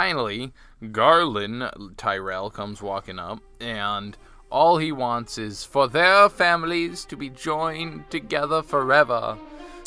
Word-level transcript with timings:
finally, 0.00 0.50
Garlan 0.82 1.94
Tyrell 1.98 2.48
comes 2.48 2.80
walking 2.80 3.18
up, 3.18 3.38
and 3.60 4.16
all 4.50 4.78
he 4.78 4.90
wants 4.90 5.36
is 5.36 5.62
for 5.62 5.88
their 5.88 6.30
families 6.30 7.04
to 7.04 7.18
be 7.18 7.28
joined 7.28 8.08
together 8.08 8.62
forever. 8.62 9.36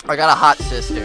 I 0.06 0.16
got 0.16 0.30
a 0.30 0.36
hot 0.36 0.60
sister. 0.60 1.04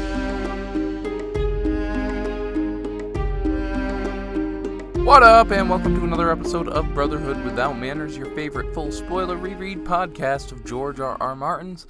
What 5.02 5.22
up, 5.22 5.52
and 5.52 5.70
welcome 5.70 5.94
to 5.94 6.04
another 6.04 6.30
episode 6.30 6.68
of 6.68 6.92
Brotherhood 6.92 7.42
Without 7.46 7.78
Manners, 7.78 8.14
your 8.14 8.30
favorite 8.34 8.74
full 8.74 8.92
spoiler 8.92 9.38
reread 9.38 9.84
podcast 9.84 10.52
of 10.52 10.66
George 10.66 11.00
R. 11.00 11.16
R. 11.18 11.34
Martin's 11.34 11.86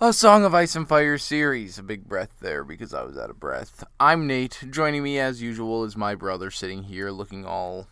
A 0.00 0.12
Song 0.12 0.44
of 0.44 0.54
Ice 0.54 0.76
and 0.76 0.88
Fire 0.88 1.18
series. 1.18 1.78
A 1.78 1.82
big 1.82 2.06
breath 2.08 2.34
there 2.40 2.62
because 2.62 2.94
I 2.94 3.02
was 3.02 3.18
out 3.18 3.30
of 3.30 3.40
breath. 3.40 3.82
I'm 3.98 4.26
Nate. 4.28 4.64
Joining 4.70 5.02
me 5.02 5.18
as 5.18 5.42
usual 5.42 5.82
is 5.84 5.96
my 5.96 6.14
brother 6.14 6.50
sitting 6.52 6.84
here 6.84 7.10
looking 7.10 7.44
all 7.44 7.88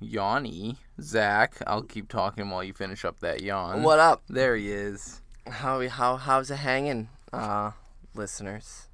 yawny. 0.00 0.76
Zach, 1.00 1.56
I'll 1.66 1.82
keep 1.82 2.08
talking 2.08 2.48
while 2.48 2.62
you 2.62 2.72
finish 2.72 3.04
up 3.04 3.18
that 3.20 3.42
yawn. 3.42 3.82
What 3.82 3.98
up? 3.98 4.22
There 4.28 4.54
he 4.56 4.70
is. 4.70 5.20
How 5.48 5.86
how 5.88 6.16
how's 6.16 6.52
it 6.52 6.56
hanging, 6.56 7.08
uh, 7.32 7.72
listeners? 8.14 8.86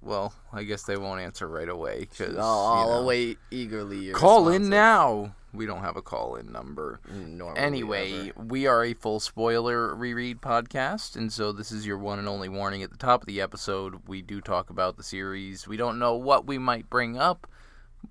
Well, 0.00 0.34
I 0.52 0.64
guess 0.64 0.82
they 0.82 0.96
won't 0.96 1.20
answer 1.20 1.46
right 1.46 1.68
away 1.68 2.00
because 2.10 2.36
I'll, 2.36 2.44
I'll 2.44 2.92
await 3.02 3.38
eagerly 3.52 3.98
your 3.98 4.16
Call 4.16 4.48
in 4.48 4.62
responses. 4.62 4.68
now. 4.70 5.34
We 5.52 5.66
don't 5.66 5.82
have 5.82 5.96
a 5.96 6.02
call 6.02 6.36
in 6.36 6.50
number. 6.50 7.00
Normally 7.12 7.60
Anyway, 7.60 8.30
ever. 8.30 8.32
we 8.42 8.66
are 8.66 8.82
a 8.84 8.94
full 8.94 9.20
spoiler 9.20 9.94
reread 9.94 10.40
podcast, 10.40 11.14
and 11.16 11.30
so 11.32 11.52
this 11.52 11.70
is 11.70 11.86
your 11.86 11.98
one 11.98 12.18
and 12.18 12.26
only 12.28 12.48
warning 12.48 12.82
at 12.82 12.90
the 12.90 12.96
top 12.96 13.22
of 13.22 13.26
the 13.26 13.40
episode. 13.40 14.08
We 14.08 14.22
do 14.22 14.40
talk 14.40 14.70
about 14.70 14.96
the 14.96 15.02
series. 15.02 15.68
We 15.68 15.76
don't 15.76 15.98
know 15.98 16.14
what 16.16 16.46
we 16.46 16.56
might 16.56 16.88
bring 16.88 17.18
up, 17.18 17.46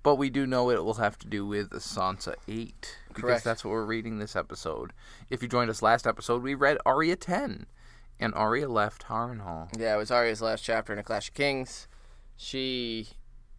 but 0.04 0.16
we 0.16 0.30
do 0.30 0.46
know 0.46 0.70
it 0.70 0.84
will 0.84 0.94
have 0.94 1.18
to 1.18 1.26
do 1.26 1.44
with 1.44 1.70
Sansa 1.70 2.34
8. 2.46 2.96
Because 3.08 3.22
Correct. 3.22 3.44
that's 3.44 3.64
what 3.64 3.72
we're 3.72 3.84
reading 3.84 4.18
this 4.20 4.36
episode. 4.36 4.92
If 5.28 5.42
you 5.42 5.48
joined 5.48 5.68
us 5.70 5.82
last 5.82 6.06
episode, 6.06 6.42
we 6.44 6.54
read 6.54 6.78
Arya 6.86 7.16
10, 7.16 7.66
and 8.20 8.34
Arya 8.34 8.68
left 8.68 9.06
Harrenhal. 9.06 9.68
yeah, 9.76 9.94
it 9.94 9.98
was 9.98 10.12
Arya's 10.12 10.40
last 10.42 10.62
chapter 10.62 10.92
in 10.92 10.98
A 11.00 11.02
Clash 11.02 11.28
of 11.28 11.34
Kings. 11.34 11.88
She, 12.36 13.08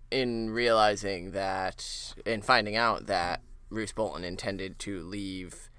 in 0.10 0.52
realizing 0.52 1.32
that, 1.32 2.14
in 2.26 2.42
finding 2.42 2.76
out 2.78 3.08
that 3.08 3.42
Roose 3.74 3.92
Bolton 3.92 4.24
intended 4.24 4.78
to 4.80 5.02
leave. 5.02 5.70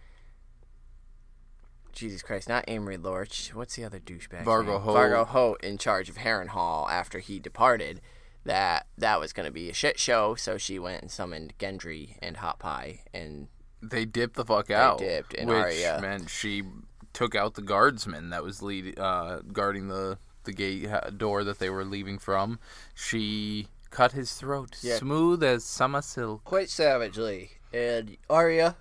Jesus 1.92 2.22
Christ, 2.22 2.48
not 2.48 2.64
Amory 2.66 2.96
Lorch. 2.96 3.54
What's 3.54 3.76
the 3.76 3.84
other 3.84 4.00
douchebag? 4.00 4.44
Vargo? 4.44 4.80
Hoat. 4.80 4.96
Vargo 4.96 5.26
Hoat 5.26 5.62
in 5.62 5.78
charge 5.78 6.08
of 6.08 6.16
Harrenhal 6.16 6.90
after 6.90 7.20
he 7.20 7.38
departed. 7.38 8.00
That 8.44 8.86
that 8.98 9.20
was 9.20 9.32
going 9.32 9.46
to 9.46 9.52
be 9.52 9.70
a 9.70 9.72
shit 9.74 9.98
show, 9.98 10.34
so 10.34 10.58
she 10.58 10.78
went 10.78 11.00
and 11.00 11.10
summoned 11.10 11.54
Gendry 11.58 12.16
and 12.20 12.36
Hot 12.38 12.58
Pie, 12.58 13.00
and 13.14 13.48
They 13.80 14.04
dipped 14.04 14.34
the 14.36 14.44
fuck 14.44 14.70
out. 14.70 14.98
dipped, 14.98 15.32
and 15.34 15.48
which 15.48 15.56
Arya- 15.56 15.98
meant 16.02 16.28
she 16.28 16.62
took 17.14 17.34
out 17.34 17.54
the 17.54 17.62
guardsman 17.62 18.28
that 18.30 18.42
was 18.44 18.60
lead, 18.60 18.98
uh, 18.98 19.40
guarding 19.52 19.88
the 19.88 20.18
the 20.42 20.52
gate 20.52 20.86
door 21.16 21.42
that 21.42 21.58
they 21.58 21.70
were 21.70 21.86
leaving 21.86 22.18
from. 22.18 22.58
She 22.94 23.68
cut 23.88 24.12
his 24.12 24.34
throat 24.34 24.76
Yeah. 24.82 24.96
smooth 24.96 25.42
as 25.42 25.64
summer 25.64 26.02
silk. 26.02 26.44
quite 26.44 26.68
savagely. 26.68 27.52
And 27.74 28.16
Arya, 28.30 28.76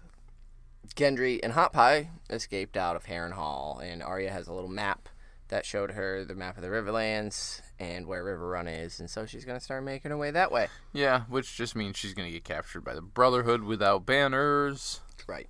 Gendry, 0.96 1.40
and 1.42 1.54
Hot 1.54 1.74
Pie 1.74 2.12
escaped 2.30 2.78
out 2.78 2.96
of 2.96 3.06
Harrenhal, 3.06 3.82
and 3.82 4.04
Arya 4.04 4.32
has 4.32 4.48
a 4.48 4.54
little 4.54 4.70
map 4.70 5.10
that 5.48 5.66
showed 5.66 5.92
her 5.92 6.24
the 6.24 6.36
map 6.36 6.58
of 6.58 6.62
the 6.62 6.70
Riverlands 6.70 7.62
and 7.80 8.06
where 8.06 8.24
Riverrun 8.24 8.68
is, 8.68 9.00
and 9.00 9.10
so 9.10 9.26
she's 9.26 9.46
gonna 9.46 9.60
start 9.60 9.84
making 9.84 10.12
her 10.12 10.18
way 10.18 10.30
that 10.30 10.52
way. 10.52 10.68
Yeah, 10.94 11.22
which 11.22 11.58
just 11.58 11.76
means 11.76 11.98
she's 11.98 12.14
gonna 12.14 12.30
get 12.30 12.44
captured 12.44 12.82
by 12.82 12.94
the 12.94 13.02
Brotherhood 13.02 13.64
without 13.64 14.06
banners. 14.06 15.02
Right. 15.26 15.50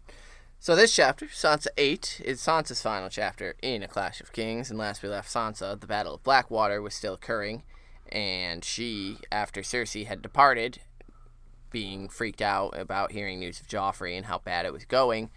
So 0.60 0.74
this 0.74 0.96
chapter, 0.96 1.26
Sansa 1.26 1.68
8, 1.76 2.22
is 2.24 2.40
Sansa's 2.40 2.82
final 2.82 3.10
chapter 3.10 3.56
in 3.62 3.84
A 3.84 3.90
Clash 3.90 4.22
of 4.22 4.32
Kings, 4.32 4.70
and 4.70 4.80
last 4.80 5.04
we 5.04 5.10
left 5.10 5.30
Sansa, 5.30 5.78
the 5.78 5.86
Battle 5.86 6.16
of 6.16 6.24
Blackwater 6.24 6.82
was 6.82 6.94
still 6.94 7.16
occurring, 7.16 7.64
and 8.10 8.64
she, 8.64 9.18
after 9.34 9.62
Cersei 9.62 10.06
had 10.06 10.22
departed, 10.22 10.80
being 11.74 12.08
freaked 12.08 12.42
out 12.42 12.70
about 12.80 13.12
hearing 13.12 13.40
news 13.40 13.60
of 13.60 13.68
Joffrey 13.68 14.16
and 14.16 14.28
how 14.28 14.38
bad 14.38 14.66
it 14.66 14.72
was 14.72 14.86
going, 14.86 15.30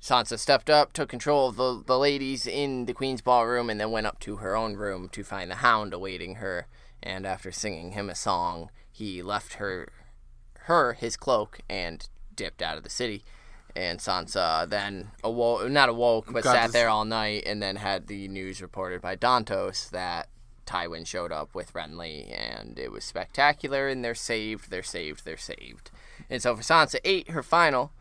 Sansa 0.00 0.38
stepped 0.38 0.70
up, 0.70 0.92
took 0.94 1.08
control 1.10 1.48
of 1.48 1.56
the, 1.56 1.82
the 1.84 1.98
ladies 1.98 2.46
in 2.46 2.86
the 2.86 2.94
Queen's 2.94 3.20
ballroom, 3.20 3.68
and 3.68 3.78
then 3.78 3.90
went 3.90 4.06
up 4.06 4.20
to 4.20 4.36
her 4.36 4.56
own 4.56 4.76
room 4.76 5.08
to 5.10 5.24
find 5.24 5.50
the 5.50 5.56
Hound 5.56 5.92
awaiting 5.92 6.36
her, 6.36 6.66
and 7.02 7.26
after 7.26 7.50
singing 7.52 7.92
him 7.92 8.08
a 8.08 8.14
song, 8.14 8.70
he 8.90 9.22
left 9.22 9.54
her 9.54 9.88
her 10.60 10.94
his 10.94 11.16
cloak 11.16 11.60
and 11.68 12.08
dipped 12.34 12.60
out 12.62 12.76
of 12.76 12.82
the 12.82 12.90
city. 12.90 13.24
And 13.76 14.00
Sansa 14.00 14.68
then 14.68 15.10
awoke, 15.22 15.68
not 15.70 15.88
awoke, 15.88 16.32
but 16.32 16.42
Got 16.44 16.54
sat 16.54 16.62
this- 16.66 16.72
there 16.72 16.88
all 16.88 17.04
night 17.04 17.42
and 17.46 17.62
then 17.62 17.76
had 17.76 18.06
the 18.06 18.26
news 18.28 18.62
reported 18.62 19.00
by 19.00 19.16
Dantos 19.16 19.90
that 19.90 20.28
Tywin 20.66 21.06
showed 21.06 21.32
up 21.32 21.54
with 21.54 21.72
Renly 21.72 22.36
and 22.36 22.78
it 22.78 22.92
was 22.92 23.04
spectacular 23.04 23.88
and 23.88 24.04
they're 24.04 24.14
saved, 24.14 24.70
they're 24.70 24.82
saved, 24.82 25.24
they're 25.24 25.36
saved. 25.36 25.90
And 26.28 26.42
so 26.42 26.56
for 26.56 26.62
Sansa 26.62 26.98
8, 27.04 27.30
her 27.30 27.42
final, 27.42 27.92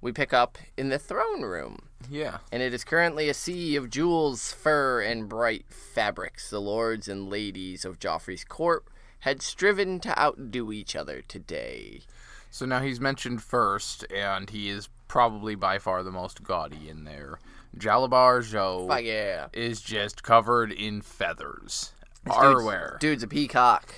we 0.00 0.12
pick 0.12 0.32
up 0.32 0.58
in 0.76 0.88
the 0.88 0.98
throne 0.98 1.42
room. 1.42 1.88
Yeah. 2.10 2.38
And 2.52 2.62
it 2.62 2.74
is 2.74 2.84
currently 2.84 3.28
a 3.28 3.34
sea 3.34 3.76
of 3.76 3.90
jewels, 3.90 4.52
fur, 4.52 5.00
and 5.00 5.28
bright 5.28 5.66
fabrics. 5.68 6.50
The 6.50 6.60
lords 6.60 7.08
and 7.08 7.30
ladies 7.30 7.84
of 7.84 7.98
Joffrey's 7.98 8.44
court 8.44 8.84
had 9.20 9.40
striven 9.40 10.00
to 10.00 10.18
outdo 10.20 10.70
each 10.72 10.94
other 10.94 11.22
today. 11.22 12.02
So 12.50 12.66
now 12.66 12.80
he's 12.80 13.00
mentioned 13.00 13.42
first, 13.42 14.04
and 14.12 14.50
he 14.50 14.68
is 14.68 14.90
probably 15.08 15.54
by 15.54 15.78
far 15.78 16.02
the 16.02 16.12
most 16.12 16.44
gaudy 16.44 16.90
in 16.90 17.04
there. 17.04 17.38
Jalabhar 17.78 18.40
Xho 18.40 19.02
yeah. 19.02 19.48
is 19.54 19.80
just 19.80 20.22
covered 20.22 20.70
in 20.70 21.00
feathers. 21.00 21.93
Dude's- 22.24 22.36
Arware. 22.38 22.98
Dude's 22.98 23.22
a 23.22 23.28
peacock, 23.28 23.94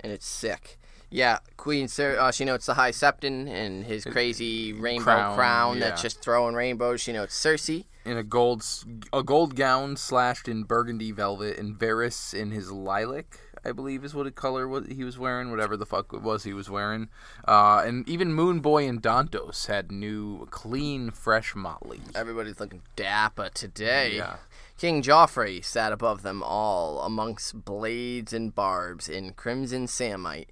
and 0.00 0.12
it's 0.12 0.26
sick. 0.26 0.78
Yeah, 1.08 1.38
Queen 1.56 1.86
Cer- 1.86 2.18
uh, 2.18 2.32
she 2.32 2.44
notes 2.44 2.66
the 2.66 2.74
High 2.74 2.90
Septon 2.90 3.48
and 3.48 3.84
his 3.84 4.04
crazy 4.04 4.72
rainbow 4.72 5.04
crown, 5.04 5.36
crown, 5.36 5.74
yeah. 5.78 5.84
that's 5.84 6.02
just 6.02 6.20
throwing 6.20 6.54
rainbows. 6.54 7.00
She 7.00 7.12
notes 7.12 7.38
Cersei. 7.38 7.84
in 8.04 8.16
a 8.16 8.24
gold 8.24 8.64
a 9.12 9.22
gold 9.22 9.54
gown 9.54 9.96
slashed 9.96 10.48
in 10.48 10.64
burgundy 10.64 11.12
velvet 11.12 11.58
and 11.58 11.78
Varys 11.78 12.34
in 12.34 12.50
his 12.50 12.72
lilac, 12.72 13.38
I 13.64 13.70
believe 13.70 14.04
is 14.04 14.14
what 14.14 14.26
a 14.26 14.32
color 14.32 14.66
what 14.66 14.88
he 14.88 15.04
was 15.04 15.16
wearing, 15.16 15.50
whatever 15.52 15.76
the 15.76 15.86
fuck 15.86 16.12
it 16.12 16.22
was 16.22 16.42
he 16.42 16.52
was 16.52 16.68
wearing. 16.68 17.08
Uh, 17.46 17.82
and 17.86 18.08
even 18.08 18.32
Moon 18.32 18.58
Boy 18.58 18.88
and 18.88 19.00
Dantos 19.00 19.66
had 19.68 19.92
new 19.92 20.46
clean 20.50 21.10
fresh 21.12 21.54
motley. 21.54 22.00
Everybody's 22.16 22.58
looking 22.58 22.82
dapper 22.96 23.48
today. 23.54 24.16
Yeah. 24.16 24.36
King 24.76 25.02
Joffrey 25.02 25.64
sat 25.64 25.92
above 25.92 26.22
them 26.22 26.42
all, 26.42 27.00
amongst 27.00 27.64
blades 27.64 28.32
and 28.32 28.54
barbs 28.54 29.08
in 29.08 29.32
crimson 29.32 29.86
samite, 29.86 30.50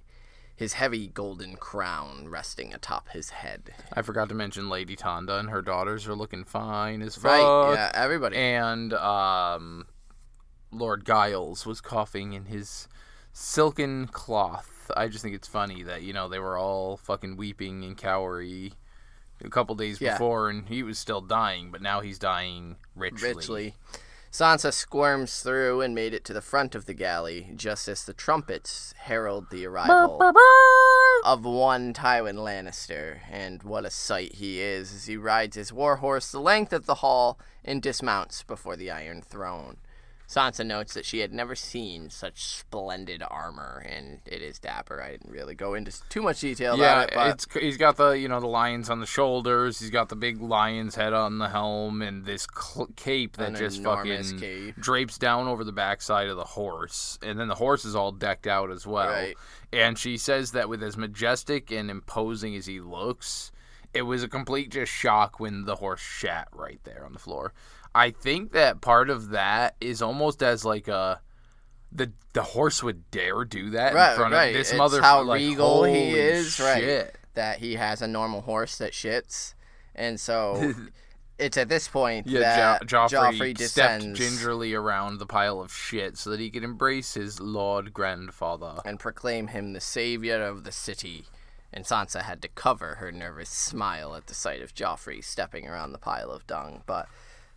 his 0.55 0.73
heavy 0.73 1.07
golden 1.07 1.55
crown 1.57 2.27
resting 2.27 2.73
atop 2.73 3.09
his 3.09 3.29
head. 3.29 3.71
I 3.93 4.01
forgot 4.01 4.29
to 4.29 4.35
mention 4.35 4.67
Lady 4.69 4.95
Tanda 4.95 5.37
and 5.37 5.49
her 5.51 5.61
daughters 5.61 6.07
are 6.07 6.15
looking 6.15 6.43
fine 6.43 7.01
as 7.03 7.15
fuck. 7.15 7.25
Right? 7.25 7.73
Yeah, 7.75 7.91
everybody. 7.93 8.37
And 8.37 8.93
um, 8.93 9.85
Lord 10.71 11.05
Gyles 11.05 11.65
was 11.67 11.79
coughing 11.79 12.33
in 12.33 12.45
his 12.45 12.87
silken 13.31 14.07
cloth. 14.07 14.89
I 14.97 15.07
just 15.07 15.23
think 15.23 15.35
it's 15.35 15.47
funny 15.47 15.83
that 15.83 16.01
you 16.03 16.13
know 16.13 16.29
they 16.29 16.39
were 16.39 16.57
all 16.57 16.97
fucking 16.97 17.37
weeping 17.37 17.83
and 17.83 17.97
cowery 17.97 18.73
a 19.43 19.49
couple 19.49 19.75
days 19.75 19.99
Yeah. 19.99 20.13
before, 20.13 20.49
and 20.49 20.67
he 20.67 20.81
was 20.83 20.97
still 20.97 21.21
dying, 21.21 21.69
but 21.69 21.81
now 21.81 21.99
he's 22.01 22.17
dying 22.17 22.77
richly. 22.95 23.33
richly. 23.33 23.75
Sansa 24.35 24.73
squirms 24.73 25.39
through 25.39 25.79
and 25.79 25.95
made 25.95 26.13
it 26.13 26.25
to 26.25 26.33
the 26.33 26.41
front 26.41 26.75
of 26.75 26.87
the 26.87 26.93
galley 26.93 27.53
just 27.55 27.87
as 27.87 28.03
the 28.03 28.11
trumpets 28.11 28.93
herald 28.97 29.49
the 29.49 29.65
arrival 29.65 30.33
of 31.23 31.45
one 31.45 31.93
Tywin 31.93 32.35
Lannister. 32.35 33.19
And 33.31 33.63
what 33.63 33.85
a 33.85 33.89
sight 33.89 34.33
he 34.33 34.59
is 34.59 34.93
as 34.93 35.05
he 35.05 35.15
rides 35.15 35.55
his 35.55 35.71
warhorse 35.71 36.33
the 36.33 36.41
length 36.41 36.73
of 36.73 36.85
the 36.85 36.95
hall 36.95 37.39
and 37.63 37.81
dismounts 37.81 38.43
before 38.43 38.75
the 38.75 38.91
Iron 38.91 39.21
Throne. 39.21 39.77
Sansa 40.27 40.65
notes 40.65 40.93
that 40.95 41.05
she 41.05 41.19
had 41.19 41.31
never 41.31 41.55
seen 41.55 42.09
such 42.09 42.45
splendid 42.45 43.23
armor, 43.29 43.85
and 43.87 44.21
it 44.25 44.41
is 44.41 44.57
dapper. 44.59 45.01
I 45.01 45.11
didn't 45.11 45.31
really 45.31 45.55
go 45.55 45.73
into 45.75 45.93
too 46.09 46.21
much 46.21 46.39
detail 46.41 46.77
Yeah, 46.77 47.03
about 47.03 47.09
it, 47.09 47.15
but 47.15 47.29
it's 47.29 47.47
he's 47.53 47.77
got 47.77 47.97
the 47.97 48.11
you 48.11 48.27
know 48.27 48.39
the 48.39 48.47
lions 48.47 48.89
on 48.89 48.99
the 48.99 49.05
shoulders. 49.05 49.79
He's 49.79 49.91
got 49.91 50.09
the 50.09 50.15
big 50.15 50.41
lion's 50.41 50.95
head 50.95 51.13
on 51.13 51.37
the 51.37 51.49
helm, 51.49 52.01
and 52.01 52.25
this 52.25 52.47
cl- 52.55 52.89
cape 52.95 53.37
that 53.37 53.55
just 53.55 53.83
fucking 53.83 54.39
cape. 54.39 54.75
drapes 54.79 55.17
down 55.17 55.47
over 55.47 55.63
the 55.63 55.71
backside 55.71 56.27
of 56.27 56.37
the 56.37 56.43
horse, 56.43 57.19
and 57.21 57.39
then 57.39 57.47
the 57.47 57.55
horse 57.55 57.85
is 57.85 57.95
all 57.95 58.11
decked 58.11 58.47
out 58.47 58.71
as 58.71 58.87
well. 58.87 59.09
Right. 59.09 59.35
And 59.71 59.97
she 59.97 60.17
says 60.17 60.51
that 60.51 60.69
with 60.69 60.81
as 60.81 60.97
majestic 60.97 61.71
and 61.71 61.91
imposing 61.91 62.55
as 62.55 62.65
he 62.65 62.79
looks, 62.79 63.51
it 63.93 64.03
was 64.03 64.23
a 64.23 64.27
complete 64.27 64.71
just 64.71 64.91
shock 64.91 65.39
when 65.39 65.65
the 65.65 65.75
horse 65.75 66.01
shat 66.01 66.47
right 66.51 66.79
there 66.83 67.05
on 67.05 67.13
the 67.13 67.19
floor. 67.19 67.53
I 67.95 68.11
think 68.11 68.51
that 68.51 68.81
part 68.81 69.09
of 69.09 69.29
that 69.29 69.75
is 69.81 70.01
almost 70.01 70.43
as 70.43 70.63
like 70.65 70.87
a 70.87 71.21
the 71.91 72.11
the 72.33 72.43
horse 72.43 72.83
would 72.83 73.09
dare 73.09 73.45
do 73.45 73.69
that 73.71 73.93
Right, 73.93 74.11
in 74.11 74.17
front 74.17 74.33
right. 74.33 74.45
of 74.47 74.53
this 74.53 74.69
It's 74.71 74.77
mother. 74.77 75.01
how 75.01 75.23
like, 75.23 75.39
regal 75.39 75.83
he 75.85 76.09
is, 76.11 76.59
right. 76.59 76.81
shit. 76.83 77.15
that 77.35 77.59
he 77.59 77.75
has 77.75 78.01
a 78.01 78.07
normal 78.07 78.41
horse 78.41 78.77
that 78.79 78.91
shits, 78.91 79.53
and 79.95 80.19
so 80.19 80.73
it's 81.39 81.55
at 81.57 81.69
this 81.69 81.87
point 81.87 82.27
Yeah, 82.27 82.39
that 82.79 82.85
jo- 82.87 82.97
Joffrey, 83.07 83.09
Joffrey 83.39 83.53
descends 83.57 84.19
gingerly 84.19 84.73
around 84.73 85.19
the 85.19 85.25
pile 85.25 85.61
of 85.61 85.71
shit 85.73 86.17
so 86.17 86.29
that 86.31 86.39
he 86.41 86.49
could 86.49 86.63
embrace 86.63 87.13
his 87.13 87.39
lord 87.39 87.93
grandfather. 87.93 88.75
and 88.83 88.99
proclaim 88.99 89.47
him 89.47 89.71
the 89.73 89.81
savior 89.81 90.41
of 90.43 90.63
the 90.65 90.71
city. 90.73 91.25
And 91.73 91.83
Sansa 91.83 92.21
had 92.21 92.41
to 92.41 92.47
cover 92.47 92.95
her 92.95 93.11
nervous 93.11 93.49
smile 93.49 94.15
at 94.15 94.27
the 94.27 94.33
sight 94.33 94.61
of 94.61 94.73
Joffrey 94.73 95.21
stepping 95.21 95.67
around 95.67 95.91
the 95.91 95.97
pile 95.97 96.31
of 96.31 96.47
dung. 96.47 96.83
But 96.85 97.07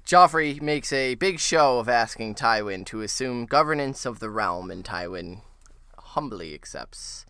Joffrey 0.08 0.58
makes 0.62 0.90
a 0.90 1.16
big 1.16 1.38
show 1.38 1.78
of 1.78 1.86
asking 1.86 2.34
Tywin 2.34 2.86
to 2.86 3.02
assume 3.02 3.44
governance 3.44 4.06
of 4.06 4.20
the 4.20 4.30
realm, 4.30 4.70
and 4.70 4.82
Tywin 4.82 5.42
humbly 5.98 6.54
accepts. 6.54 7.26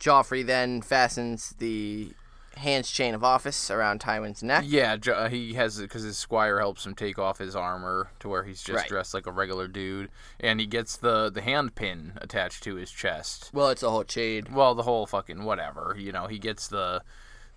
Joffrey 0.00 0.44
then 0.44 0.82
fastens 0.82 1.54
the 1.58 2.10
hand's 2.56 2.90
chain 2.90 3.14
of 3.14 3.22
office 3.22 3.70
around 3.70 4.00
Tywin's 4.00 4.42
neck. 4.42 4.64
Yeah, 4.66 4.96
Jo- 4.96 5.12
uh, 5.12 5.28
he 5.28 5.54
has 5.54 5.78
it 5.78 5.82
because 5.82 6.02
his 6.02 6.18
squire 6.18 6.58
helps 6.58 6.84
him 6.84 6.96
take 6.96 7.16
off 7.16 7.38
his 7.38 7.54
armor 7.54 8.10
to 8.18 8.28
where 8.28 8.42
he's 8.42 8.60
just 8.60 8.76
Right. 8.80 8.88
dressed 8.88 9.14
like 9.14 9.28
a 9.28 9.32
regular 9.32 9.68
dude, 9.68 10.10
and 10.40 10.58
he 10.58 10.66
gets 10.66 10.96
the 10.96 11.30
the 11.30 11.42
hand 11.42 11.76
pin 11.76 12.14
attached 12.16 12.64
to 12.64 12.74
his 12.74 12.90
chest. 12.90 13.50
Well, 13.52 13.68
it's 13.68 13.84
a 13.84 13.90
whole 13.90 14.02
chain. 14.02 14.48
Well, 14.50 14.74
the 14.74 14.82
whole 14.82 15.06
fucking 15.06 15.44
whatever, 15.44 15.94
you 15.96 16.10
know, 16.10 16.26
he 16.26 16.40
gets 16.40 16.66
the 16.66 17.02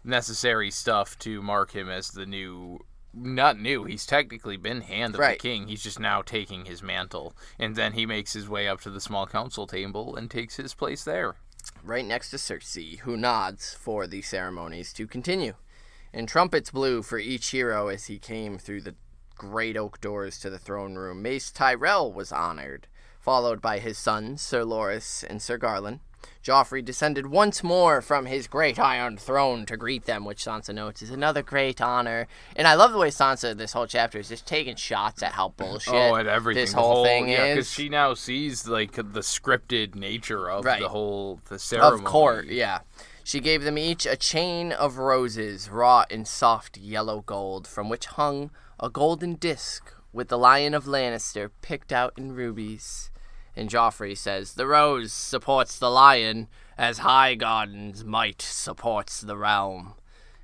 necessary 0.03 0.69
stuff 0.69 1.17
to 1.19 1.41
mark 1.41 1.71
him 1.71 1.89
as 1.89 2.11
the 2.11 2.27
new. 2.27 2.81
Not 3.13 3.59
new. 3.59 3.85
He's 3.85 4.05
technically 4.05 4.55
been 4.57 4.81
hand 4.81 5.15
of 5.15 5.19
Right. 5.19 5.39
the 5.39 5.47
king. 5.47 5.67
He's 5.67 5.83
just 5.83 5.99
now 5.99 6.21
taking 6.21 6.65
his 6.65 6.83
mantle, 6.83 7.35
and 7.57 7.75
then 7.75 7.93
he 7.93 8.05
makes 8.05 8.33
his 8.33 8.47
way 8.47 8.67
up 8.67 8.81
to 8.81 8.89
the 8.89 9.01
small 9.01 9.25
council 9.27 9.65
table 9.67 10.15
and 10.15 10.29
takes 10.29 10.55
his 10.57 10.73
place 10.73 11.03
there. 11.03 11.35
right 11.83 12.05
next 12.05 12.29
to 12.29 12.37
Cersei, 12.37 12.99
who 12.99 13.17
nods 13.17 13.73
for 13.73 14.07
the 14.07 14.21
ceremonies 14.21 14.93
to 14.93 15.05
continue. 15.07 15.53
And 16.13 16.27
trumpets 16.27 16.71
blew 16.71 17.03
for 17.03 17.17
each 17.19 17.47
hero 17.49 17.89
as 17.89 18.05
he 18.05 18.17
came 18.17 18.57
through 18.57 18.81
the 18.81 18.95
great 19.35 19.75
oak 19.77 19.99
doors 20.01 20.39
to 20.39 20.49
the 20.49 20.57
throne 20.57 20.95
room. 20.95 21.21
Mace 21.21 21.51
Tyrell 21.51 22.11
was 22.11 22.31
honored, 22.31 22.87
followed 23.19 23.61
by 23.61 23.79
his 23.79 23.97
sons, 23.97 24.41
Sir 24.41 24.63
Loras 24.63 25.23
and 25.29 25.41
Sir 25.41 25.57
Garlan. 25.57 25.99
Joffrey 26.43 26.83
descended 26.83 27.27
once 27.27 27.63
more 27.63 28.01
from 28.01 28.25
his 28.25 28.47
great 28.47 28.79
iron 28.79 29.17
throne 29.17 29.65
to 29.65 29.77
greet 29.77 30.05
them, 30.05 30.25
which 30.25 30.43
Sansa 30.43 30.73
notes 30.73 31.01
is 31.01 31.09
another 31.09 31.43
great 31.43 31.81
honor. 31.81 32.27
And 32.55 32.67
I 32.67 32.73
love 32.75 32.91
the 32.91 32.97
way 32.97 33.09
Sansa, 33.09 33.55
this 33.55 33.73
whole 33.73 33.87
chapter, 33.87 34.19
is 34.19 34.29
just 34.29 34.45
taking 34.47 34.75
shots 34.75 35.21
at 35.21 35.33
how 35.33 35.45
oh, 35.47 35.53
bullshit 35.57 35.93
oh, 35.93 36.15
and 36.15 36.27
everything. 36.27 36.63
this 36.63 36.73
the 36.73 36.79
whole, 36.79 37.03
thing 37.03 37.29
yeah, 37.29 37.45
is. 37.55 37.69
she 37.71 37.89
now 37.89 38.13
sees 38.13 38.67
like 38.67 38.93
the 38.93 39.03
scripted 39.21 39.95
nature 39.95 40.49
of 40.49 40.65
Right. 40.65 40.79
the 40.81 40.89
whole 40.89 41.41
the 41.49 41.59
ceremony. 41.59 41.95
Of 41.95 42.03
course, 42.05 42.45
yeah. 42.47 42.79
She 43.23 43.39
gave 43.39 43.63
them 43.63 43.77
each 43.77 44.07
a 44.07 44.15
chain 44.15 44.71
of 44.71 44.97
roses 44.97 45.69
wrought 45.69 46.11
in 46.11 46.25
soft 46.25 46.77
yellow 46.77 47.21
gold, 47.21 47.67
from 47.67 47.87
which 47.87 48.07
hung 48.07 48.49
a 48.79 48.89
golden 48.89 49.35
disc 49.35 49.93
with 50.11 50.29
the 50.29 50.37
Lion 50.37 50.73
of 50.73 50.85
Lannister 50.85 51.51
picked 51.61 51.91
out 51.91 52.13
in 52.17 52.31
rubies. 52.33 53.11
And 53.59 53.69
Joffrey 53.69 54.17
says, 54.17 54.53
The 54.53 54.65
rose 54.65 55.11
supports 55.11 55.77
the 55.77 55.91
lion, 55.91 56.47
as 56.77 56.99
Highgarden's 56.99 58.05
might 58.05 58.41
supports 58.41 59.19
the 59.19 59.35
realm. 59.35 59.95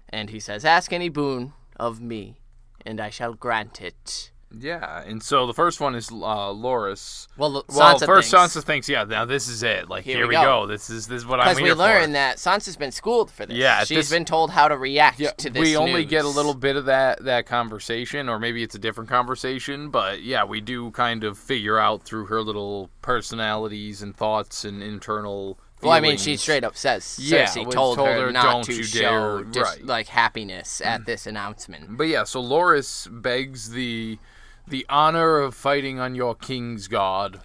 And 0.10 0.32
he 0.32 0.40
says, 0.42 0.66
Ask 0.66 0.92
any 0.92 1.08
boon 1.08 1.54
of 1.78 2.02
me, 2.02 2.42
and 2.86 3.00
I 3.00 3.10
shall 3.10 3.34
grant 3.34 3.82
it. 3.82 4.32
Yeah, 4.58 5.02
and 5.02 5.22
so 5.22 5.48
the 5.48 5.54
first 5.54 5.82
one 5.82 5.96
is 5.96 6.10
uh, 6.10 6.14
Loras. 6.54 7.28
Well, 7.38 7.64
Sansa 7.64 7.76
Well, 7.76 8.00
first 8.00 8.32
thinks, 8.32 8.56
Sansa 8.56 8.64
thinks, 8.64 8.88
yeah, 8.88 9.04
now 9.04 9.26
this 9.26 9.48
is 9.50 9.64
it. 9.64 9.90
Like 9.90 10.06
Here 10.06 10.18
here, 10.18 10.28
we 10.28 10.36
go. 10.36 10.44
go. 10.62 10.68
This 10.68 10.90
is 10.90 11.08
this 11.08 11.18
is 11.24 11.26
what 11.26 11.40
I'm 11.42 11.48
Because 11.50 11.62
we 11.62 11.70
for. 11.72 11.76
learn 11.76 12.14
that 12.14 12.38
Sansa's 12.38 12.78
been 12.78 12.92
schooled 12.92 13.32
for 13.32 13.46
this. 13.46 13.58
Yeah, 13.58 13.80
She's 13.84 13.98
this- 13.98 14.10
been 14.10 14.24
told 14.24 14.52
how 14.52 14.68
to 14.68 14.78
react 14.78 15.20
Yeah, 15.20 15.32
to 15.32 15.50
this 15.50 15.60
we 15.62 15.76
only 15.76 16.06
get 16.06 16.24
a 16.26 16.30
little 16.30 16.54
bit 16.54 16.76
of 16.78 16.86
that 16.86 17.24
that 17.26 17.46
conversation, 17.48 18.30
or 18.30 18.40
maybe 18.40 18.64
it's 18.64 18.76
a 18.76 18.80
different 18.80 19.10
conversation. 19.10 19.90
But 19.90 20.22
yeah, 20.24 20.46
we 20.46 20.62
do 20.62 20.92
kind 20.92 21.24
of 21.24 21.38
figure 21.38 21.78
out 21.78 22.04
through 22.04 22.28
her 22.28 22.42
little 22.42 22.90
personalities 23.02 24.02
and 24.02 24.16
thoughts 24.16 24.64
and 24.64 24.82
internal. 24.82 25.60
Well, 25.82 25.92
I 25.92 26.00
mean, 26.00 26.18
she 26.18 26.38
straight 26.38 26.64
up 26.64 26.78
says 26.78 27.20
Yeah, 27.22 27.46
Cersei 27.46 27.66
was 27.66 27.76
told, 27.76 27.98
told 27.98 28.08
her, 28.08 28.26
her, 28.28 28.32
not 28.32 28.64
to 28.64 28.82
show 28.84 29.40
dare," 29.40 29.44
dis- 29.44 29.64
right. 29.64 29.82
Mm. 29.84 29.88
like 29.88 30.08
happiness 30.08 30.82
at 30.82 31.06
this 31.06 31.28
announcement. 31.28 31.98
But 31.98 32.06
yeah, 32.08 32.24
so 32.24 32.42
Loras 32.42 33.08
begs 33.22 33.70
the 33.72 34.18
the 34.68 34.86
honor 34.90 35.40
of 35.40 35.54
fighting 35.56 36.00
on 36.00 36.16
your 36.16 36.36
king's 36.36 36.88
guard. 36.88 37.40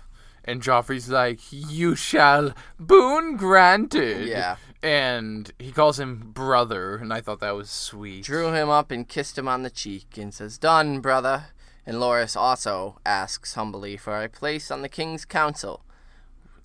And 0.45 0.63
Joffrey's 0.63 1.09
like, 1.09 1.41
You 1.53 1.95
shall 1.95 2.55
boon 2.79 3.37
granted. 3.37 4.27
Yeah. 4.27 4.57
And 4.83 5.53
he 5.59 5.73
calls 5.73 6.01
him 6.01 6.31
brother, 6.33 6.97
and 6.97 7.13
I 7.13 7.21
thought 7.21 7.41
that 7.41 7.55
was 7.55 7.69
sweet. 7.69 8.25
Drew 8.25 8.53
him 8.53 8.71
up 8.71 8.91
and 8.91 9.07
kissed 9.07 9.37
him 9.37 9.47
on 9.47 9.63
the 9.63 9.69
cheek 9.69 10.17
and 10.17 10.33
says, 10.33 10.57
"Done, 10.57 11.01
brother." 11.01 11.49
And 11.85 11.99
Loras 11.99 12.35
also 12.35 12.99
asks 13.05 13.53
humbly 13.55 13.99
for 13.99 14.23
a 14.23 14.29
place 14.31 14.71
on 14.71 14.81
the 14.81 14.89
king's 14.89 15.27
council. 15.27 15.85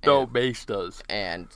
No, 0.05 0.27
Mace 0.27 0.63
does. 0.63 1.03
And 1.09 1.47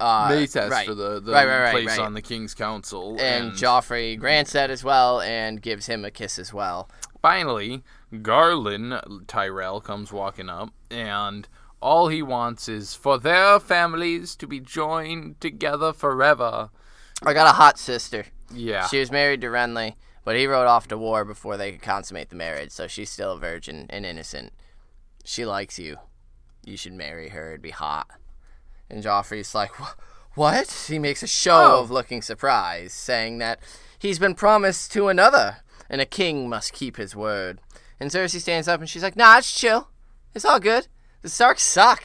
uh, 0.00 0.26
Mace 0.30 0.56
asks 0.56 0.70
right. 0.72 0.86
for 0.88 0.94
the, 0.94 1.20
the 1.20 1.30
Right, 1.32 1.46
right, 1.46 1.70
place 1.72 1.98
on 2.00 2.14
the 2.14 2.22
king's 2.22 2.54
council. 2.54 3.16
and 3.20 3.52
Joffrey 3.52 4.18
grants 4.18 4.52
that 4.52 4.70
as 4.70 4.82
well 4.82 5.20
and 5.20 5.62
gives 5.62 5.86
him 5.86 6.04
a 6.04 6.10
kiss 6.10 6.36
as 6.38 6.52
well. 6.52 6.88
finally, 7.22 7.84
Garlan 8.12 9.26
Tyrell 9.26 9.80
comes 9.80 10.12
walking 10.12 10.48
up, 10.48 10.70
and 10.90 11.48
all 11.80 12.08
he 12.08 12.22
wants 12.22 12.68
is 12.68 12.94
for 12.94 13.18
their 13.18 13.58
families 13.60 14.34
to 14.36 14.46
be 14.46 14.60
joined 14.60 15.40
together 15.40 15.92
forever. 15.92 16.70
I 17.22 17.32
got 17.32 17.46
a 17.48 17.52
hot 17.56 17.78
sister. 17.78 18.26
Yeah. 18.52 18.86
She 18.86 19.00
was 19.00 19.10
married 19.10 19.40
to 19.42 19.48
Renly, 19.48 19.94
but 20.24 20.36
he 20.36 20.46
rode 20.46 20.66
off 20.66 20.88
to 20.88 20.98
war 20.98 21.24
before 21.24 21.56
they 21.56 21.72
could 21.72 21.82
consummate 21.82 22.30
the 22.30 22.36
marriage, 22.36 22.70
so 22.70 22.86
she's 22.86 23.10
still 23.10 23.32
a 23.32 23.38
virgin 23.38 23.86
and 23.90 24.06
innocent. 24.06 24.52
She 25.24 25.44
likes 25.44 25.78
you. 25.78 25.96
You 26.64 26.76
should 26.76 26.92
marry 26.94 27.30
her. 27.30 27.50
It'd 27.50 27.62
be 27.62 27.70
hot. 27.70 28.08
And 28.88 29.02
Joffrey's 29.02 29.54
like, 29.54 29.70
What? 30.34 30.86
He 30.88 30.98
makes 30.98 31.22
a 31.22 31.26
show 31.26 31.76
Oh. 31.76 31.80
of 31.82 31.90
looking 31.90 32.22
surprised, 32.22 32.92
saying 32.92 33.38
that 33.38 33.58
he's 33.98 34.18
been 34.18 34.34
promised 34.34 34.92
to 34.92 35.08
another, 35.08 35.58
and 35.90 36.00
a 36.00 36.06
king 36.06 36.48
must 36.48 36.72
keep 36.72 36.96
his 36.96 37.16
word. 37.16 37.58
And 37.98 38.10
Cersei 38.10 38.40
stands 38.40 38.68
up 38.68 38.80
and 38.80 38.88
she's 38.88 39.02
like, 39.02 39.16
Nah, 39.16 39.38
it's 39.38 39.58
chill. 39.58 39.88
It's 40.34 40.44
all 40.44 40.60
good. 40.60 40.88
The 41.22 41.28
Starks 41.28 41.62
suck. 41.62 42.04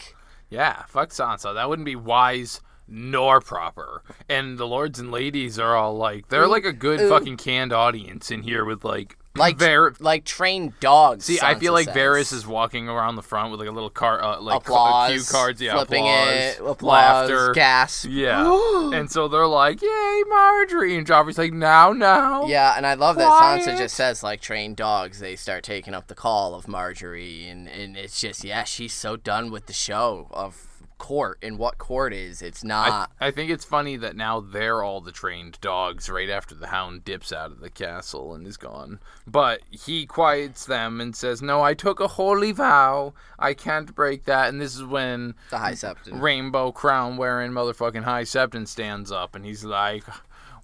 Yeah, 0.49 0.83
fuck 0.87 1.09
Sansa. 1.09 1.53
That 1.53 1.69
wouldn't 1.69 1.85
be 1.85 1.95
wise 1.95 2.61
nor 2.87 3.39
proper. 3.39 4.03
And 4.27 4.57
the 4.57 4.67
lords 4.67 4.99
and 4.99 5.11
ladies 5.11 5.57
are 5.57 5.75
all 5.75 5.95
like, 5.95 6.27
they're 6.27 6.47
like 6.47 6.65
a 6.65 6.73
good 6.73 6.99
ooh. 6.99 7.09
fucking 7.09 7.37
canned 7.37 7.71
audience 7.71 8.31
in 8.31 8.43
here 8.43 8.65
with 8.65 8.83
like, 8.83 9.17
Like, 9.35 9.57
Var- 9.57 9.93
like 9.99 10.25
trained 10.25 10.77
dogs. 10.81 11.25
See, 11.25 11.39
I 11.41 11.55
feel 11.55 11.71
like 11.71 11.85
says. 11.85 11.95
Varys 11.95 12.33
is 12.33 12.45
walking 12.45 12.89
around 12.89 13.15
the 13.15 13.21
front 13.21 13.49
with 13.51 13.61
like 13.61 13.69
a 13.69 13.71
little 13.71 13.89
car, 13.89 14.21
uh, 14.21 14.41
like 14.41 14.57
applause, 14.57 15.11
cue 15.11 15.23
cards, 15.23 15.61
yeah, 15.61 15.73
flipping 15.73 16.03
applause, 16.03 16.29
it, 16.29 16.59
applause, 16.59 17.29
laughter, 17.29 17.53
gasp. 17.53 18.07
yeah. 18.09 18.91
and 18.93 19.09
so 19.09 19.29
they're 19.29 19.47
like, 19.47 19.81
"Yay, 19.81 20.23
Margaery!" 20.29 20.97
And 20.97 21.07
Joffrey's 21.07 21.37
like, 21.37 21.53
"Now, 21.53 21.93
now." 21.93 22.45
Yeah, 22.45 22.73
and 22.75 22.85
I 22.85 22.95
love 22.95 23.15
that 23.15 23.31
Sansa 23.31 23.77
just 23.77 23.95
says 23.95 24.21
like 24.21 24.41
trained 24.41 24.75
dogs. 24.75 25.19
They 25.19 25.37
start 25.37 25.63
taking 25.63 25.93
up 25.93 26.07
the 26.07 26.15
call 26.15 26.53
of 26.53 26.65
Margaery, 26.65 27.49
and 27.49 27.69
and 27.69 27.95
it's 27.95 28.19
just 28.19 28.43
yeah, 28.43 28.65
she's 28.65 28.93
so 28.93 29.15
done 29.15 29.49
with 29.49 29.67
the 29.67 29.73
show 29.73 30.27
of 30.31 30.67
court 31.01 31.39
and 31.41 31.57
what 31.57 31.79
court 31.79 32.13
is. 32.13 32.43
It's 32.43 32.63
I, 32.63 32.67
not. 32.67 33.11
I 33.19 33.31
think 33.31 33.49
it's 33.49 33.65
funny 33.65 33.97
that 33.97 34.15
now 34.15 34.39
they're 34.39 34.83
all 34.83 35.01
the 35.01 35.11
trained 35.11 35.59
dogs 35.59 36.11
right 36.11 36.29
after 36.29 36.53
the 36.53 36.67
hound 36.67 37.03
dips 37.03 37.33
out 37.33 37.49
of 37.49 37.59
the 37.59 37.71
castle 37.71 38.35
and 38.35 38.45
is 38.45 38.55
gone. 38.55 38.99
But 39.25 39.61
he 39.71 40.05
quiets 40.05 40.63
them 40.63 41.01
and 41.01 41.15
says, 41.15 41.41
No, 41.41 41.63
I 41.63 41.73
took 41.73 41.99
a 41.99 42.07
holy 42.07 42.51
vow. 42.51 43.15
I 43.39 43.55
can't 43.55 43.95
break 43.95 44.25
that. 44.25 44.49
And 44.49 44.61
this 44.61 44.75
is 44.75 44.83
when 44.83 45.33
the 45.49 45.57
High 45.57 45.71
Septon. 45.71 46.21
rainbow 46.21 46.71
crown 46.71 47.17
wearing 47.17 47.51
motherfucking 47.51 48.03
High 48.03 48.23
Septon 48.23 48.67
stands 48.67 49.11
up 49.11 49.33
and 49.33 49.43
he's 49.43 49.65
like, 49.65 50.03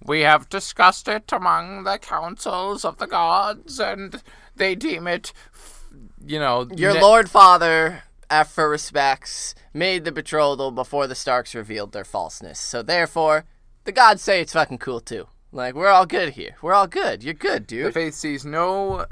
We 0.04 0.20
have 0.20 0.48
discussed 0.48 1.08
it 1.08 1.32
among 1.32 1.82
the 1.82 1.98
councils 1.98 2.84
of 2.84 2.98
the 2.98 3.08
gods 3.08 3.80
and 3.80 4.22
they 4.54 4.76
deem 4.76 5.08
it, 5.08 5.32
you 6.24 6.38
know, 6.38 6.68
Your 6.76 6.94
ne- 6.94 7.02
Lord 7.02 7.28
Father, 7.28 8.04
after 8.30 8.68
respects, 8.68 9.54
made 9.72 10.04
the 10.04 10.12
betrothal 10.12 10.70
before 10.70 11.06
the 11.06 11.14
Starks 11.14 11.54
revealed 11.54 11.92
their 11.92 12.04
falseness. 12.04 12.58
So 12.58 12.82
therefore, 12.82 13.44
the 13.84 13.92
gods 13.92 14.22
say 14.22 14.40
it's 14.40 14.52
fucking 14.52 14.78
cool 14.78 15.00
too. 15.00 15.28
Like 15.50 15.74
we're 15.74 15.88
all 15.88 16.06
good 16.06 16.30
here. 16.30 16.56
We're 16.60 16.74
all 16.74 16.86
good. 16.86 17.22
You're 17.22 17.34
good, 17.34 17.66
dude. 17.66 17.86
The 17.86 17.92
faith 17.92 18.14
sees 18.14 18.44
no 18.44 19.06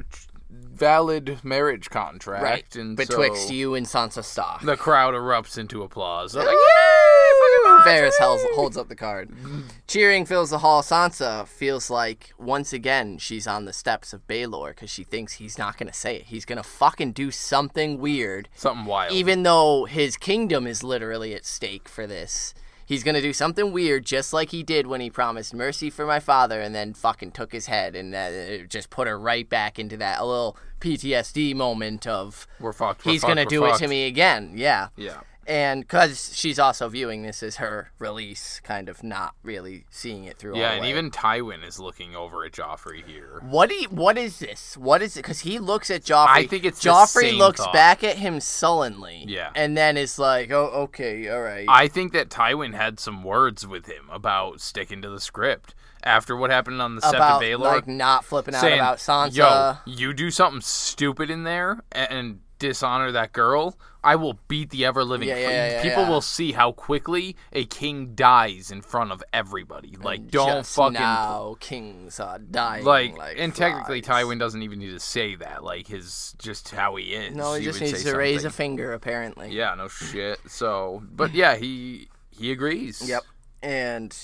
valid 0.50 1.40
marriage 1.42 1.88
contract. 1.90 2.42
Right. 2.42 2.76
And 2.76 2.96
Betwixt 2.96 3.49
so 3.49 3.54
you 3.54 3.75
and 3.75 3.87
Sansa 3.87 4.23
Stark. 4.23 4.62
The 4.62 4.76
crowd 4.76 5.14
erupts 5.14 5.58
into 5.58 5.82
applause. 5.82 6.32
They're 6.32 6.44
like, 6.44 6.56
Yay, 7.66 7.78
fucking 7.85 7.92
Varys 7.92 8.12
holds, 8.20 8.42
holds 8.54 8.76
up 8.76 8.88
the 8.88 8.94
card. 8.96 9.30
Cheering 9.87 10.25
fills 10.26 10.50
the 10.50 10.58
hall. 10.58 10.82
Sansa 10.82 11.46
feels 11.46 11.90
like 11.90 12.32
once 12.38 12.73
again 12.73 13.18
she's 13.18 13.46
on 13.46 13.64
the 13.64 13.73
steps 13.73 14.12
of 14.12 14.26
Baelor 14.26 14.70
because 14.70 14.90
she 14.90 15.04
thinks 15.04 15.35
he's 15.35 15.58
not 15.58 15.76
gonna 15.78 15.92
say 15.92 16.16
it. 16.16 16.23
He's 16.26 16.44
gonna 16.44 16.62
fucking 16.62 17.12
do 17.12 17.30
something 17.30 17.99
weird, 17.99 18.49
Something 18.54 18.85
wild. 18.87 19.12
even 19.12 19.42
though 19.42 19.85
his 19.85 20.16
kingdom 20.16 20.66
is 20.66 20.82
literally 20.82 21.35
at 21.35 21.44
stake 21.44 21.88
for 21.88 22.06
this. 22.06 22.54
He's 22.88 23.02
gonna 23.02 23.20
do 23.20 23.32
something 23.32 23.73
weird, 23.73 24.06
just 24.06 24.32
like 24.32 24.50
he 24.50 24.62
did 24.62 24.87
when 24.87 25.00
he 25.00 25.11
promised 25.11 25.52
mercy 25.52 25.90
for 25.90 26.06
my 26.06 26.20
father, 26.20 26.61
and 26.61 26.73
then 26.73 26.94
fucking 26.94 27.32
took 27.32 27.50
his 27.50 27.66
head 27.66 27.96
and 27.96 28.14
uh, 28.14 28.64
just 28.68 28.90
put 28.90 29.08
her 29.08 29.18
right 29.18 29.49
back 29.49 29.80
into 29.80 29.96
that 29.96 30.25
little 30.25 30.56
PTSD 30.80 31.52
moment 31.56 32.06
of 32.06 32.46
we're 32.61 32.73
fucked. 32.73 33.04
We're 33.04 33.12
he's 33.12 33.23
fucked, 33.23 33.30
gonna 33.30 33.40
we're 33.44 33.49
do 33.50 33.64
it 33.64 33.73
to 33.73 33.78
fucked. 33.78 33.90
me 33.90 34.06
again. 34.06 34.52
Yeah. 34.54 34.88
Yeah. 34.96 35.18
And 35.46 35.82
because 35.82 36.36
she's 36.36 36.58
also 36.58 36.88
viewing 36.88 37.22
this 37.22 37.42
as 37.42 37.56
her 37.56 37.92
release, 37.98 38.60
kind 38.64 38.88
of 38.88 39.04
not 39.04 39.34
really 39.42 39.84
seeing 39.90 40.24
it 40.24 40.38
through. 40.38 40.58
Yeah, 40.58 40.72
and 40.72 40.82
way. 40.82 40.90
even 40.90 41.10
Tywin 41.10 41.64
is 41.64 41.78
looking 41.78 42.16
over 42.16 42.44
at 42.44 42.52
Joffrey 42.52 43.04
here. 43.04 43.40
what 43.42 43.68
do 43.68 43.76
you, 43.76 43.88
what 43.88 44.18
is 44.18 44.40
this? 44.40 44.76
What 44.76 45.02
is 45.02 45.16
it? 45.16 45.22
Because 45.22 45.40
he 45.40 45.58
looks 45.58 45.90
at 45.90 46.02
Joffrey. 46.02 46.26
I 46.28 46.46
think 46.46 46.64
it's 46.64 46.82
Joffrey 46.82 47.36
looks 47.36 47.60
thought. 47.60 47.72
back 47.72 48.02
at 48.02 48.16
him 48.16 48.40
sullenly. 48.40 49.24
Yeah. 49.26 49.50
and 49.54 49.76
then 49.76 49.96
is 49.96 50.18
like, 50.18 50.50
"Oh, 50.50 50.66
okay, 50.66 51.28
all 51.28 51.42
right." 51.42 51.66
I 51.68 51.88
think 51.88 52.12
that 52.12 52.28
Tywin 52.28 52.74
had 52.74 52.98
some 52.98 53.22
words 53.22 53.66
with 53.66 53.86
him 53.86 54.08
about 54.10 54.60
sticking 54.60 55.00
to 55.02 55.08
the 55.08 55.20
script 55.20 55.74
after 56.02 56.36
what 56.36 56.50
happened 56.50 56.80
on 56.80 56.94
the 56.94 57.02
set 57.02 57.16
about 57.16 57.42
of 57.42 57.48
Baelor. 57.48 57.60
like 57.60 57.88
not 57.88 58.24
flipping 58.24 58.54
out 58.54 58.60
saying, 58.60 58.78
about 58.78 58.98
Sansa. 58.98 59.36
Yo, 59.36 59.74
you 59.86 60.12
do 60.14 60.30
something 60.30 60.60
stupid 60.60 61.30
in 61.30 61.44
there 61.44 61.80
and 61.92 62.40
dishonor 62.58 63.12
that 63.12 63.32
girl, 63.32 63.78
I 64.02 64.16
will 64.16 64.38
beat 64.48 64.70
the 64.70 64.84
ever 64.84 65.04
living. 65.04 65.28
Yeah, 65.28 65.38
yeah, 65.38 65.70
yeah, 65.70 65.82
People 65.82 66.06
will 66.06 66.20
see 66.20 66.52
how 66.52 66.72
quickly 66.72 67.36
a 67.52 67.64
king 67.64 68.14
dies 68.14 68.70
in 68.70 68.80
front 68.80 69.12
of 69.12 69.22
everybody. 69.32 69.96
Like, 70.00 70.30
don't 70.30 70.58
Just 70.58 70.76
fucking. 70.76 70.92
now 70.94 71.56
kings 71.60 72.20
are 72.20 72.38
dying. 72.38 72.84
Like, 72.84 73.16
Like, 73.16 73.36
and 73.38 73.54
technically, 73.54 74.02
flies. 74.02 74.25
Tywin 74.25 74.38
doesn't 74.38 74.62
even 74.62 74.78
need 74.78 74.92
to 74.92 75.00
say 75.00 75.34
that. 75.36 75.64
Like, 75.64 75.88
his 75.88 76.34
just 76.38 76.70
how 76.70 76.96
he 76.96 77.14
is. 77.14 77.34
No, 77.34 77.54
he, 77.54 77.64
just 77.64 77.80
needs 77.80 78.04
to 78.04 78.16
raise 78.16 78.44
a 78.44 78.50
finger. 78.50 78.92
Apparently. 78.92 79.50
Yeah, 79.50 79.75
no 79.75 79.88
shit. 79.88 80.38
So, 80.46 81.02
but 81.10 81.34
yeah, 81.34 81.56
he 81.56 82.08
he 82.30 82.52
agrees. 82.52 83.06
Yep. 83.08 83.25
And 83.62 84.16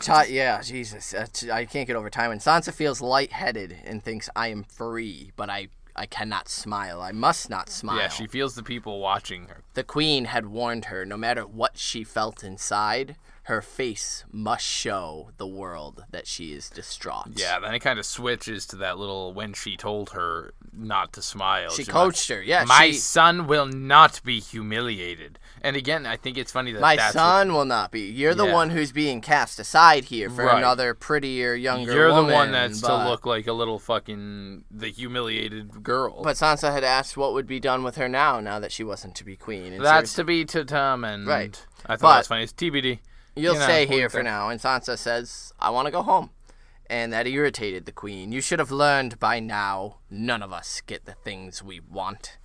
Ty, 0.00 0.26
yeah, 0.26 0.60
Jesus, 0.60 1.14
I 1.50 1.64
can't 1.64 1.86
get 1.86 1.96
over 1.96 2.10
Tywin. 2.10 2.36
Sansa 2.36 2.72
feels 2.72 3.00
lightheaded 3.00 3.76
and 3.84 4.02
thinks 4.02 4.28
I 4.36 4.48
am 4.48 4.64
free, 4.64 5.32
but 5.36 5.48
I 5.48 5.68
I 5.96 6.06
cannot 6.06 6.48
smile. 6.48 7.00
I 7.00 7.12
must 7.12 7.48
not 7.48 7.68
smile. 7.68 7.98
Yeah, 7.98 8.08
she 8.08 8.26
feels 8.26 8.54
the 8.54 8.62
people 8.62 8.98
watching 9.00 9.46
her. 9.46 9.62
The 9.74 9.84
queen 9.84 10.26
had 10.26 10.46
warned 10.46 10.86
her 10.86 11.04
no 11.06 11.16
matter 11.16 11.46
what 11.46 11.78
she 11.78 12.02
felt 12.02 12.42
inside, 12.42 13.16
her 13.44 13.60
face 13.60 14.24
must 14.32 14.64
show 14.64 15.30
the 15.36 15.46
world 15.46 16.04
that 16.10 16.26
she 16.26 16.52
is 16.54 16.70
distraught. 16.70 17.26
Yeah, 17.36 17.60
then 17.60 17.74
it 17.74 17.80
kind 17.80 17.98
of 17.98 18.06
switches 18.06 18.64
to 18.68 18.76
that 18.76 18.98
little 18.98 19.34
when 19.34 19.52
she 19.52 19.76
told 19.76 20.10
her 20.10 20.54
not 20.72 21.12
to 21.12 21.22
smile. 21.22 21.68
She 21.70 21.84
She's 21.84 21.88
coached 21.88 22.28
her. 22.30 22.40
Yeah, 22.42 22.64
My 22.64 22.86
she, 22.86 22.94
son 22.94 23.46
will 23.46 23.66
not 23.66 24.22
be 24.24 24.40
humiliated. 24.40 25.38
And 25.60 25.76
again, 25.76 26.06
I 26.06 26.16
think 26.16 26.36
it's 26.38 26.52
funny 26.52 26.72
that 26.72 26.80
my 26.80 26.96
that's 26.96 27.14
what- 27.14 27.20
son 27.20 27.52
will 27.52 27.64
not 27.66 27.90
be. 27.90 28.10
You're 28.10 28.34
the 28.34 28.46
Yeah. 28.46 28.52
one 28.54 28.70
who's 28.70 28.92
being 28.92 29.20
cast 29.20 29.58
aside 29.58 30.04
here 30.04 30.30
for 30.30 30.46
Right. 30.46 30.58
another 30.58 30.94
prettier, 30.94 31.54
younger 31.54 31.92
you're 31.92 32.08
woman. 32.08 32.26
the 32.28 32.32
one 32.34 32.52
that's 32.52 32.80
but, 32.80 33.04
to 33.04 33.08
look 33.10 33.26
like 33.26 33.46
a 33.46 33.52
little 33.52 33.78
fucking 33.78 34.64
the 34.70 34.88
humiliated 34.88 35.82
girl. 35.82 36.22
But 36.22 36.36
Sansa 36.36 36.72
had 36.72 36.82
asked 36.84 37.16
what 37.18 37.34
would 37.34 37.46
be 37.46 37.60
done 37.60 37.82
with 37.82 37.96
her 37.96 38.08
now, 38.08 38.40
now 38.40 38.58
that 38.58 38.72
she 38.72 38.84
wasn't 38.84 39.14
to 39.16 39.24
be 39.24 39.36
queen. 39.36 39.74
And 39.74 39.84
that's 39.84 40.12
Cersei- 40.12 40.16
to 40.16 40.24
be 40.24 40.44
determined. 40.44 41.26
Right. 41.26 41.64
I 41.86 41.96
thought 41.96 42.00
But- 42.00 42.10
that 42.12 42.18
was 42.18 42.26
funny. 42.28 42.42
It's 42.44 42.52
TBD. 42.52 43.00
You'll 43.36 43.54
you 43.54 43.60
know, 43.60 43.64
stay 43.64 43.86
here 43.86 44.08
for 44.08 44.22
now. 44.22 44.48
And 44.48 44.60
Sansa 44.60 44.96
says, 44.96 45.52
I 45.58 45.70
want 45.70 45.86
to 45.86 45.92
go 45.92 46.02
home. 46.02 46.30
And 46.88 47.12
that 47.12 47.26
irritated 47.26 47.86
the 47.86 47.92
queen. 47.92 48.30
You 48.30 48.40
should 48.40 48.58
have 48.58 48.70
learned 48.70 49.18
by 49.18 49.40
now, 49.40 49.96
none 50.10 50.42
of 50.42 50.52
us 50.52 50.82
get 50.86 51.06
the 51.06 51.14
things 51.14 51.62
we 51.62 51.80
want. 51.80 52.38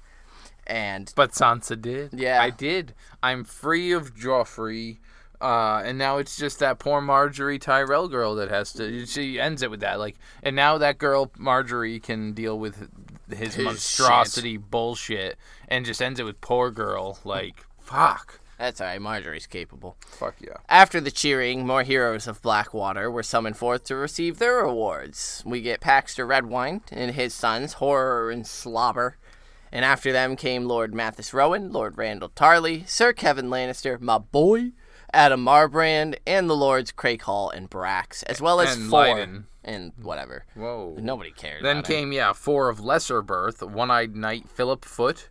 And 0.66 1.12
But 1.16 1.32
Sansa 1.32 1.80
did. 1.80 2.14
Yeah. 2.14 2.42
I 2.42 2.50
did. 2.50 2.94
I'm 3.22 3.44
free 3.44 3.92
of 3.92 4.16
Joffrey. 4.16 5.00
Uh, 5.42 5.82
and 5.86 5.98
now 5.98 6.18
it's 6.18 6.36
just 6.36 6.60
that 6.60 6.80
poor 6.80 7.02
Margaery 7.02 7.62
Tyrell 7.62 8.10
girl 8.10 8.36
that 8.36 8.50
has 8.50 8.74
to. 8.74 9.06
She 9.06 9.40
ends 9.40 9.62
it 9.62 9.72
with 9.72 9.80
that, 9.80 9.98
like, 9.98 10.18
and 10.44 10.54
now 10.54 10.78
that 10.78 10.98
girl 10.98 11.28
Margaery 11.40 12.04
can 12.04 12.34
deal 12.34 12.60
with 12.60 12.90
his, 13.30 13.56
His 13.56 13.64
monstrosity 13.64 14.58
bullshit, 14.58 15.38
and 15.70 15.86
just 15.86 16.02
ends 16.02 16.20
it 16.20 16.24
with 16.24 16.42
poor 16.42 16.72
girl. 16.72 17.20
Like, 17.24 17.66
fuck, 17.80 18.39
that's 18.60 18.82
alright, 18.82 19.02
Margaery's 19.02 19.48
capable. 19.48 19.98
fuck 20.06 20.36
yeah. 20.40 20.58
After 20.68 21.00
the 21.02 21.12
cheering, 21.12 21.66
more 21.66 21.84
heroes 21.84 22.28
of 22.28 22.42
Blackwater 22.42 23.10
were 23.10 23.24
summoned 23.24 23.58
forth 23.58 23.86
to 23.86 23.96
receive 23.96 24.38
their 24.38 24.58
rewards. 24.58 25.42
We 25.46 25.62
get 25.62 25.82
Paxter 25.82 26.28
Redwyne 26.28 26.82
and 26.92 27.16
his 27.16 27.34
sons, 27.34 27.74
Horror 27.74 28.30
and 28.30 28.46
Slobber. 28.46 29.18
And 29.72 29.86
after 29.86 30.12
them 30.12 30.36
came 30.36 30.66
Lord 30.66 30.94
Mathis 30.94 31.34
Rowan, 31.34 31.72
Lord 31.72 31.96
Randyll 31.96 32.32
Tarly, 32.32 32.88
Sir 32.88 33.14
Kevan 33.14 33.50
Lannister, 33.50 34.00
my 34.02 34.18
boy, 34.18 34.72
Addam 35.14 35.44
Marbrand, 35.44 36.18
and 36.26 36.50
the 36.50 36.56
Lords 36.56 36.92
Crakehall 36.92 37.54
and 37.54 37.70
Brax, 37.70 38.24
as 38.28 38.42
well 38.42 38.60
as 38.62 38.76
And 38.76 38.90
four 38.90 39.28
and 39.64 39.94
whatever. 40.02 40.46
Whoa. 40.56 40.96
Nobody 41.00 41.32
cares. 41.32 41.62
Then 41.62 41.78
about 41.78 41.90
him. 41.90 41.96
came 41.96 42.12
yeah 42.12 42.34
four 42.34 42.70
of 42.70 42.80
lesser 42.80 43.22
birth. 43.22 43.62
One-eyed 43.62 44.16
knight 44.16 44.50
Philip 44.50 44.86
Foote. 44.86 45.30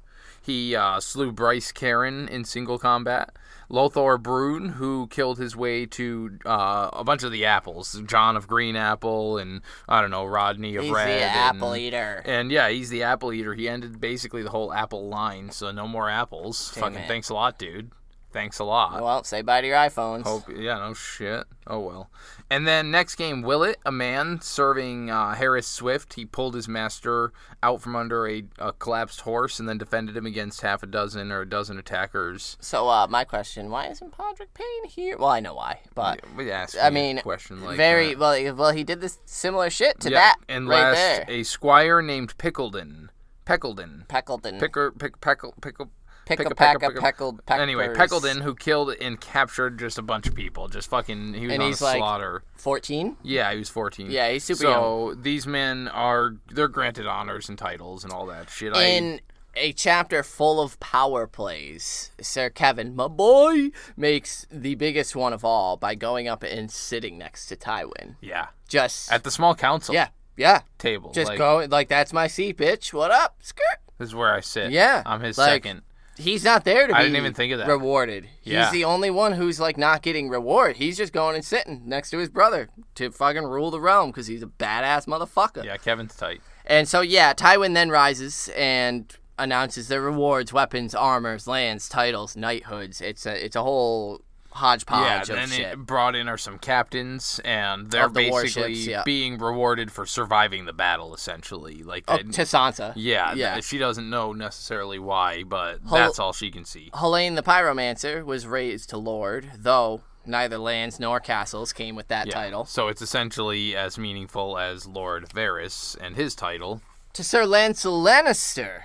He 0.49 0.75
uh, 0.75 0.99
slew 0.99 1.31
Bryce 1.31 1.73
Caron 1.73 2.27
in 2.27 2.45
single 2.47 2.79
combat. 2.79 3.37
Lothar 3.69 4.17
Brune, 4.17 4.71
who 4.71 5.07
killed 5.09 5.37
his 5.39 5.55
way 5.55 5.85
to 5.85 6.39
uh, 6.47 6.89
a 6.95 7.05
bunch 7.05 7.23
of 7.23 7.31
the 7.31 7.45
apples. 7.45 8.01
John 8.07 8.35
of 8.35 8.47
Green 8.49 8.75
Apple 8.75 9.37
and 9.37 9.61
I 9.87 10.01
don't 10.01 10.11
know 10.11 10.25
Rodney 10.25 10.77
of 10.77 10.85
He's 10.85 10.93
Red. 10.95 11.07
the 11.09 11.25
and- 11.25 11.57
apple 11.61 11.77
eater. 11.77 12.23
And 12.25 12.51
yeah, 12.51 12.71
he's 12.71 12.89
the 12.89 13.03
apple 13.03 13.31
eater. 13.35 13.53
He 13.53 13.69
ended 13.69 14.01
basically 14.01 14.43
the 14.43 14.49
whole 14.49 14.73
apple 14.73 15.09
line, 15.11 15.51
so 15.51 15.71
no 15.71 15.87
more 15.87 16.09
apples. 16.09 16.73
Damn 16.75 16.85
Fucking 16.85 16.99
it. 17.01 17.09
thanks 17.09 17.29
a 17.29 17.35
lot, 17.35 17.59
dude. 17.59 17.91
Thanks 18.31 18.59
a 18.59 18.65
lot. 18.65 19.03
Well, 19.03 19.25
say 19.25 19.41
bye 19.41 19.63
to 19.63 19.67
your 19.67 19.77
iPhones. 19.77 20.23
Hope, 20.25 20.45
yeah, 20.55 20.79
no 20.79 20.93
shit. 20.93 21.45
Oh 21.67 21.79
well. 21.81 22.11
And 22.51 22.67
then 22.67 22.91
next 22.91 23.15
game, 23.17 23.41
Willet, 23.43 23.79
a 23.87 23.93
man 23.93 24.41
serving 24.43 25.11
uh, 25.11 25.35
Harys 25.35 25.67
Swyft. 25.67 26.15
He 26.15 26.25
pulled 26.27 26.55
his 26.55 26.69
master 26.69 27.33
out 27.63 27.81
from 27.81 27.97
under 27.97 28.29
a, 28.29 28.43
a 28.59 28.73
collapsed 28.73 29.23
horse 29.23 29.59
and 29.59 29.69
then 29.69 29.77
defended 29.79 30.17
him 30.17 30.27
against 30.27 30.61
half 30.61 30.83
a 30.83 30.87
dozen 30.87 31.33
or 31.33 31.41
a 31.43 31.49
dozen 31.49 31.79
attackers. 31.79 32.57
So, 32.61 32.89
uh, 32.89 33.07
my 33.09 33.25
question: 33.25 33.71
Why 33.71 33.87
isn't 33.89 34.13
Podrick 34.13 34.53
Payne 34.55 34.89
here? 34.91 35.17
Well, 35.19 35.29
I 35.31 35.41
know 35.41 35.55
why, 35.55 35.81
but 35.95 36.21
We 36.37 36.51
asked. 36.51 36.77
I 36.81 36.91
mean, 36.91 37.21
question 37.21 37.65
like 37.65 37.77
very 37.79 38.09
that. 38.11 38.19
well. 38.19 38.35
he- 38.35 38.51
Well, 38.51 38.73
he 38.73 38.85
did 38.85 39.01
this 39.01 39.19
similar 39.25 39.71
shit 39.71 40.01
to 40.01 40.11
yeah. 40.11 40.19
that 40.19 40.37
And 40.51 40.69
right 40.69 40.83
last, 40.93 40.97
there. 40.97 41.25
a 41.29 41.43
squire 41.45 42.03
named 42.03 42.37
Pickledon. 42.39 43.09
Peckledon. 43.47 44.07
Peckleton, 44.09 44.59
Picker, 44.61 44.91
pick, 44.93 45.21
peckle, 45.23 45.55
pickle. 45.63 45.91
Pick 46.29 46.41
a 46.41 46.43
pick 46.45 46.53
a- 46.53 46.55
pack 46.55 46.83
of 46.83 46.97
a- 46.97 47.01
peckled 47.01 47.41
Anyway, 47.49 47.89
peppers. 47.89 48.11
Peckledon, 48.13 48.43
who 48.43 48.55
killed 48.55 48.91
and 49.01 49.21
captured 49.21 49.79
just 49.79 49.99
a 49.99 50.03
bunch 50.03 50.27
of 50.27 50.35
people, 50.35 50.69
just 50.69 50.89
fucking, 50.91 51.35
he 51.35 51.47
was 51.47 51.55
And 51.55 51.63
on 51.63 51.69
he's 51.69 51.81
a 51.81 51.85
like- 51.85 51.97
slaughter. 51.99 52.43
fourteen. 52.57 53.17
Yeah, 53.23 53.53
he 53.53 53.59
was 53.59 53.69
14. 53.69 54.11
Yeah, 54.11 54.31
he's 54.31 54.45
super 54.45 54.63
so 54.63 55.15
these 55.21 55.47
men 55.47 55.89
are 55.89 56.35
they're 56.53 56.69
granted 56.69 57.07
honors 57.07 57.49
and 57.49 57.57
titles 57.59 58.05
and 58.05 58.13
all 58.13 58.27
that 58.27 58.51
shit. 58.51 58.77
In 58.77 59.21
a 59.57 59.73
chapter 59.73 60.23
full 60.23 60.61
of 60.61 60.79
power 60.79 61.27
plays, 61.27 62.13
Sir 62.21 62.49
Kevan, 62.51 62.95
my 62.95 63.09
boy, 63.09 63.71
makes 63.97 64.47
the 64.53 64.75
biggest 64.77 65.17
one 65.17 65.33
of 65.33 65.45
all 65.45 65.77
by 65.77 65.95
going 65.97 66.29
up 66.29 66.43
and 66.45 66.71
sitting 66.71 67.19
next 67.19 67.47
to 67.47 67.57
Tywin. 67.57 68.17
yeah, 68.21 68.49
Just 68.69 69.11
at 69.11 69.25
the 69.25 69.31
small 69.33 69.55
council 69.57 69.95
yeah, 69.95 70.09
yeah. 70.37 70.61
table. 70.79 71.11
Just 71.13 71.31
like, 71.31 71.39
go 71.39 71.67
like 71.69 71.89
that's 71.89 72.13
my 72.13 72.27
seat, 72.29 72.57
bitch. 72.59 72.93
What 72.93 73.11
up, 73.11 73.37
skirt? 73.41 73.65
This 73.99 74.11
is 74.11 74.15
where 74.15 74.33
I 74.33 74.39
sit. 74.41 74.71
Yeah, 74.71 75.03
I'm 75.05 75.21
his 75.23 75.37
like, 75.39 75.49
second. 75.65 75.83
He's 76.19 76.43
not 76.45 76.65
there 76.65 76.87
to 76.87 76.93
be 76.93 76.99
I 76.99 77.03
didn't 77.03 77.17
even 77.17 77.33
think 77.33 77.53
of 77.53 77.61
that. 77.61 77.69
rewarded. 77.69 78.29
He's 78.41 78.53
Yeah. 78.53 78.71
the 78.71 78.85
only 78.85 79.11
one 79.11 79.33
who's 79.35 79.61
like 79.61 79.79
not 79.79 80.03
getting 80.03 80.29
reward. 80.29 80.77
He's 80.77 80.97
just 80.97 81.13
going 81.13 81.37
and 81.37 81.45
sitting 81.45 81.83
next 81.87 82.11
to 82.11 82.19
his 82.19 82.29
brother 82.29 82.69
to 82.97 83.11
fucking 83.11 83.45
rule 83.45 83.71
the 83.71 83.81
realm 83.81 84.11
because 84.11 84.27
he's 84.27 84.43
a 84.43 84.47
badass 84.47 85.07
motherfucker. 85.07 85.65
Yeah, 85.65 85.77
Kevan's 85.77 86.17
tight. 86.17 86.41
And 86.67 86.89
so 86.89 87.01
yeah, 87.01 87.33
Tywin 87.35 87.75
then 87.75 87.89
rises 87.91 88.51
and 88.57 89.17
announces 89.39 89.87
their 89.89 90.01
rewards, 90.01 90.53
weapons, 90.53 90.95
armors, 90.95 91.47
lands, 91.47 91.89
titles, 91.89 92.37
knighthoods. 92.37 93.01
It's 93.01 93.25
a 93.25 93.45
it's 93.45 93.55
a 93.57 93.63
whole 93.63 94.21
yeah, 94.53 94.59
hodgepodge 94.59 95.31
of 95.31 95.37
then 95.37 95.49
shit. 95.49 95.61
it 95.73 95.79
brought 95.79 96.15
in 96.17 96.29
are 96.29 96.39
some 96.39 96.59
captains, 96.59 97.41
and 97.45 97.91
they're 97.91 98.09
the 98.09 98.15
basically 98.31 98.73
yeah. 98.75 99.03
being 99.05 99.39
rewarded 99.39 99.91
for 99.93 100.07
surviving 100.07 100.65
the 100.65 100.73
battle, 100.73 101.15
essentially. 101.15 101.83
Like, 101.83 102.05
Oh, 102.09 102.15
uh, 102.15 102.17
they- 102.19 102.23
to 102.33 102.43
Sansa. 102.43 102.93
yeah, 102.97 103.35
yeah. 103.35 103.61
she 103.61 103.79
doesn't 103.79 104.09
know 104.09 104.33
necessarily 104.33 104.99
why, 104.99 105.43
but 105.45 105.81
Hol- 105.87 105.99
that's 105.99 106.19
all 106.19 106.33
she 106.33 106.51
can 106.51 106.65
see. 106.65 106.91
Hallyne 106.95 107.37
the 107.37 107.43
Pyromancer 107.43 108.25
was 108.25 108.47
raised 108.47 108.91
to 108.91 108.97
lord, 108.97 109.51
though 109.57 110.03
neither 110.27 110.59
lands 110.59 111.01
nor 111.01 111.21
castles 111.21 111.73
came 111.73 111.95
with 111.97 112.09
that 112.09 112.27
Yeah. 112.27 112.35
title. 112.35 112.65
So 112.67 112.89
it's 112.89 113.01
essentially 113.01 113.75
as 113.77 113.97
meaningful 113.97 114.59
as 114.59 114.87
Lord 114.87 115.29
Varys 115.31 115.97
and 116.01 116.17
his 116.17 116.35
title. 116.35 116.83
To 117.15 117.25
Sir 117.25 117.45
Lancel 117.45 118.03
Lannister, 118.03 118.83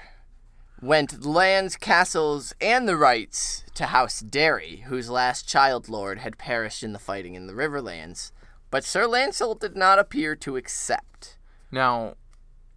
went 0.83 1.25
lands, 1.25 1.75
castles, 1.77 2.53
and 2.59 2.87
the 2.87 2.97
rights 2.97 3.63
to 3.75 3.87
House 3.87 4.19
Darry, 4.19 4.83
whose 4.87 5.09
last 5.09 5.47
child 5.47 5.87
lord 5.89 6.19
had 6.19 6.37
perished 6.37 6.83
in 6.83 6.93
the 6.93 6.99
fighting 6.99 7.35
in 7.35 7.47
the 7.47 7.53
Riverlands. 7.53 8.31
But 8.69 8.83
Sir 8.83 9.05
Lancel 9.07 9.57
did 9.59 9.75
not 9.75 9.99
appear 9.99 10.35
to 10.37 10.57
accept. 10.57 11.37
Now, 11.71 12.15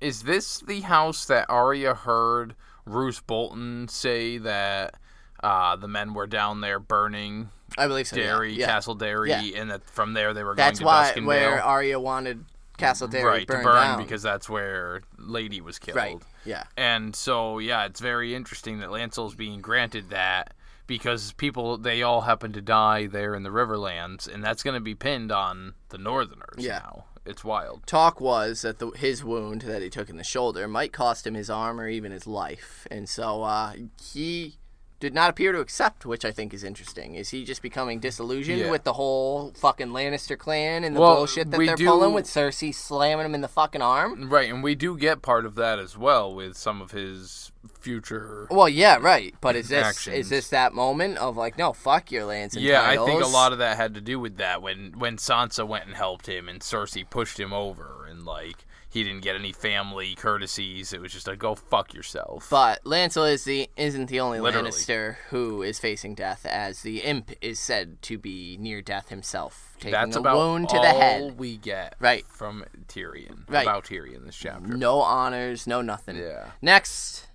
is 0.00 0.22
this 0.22 0.60
the 0.60 0.82
house 0.82 1.24
that 1.26 1.46
Arya 1.48 1.94
heard 1.94 2.54
Roose 2.84 3.20
Bolton 3.20 3.88
say 3.88 4.38
that 4.38 4.94
uh, 5.42 5.76
the 5.76 5.88
men 5.88 6.14
were 6.14 6.26
down 6.26 6.60
there 6.60 6.78
burning 6.78 7.50
I 7.76 7.88
believe 7.88 8.06
so. 8.06 8.16
Darry, 8.16 8.52
yeah. 8.54 8.66
Castle 8.66 8.94
Darry, 8.94 9.30
Yeah. 9.30 9.42
and 9.60 9.70
that 9.70 9.88
from 9.90 10.12
there 10.14 10.32
they 10.32 10.44
were 10.44 10.54
That's 10.54 10.78
going 10.78 10.84
to 10.84 10.86
why 10.86 11.12
Duskendale? 11.14 11.26
where 11.26 11.62
Arya 11.62 11.98
wanted 11.98 12.44
Castle 12.76 13.08
Darry 13.08 13.24
right, 13.24 13.46
burned 13.46 13.60
to 13.62 13.64
burn 13.64 13.74
down. 13.82 14.02
because 14.02 14.22
that's 14.22 14.48
where 14.48 15.02
Lady 15.18 15.60
was 15.60 15.78
killed. 15.78 15.96
right. 15.96 16.18
Yeah. 16.44 16.64
And 16.76 17.14
so, 17.16 17.58
yeah, 17.58 17.86
it's 17.86 18.00
very 18.00 18.34
interesting 18.34 18.78
that 18.80 18.90
Lancel's 18.90 19.34
being 19.34 19.60
granted 19.60 20.10
that 20.10 20.54
because 20.86 21.32
people, 21.32 21.78
they 21.78 22.02
all 22.02 22.20
happen 22.22 22.52
to 22.52 22.60
die 22.60 23.06
there 23.06 23.34
in 23.34 23.42
the 23.42 23.50
Riverlands, 23.50 24.32
and 24.32 24.44
that's 24.44 24.62
going 24.62 24.74
to 24.74 24.80
be 24.80 24.94
pinned 24.94 25.32
on 25.32 25.74
the 25.88 25.98
Northerners 25.98 26.58
Yeah. 26.58 26.78
now. 26.84 27.04
It's 27.24 27.42
wild. 27.42 27.84
Talk 27.88 28.20
was 28.20 28.62
that 28.62 28.78
the, 28.78 28.90
his 28.92 29.24
wound 29.24 29.62
that 29.62 29.82
he 29.82 29.90
took 29.90 30.08
in 30.08 30.16
the 30.16 30.22
shoulder 30.22 30.68
might 30.68 30.92
cost 30.92 31.26
him 31.26 31.34
his 31.34 31.50
arm 31.50 31.80
or 31.80 31.88
even 31.88 32.12
his 32.12 32.24
life, 32.24 32.86
and 32.88 33.08
so 33.08 33.42
uh, 33.42 33.72
he 34.00 34.58
did 34.98 35.12
not 35.12 35.28
appear 35.28 35.52
to 35.52 35.60
accept, 35.60 36.06
which 36.06 36.24
I 36.24 36.30
think 36.32 36.54
is 36.54 36.64
interesting. 36.64 37.14
Is 37.16 37.28
he 37.28 37.44
just 37.44 37.60
becoming 37.60 38.00
disillusioned 38.00 38.60
Yeah. 38.60 38.70
with 38.70 38.84
the 38.84 38.94
whole 38.94 39.52
fucking 39.54 39.88
Lannister 39.88 40.38
clan 40.38 40.84
and 40.84 40.96
the 40.96 41.00
Well, 41.00 41.16
bullshit 41.16 41.50
that 41.50 41.58
they're 41.58 41.76
do- 41.76 41.86
pulling 41.86 42.14
with 42.14 42.24
Cersei 42.24 42.74
slamming 42.74 43.26
him 43.26 43.34
in 43.34 43.42
the 43.42 43.48
fucking 43.48 43.82
arm? 43.82 44.30
Right, 44.30 44.48
and 44.50 44.62
we 44.62 44.74
do 44.74 44.96
get 44.96 45.20
part 45.20 45.44
of 45.44 45.54
that 45.56 45.78
as 45.78 45.98
well 45.98 46.34
with 46.34 46.56
some 46.56 46.80
of 46.80 46.92
his 46.92 47.52
future. 47.78 48.46
Well, 48.50 48.68
yeah, 48.68 48.96
right. 49.00 49.34
But 49.40 49.54
is 49.56 49.68
this 49.68 49.84
Actions. 49.84 50.16
is 50.16 50.28
this 50.30 50.48
that 50.48 50.72
moment 50.72 51.18
of 51.18 51.36
like, 51.36 51.58
no, 51.58 51.72
fuck 51.72 52.10
your 52.10 52.24
lands 52.24 52.54
and 52.56 52.64
Yeah, 52.64 52.82
I 52.82 52.96
think 52.96 53.22
a 53.22 53.26
lot 53.26 53.52
of 53.52 53.58
that 53.58 53.76
had 53.76 53.94
to 53.94 54.00
do 54.00 54.18
with 54.18 54.38
that 54.38 54.62
when 54.62 54.94
when 54.98 55.16
Sansa 55.18 55.66
went 55.66 55.86
and 55.86 55.94
helped 55.94 56.26
him 56.26 56.48
and 56.48 56.60
Cersei 56.60 57.08
pushed 57.08 57.38
him 57.38 57.52
over 57.52 58.06
and 58.08 58.24
like 58.24 58.64
he 58.88 59.02
didn't 59.04 59.20
get 59.22 59.34
any 59.36 59.52
family 59.52 60.14
courtesies. 60.14 60.92
It 60.92 61.00
was 61.00 61.12
just 61.12 61.28
a 61.28 61.36
go 61.36 61.54
fuck 61.54 61.92
yourself. 61.92 62.48
But 62.50 62.82
Lancel 62.84 63.30
is 63.30 63.44
the 63.44 63.68
isn't 63.76 64.06
the 64.06 64.20
only 64.20 64.40
Literally. 64.40 64.70
Lannister 64.70 65.16
who 65.30 65.62
is 65.62 65.78
facing 65.78 66.14
death, 66.14 66.46
as 66.46 66.82
the 66.82 67.00
imp 67.00 67.32
is 67.40 67.58
said 67.60 68.00
to 68.02 68.16
be 68.18 68.56
near 68.58 68.80
death 68.80 69.08
himself, 69.10 69.74
taking 69.78 69.92
That's 69.92 70.16
a 70.16 70.20
about 70.20 70.36
wound 70.36 70.68
to 70.70 70.78
the 70.78 70.88
head. 70.88 71.38
we 71.38 71.56
get 71.58 71.94
Right. 71.98 72.24
from 72.28 72.64
Tyrion. 72.88 73.48
Right. 73.48 73.62
About 73.62 73.84
Tyrion 73.84 74.24
this 74.24 74.36
chapter. 74.36 74.76
No 74.76 75.00
honors, 75.00 75.66
no 75.66 75.82
nothing. 75.82 76.16
Yeah. 76.16 76.50
Next, 76.62 77.25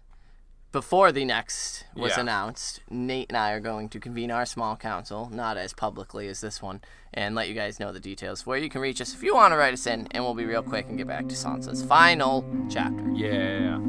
before 0.72 1.12
the 1.12 1.26
next 1.26 1.86
was 1.96 2.14
Yeah. 2.16 2.22
announced, 2.22 2.80
Nate 2.90 3.28
and 3.30 3.38
I 3.38 3.52
are 3.52 3.60
going 3.60 3.90
to 3.90 4.00
convene 4.00 4.32
our 4.32 4.46
small 4.46 4.76
council, 4.76 5.30
not 5.32 5.58
as 5.58 5.74
publicly 5.74 6.28
as 6.28 6.42
this 6.42 6.62
one, 6.62 6.82
and 7.14 7.36
let 7.36 7.50
you 7.50 7.54
guys 7.56 7.80
know 7.80 7.92
the 7.92 8.00
details 8.00 8.46
where 8.46 8.58
you 8.58 8.70
can 8.70 8.82
reach 8.82 9.02
us 9.02 9.14
if 9.14 9.22
you 9.24 9.36
want 9.36 9.52
to 9.52 9.58
write 9.58 9.74
us 9.74 9.86
in, 9.86 10.08
and 10.12 10.24
we'll 10.24 10.34
be 10.34 10.46
real 10.46 10.64
quick 10.64 10.88
and 10.88 10.98
get 10.98 11.08
back 11.08 11.28
to 11.28 11.36
Sansa's 11.36 11.84
final 11.84 12.46
chapter. 12.70 13.10
Yeah. 13.14 13.80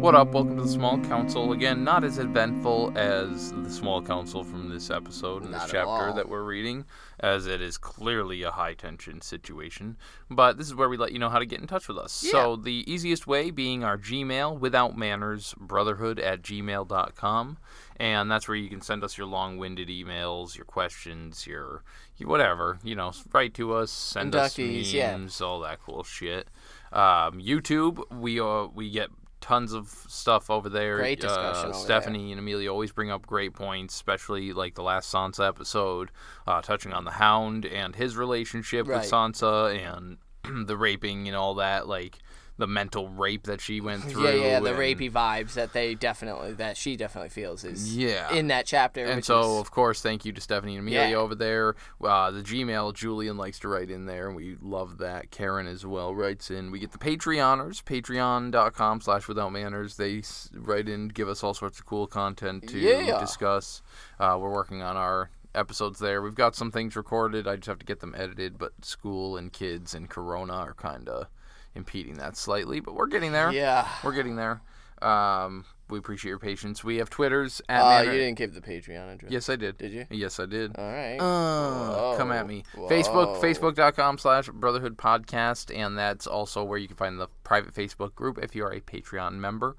What 0.00 0.14
up? 0.14 0.32
Welcome 0.32 0.56
to 0.56 0.62
the 0.62 0.68
Small 0.68 0.98
Council. 0.98 1.52
Again, 1.52 1.84
not 1.84 2.04
as 2.04 2.16
eventful 2.16 2.96
as 2.96 3.52
the 3.52 3.68
Small 3.68 4.00
Council 4.00 4.42
from 4.42 4.70
this 4.70 4.88
episode 4.88 5.44
and 5.44 5.52
this 5.52 5.64
chapter 5.64 5.86
all. 5.86 6.14
that 6.14 6.26
we're 6.26 6.42
reading, 6.42 6.86
as 7.18 7.46
it 7.46 7.60
is 7.60 7.76
clearly 7.76 8.42
a 8.42 8.50
high 8.50 8.72
tension 8.72 9.20
situation. 9.20 9.98
But 10.30 10.56
this 10.56 10.68
is 10.68 10.74
where 10.74 10.88
we 10.88 10.96
let 10.96 11.12
you 11.12 11.18
know 11.18 11.28
how 11.28 11.38
to 11.38 11.44
get 11.44 11.60
in 11.60 11.66
touch 11.66 11.86
with 11.86 11.98
us. 11.98 12.22
Yeah. 12.24 12.30
So, 12.30 12.56
the 12.56 12.90
easiest 12.90 13.26
way 13.26 13.50
being 13.50 13.84
our 13.84 13.98
Gmail, 13.98 14.58
without 14.58 14.96
manners, 14.96 15.54
brotherhood 15.58 16.18
at 16.18 16.40
gmail.com. 16.40 17.58
And 17.98 18.30
that's 18.30 18.48
where 18.48 18.56
you 18.56 18.70
can 18.70 18.80
send 18.80 19.04
us 19.04 19.18
your 19.18 19.26
long 19.26 19.58
winded 19.58 19.88
emails, 19.88 20.56
your 20.56 20.64
questions, 20.64 21.46
your, 21.46 21.84
your 22.16 22.30
whatever. 22.30 22.78
You 22.82 22.94
know, 22.94 23.12
write 23.34 23.52
to 23.54 23.74
us, 23.74 23.90
send 23.90 24.32
Inductees, 24.32 24.80
us 24.80 24.92
yeah. 24.94 25.14
memes, 25.14 25.42
all 25.42 25.60
that 25.60 25.80
cool 25.84 26.04
shit. 26.04 26.48
Um, 26.90 27.38
YouTube, 27.38 28.02
we 28.10 28.40
uh, 28.40 28.66
we 28.74 28.90
get 28.90 29.10
tons 29.40 29.72
of 29.72 29.88
stuff 30.08 30.50
over 30.50 30.68
there. 30.68 30.96
Great 30.98 31.20
discussion 31.20 31.70
Uh, 31.70 31.72
Stephanie 31.74 32.30
and 32.32 32.38
Amelia 32.38 32.70
always 32.70 32.92
bring 32.92 33.10
up 33.10 33.26
great 33.26 33.54
points, 33.54 33.94
especially 33.94 34.52
like 34.52 34.74
the 34.74 34.82
last 34.82 35.12
Sansa 35.12 35.46
episode, 35.48 36.10
uh, 36.46 36.60
touching 36.60 36.92
on 36.92 37.04
the 37.04 37.12
Hound 37.12 37.64
and 37.64 37.96
his 37.96 38.16
relationship 38.16 38.86
Right. 38.86 39.00
with 39.00 39.10
Sansa 39.10 39.76
and 39.94 40.18
the 40.68 40.76
raping 40.76 41.26
and 41.28 41.36
all 41.36 41.54
that, 41.56 41.88
like 41.88 42.18
the 42.60 42.66
mental 42.68 43.08
rape 43.08 43.42
that 43.44 43.60
she 43.60 43.80
went 43.80 44.04
through. 44.04 44.22
Yeah, 44.24 44.30
yeah, 44.34 44.60
the 44.60 44.70
and- 44.70 44.78
rapey 44.78 45.10
vibes 45.10 45.54
that 45.54 45.72
they 45.72 45.94
definitely 45.96 46.52
that 46.52 46.76
she 46.76 46.94
definitely 46.96 47.30
feels 47.30 47.64
is 47.64 47.96
Yeah. 47.96 48.32
in 48.32 48.46
that 48.48 48.66
chapter. 48.66 49.04
And 49.04 49.24
so, 49.24 49.40
is, 49.40 49.60
of 49.60 49.70
course, 49.72 50.00
thank 50.00 50.24
you 50.24 50.32
to 50.32 50.40
Stephanie 50.40 50.76
and 50.76 50.86
Amelia 50.86 51.10
Yeah. 51.10 51.16
over 51.16 51.34
there. 51.34 51.74
Uh, 52.00 52.30
the 52.30 52.42
Gmail, 52.42 52.94
Julian 52.94 53.36
likes 53.36 53.58
to 53.60 53.68
write 53.68 53.90
in 53.90 54.06
there, 54.06 54.28
and 54.28 54.36
we 54.36 54.56
love 54.62 54.98
that. 54.98 55.30
Karen 55.32 55.66
as 55.66 55.84
well 55.84 56.14
writes 56.14 56.50
in. 56.50 56.70
We 56.70 56.78
get 56.78 56.92
the 56.92 56.98
Patreoners, 56.98 57.82
patreon.com 57.82 59.00
slash 59.00 59.26
without 59.28 59.50
manners. 59.52 59.96
They 59.96 60.22
write 60.54 60.88
in, 60.88 61.08
give 61.08 61.28
us 61.28 61.42
all 61.42 61.54
sorts 61.54 61.78
of 61.78 61.86
cool 61.86 62.06
content 62.06 62.68
to 62.68 62.78
Yeah. 62.78 63.18
discuss. 63.18 63.82
Uh, 64.18 64.36
we're 64.40 64.50
working 64.52 64.82
on 64.82 64.96
our 64.96 65.30
episodes 65.54 65.98
there. 65.98 66.22
We've 66.22 66.34
got 66.34 66.54
some 66.54 66.70
things 66.70 66.94
recorded. 66.94 67.48
I 67.48 67.56
just 67.56 67.66
have 67.66 67.78
to 67.80 67.86
get 67.86 67.98
them 68.00 68.14
edited, 68.16 68.56
but 68.58 68.84
school 68.84 69.36
and 69.36 69.52
kids 69.52 69.94
and 69.94 70.08
Corona 70.08 70.52
are 70.54 70.74
kind 70.74 71.08
of 71.08 71.26
impeding 71.74 72.14
that 72.14 72.36
slightly, 72.36 72.80
but 72.80 72.94
we're 72.94 73.06
getting 73.06 73.32
there. 73.32 73.52
yeah. 73.52 73.86
We're 74.04 74.12
getting 74.14 74.36
there. 74.36 74.60
Um, 75.02 75.64
we 75.88 75.98
appreciate 75.98 76.28
your 76.28 76.38
patience. 76.38 76.84
We 76.84 76.96
have 76.98 77.08
Twitters 77.10 77.62
at 77.68 77.80
Uh, 77.80 77.88
Manor- 77.88 78.12
you 78.12 78.18
didn't 78.20 78.38
give 78.38 78.54
the 78.54 78.60
Patreon 78.60 79.14
address. 79.14 79.32
Yes, 79.32 79.48
I 79.48 79.56
did. 79.56 79.78
Did 79.78 79.92
you? 79.92 80.06
Yes, 80.10 80.38
I 80.38 80.46
did. 80.46 80.76
All 80.76 80.84
right. 80.92 81.16
Uh, 81.18 82.16
come 82.16 82.30
at 82.30 82.46
me. 82.46 82.64
Whoa. 82.76 82.88
Facebook, 82.88 83.40
facebook.com 83.40 84.18
slash 84.18 84.48
brotherhood 84.50 84.96
podcast. 84.98 85.74
And 85.74 85.96
that's 85.98 86.26
also 86.26 86.62
where 86.62 86.78
you 86.78 86.86
can 86.86 86.96
find 86.96 87.18
the 87.18 87.28
private 87.44 87.74
Facebook 87.74 88.14
group 88.14 88.38
if 88.42 88.54
you 88.54 88.64
are 88.64 88.72
a 88.72 88.80
Patreon 88.80 89.34
member. 89.34 89.74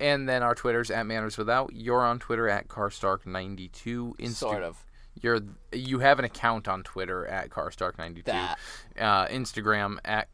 And 0.00 0.28
then 0.28 0.42
our 0.42 0.54
Twitters 0.54 0.90
at 0.90 1.06
Manners 1.06 1.38
Without. 1.38 1.70
You're 1.72 2.04
on 2.04 2.18
Twitter 2.18 2.48
at 2.48 2.68
Carstark92. 2.68 4.16
Insta- 4.18 4.34
sort 4.34 4.62
of. 4.62 4.84
You're 5.22 5.40
you 5.72 6.00
have 6.00 6.18
an 6.18 6.26
account 6.26 6.68
on 6.68 6.82
Twitter 6.82 7.24
at 7.26 7.48
Carstark92. 7.48 8.24
That. 8.24 8.58
Uh, 9.00 9.26
Instagram 9.28 9.96
at 10.04 10.28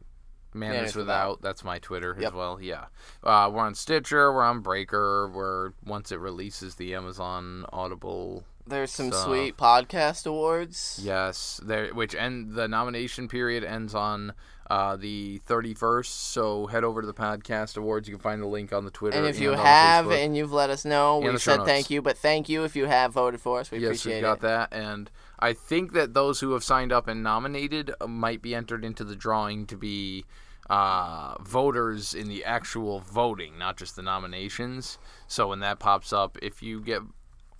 Manners 0.55 0.75
Manners 0.77 0.95
Without. 0.95 1.29
Without. 1.29 1.41
That's 1.41 1.63
my 1.63 1.79
Twitter 1.79 2.15
Yep. 2.19 2.27
as 2.27 2.33
well. 2.33 2.61
Yeah. 2.61 2.85
Uh, 3.23 3.49
we're 3.53 3.61
on 3.61 3.75
Stitcher. 3.75 4.31
We're 4.33 4.43
on 4.43 4.61
Breaker. 4.61 5.29
We're 5.29 5.71
once 5.85 6.11
it 6.11 6.19
releases 6.19 6.75
the 6.75 6.93
Amazon 6.95 7.65
Audible 7.71 8.43
There's 8.67 8.91
some 8.91 9.11
stuff. 9.11 9.25
sweet 9.25 9.57
podcast 9.57 10.25
awards. 10.25 10.99
Yes, 11.03 11.59
there. 11.63 11.93
Which 11.93 12.15
end 12.15 12.53
the 12.53 12.67
nomination 12.67 13.27
period 13.27 13.63
ends 13.63 13.93
on 13.95 14.33
uh, 14.69 14.95
the 14.95 15.39
thirty 15.39 15.73
first. 15.73 16.31
So 16.31 16.67
head 16.67 16.83
over 16.85 17.01
to 17.01 17.07
the 17.07 17.13
podcast 17.13 17.75
awards. 17.75 18.07
You 18.07 18.15
can 18.15 18.21
find 18.21 18.41
the 18.41 18.47
link 18.47 18.71
on 18.71 18.85
the 18.85 18.91
Twitter. 18.91 19.17
And 19.17 19.27
if 19.27 19.37
you 19.39 19.51
have 19.51 20.05
Facebook. 20.05 20.23
and 20.25 20.37
you've 20.37 20.53
let 20.53 20.69
us 20.69 20.85
know, 20.85 21.21
And 21.21 21.33
we 21.33 21.37
said 21.37 21.65
thank 21.65 21.89
you, 21.89 22.01
but 22.01 22.17
thank 22.17 22.47
you 22.47 22.63
if 22.63 22.75
you 22.75 22.85
have 22.85 23.11
voted 23.13 23.41
for 23.41 23.59
us. 23.59 23.69
We 23.71 23.79
yes, 23.79 23.87
appreciate 23.87 24.15
we've 24.15 24.21
got 24.23 24.37
it. 24.37 24.41
that. 24.41 24.73
And 24.73 25.11
I 25.39 25.51
think 25.51 25.91
that 25.93 26.13
those 26.13 26.39
who 26.39 26.53
have 26.53 26.63
signed 26.63 26.93
up 26.93 27.09
and 27.09 27.21
nominated 27.21 27.91
uh, 27.99 28.07
might 28.07 28.41
be 28.41 28.55
entered 28.55 28.85
into 28.85 29.03
the 29.03 29.15
drawing 29.17 29.65
to 29.67 29.75
be 29.75 30.23
uh, 30.69 31.35
voters 31.41 32.13
in 32.13 32.27
the 32.27 32.43
actual 32.45 32.99
voting, 32.99 33.57
not 33.57 33.77
just 33.77 33.95
the 33.95 34.01
nominations. 34.01 34.97
So 35.27 35.49
when 35.49 35.59
that 35.59 35.79
pops 35.79 36.13
up, 36.13 36.37
if 36.41 36.63
you 36.63 36.81
get 36.81 37.01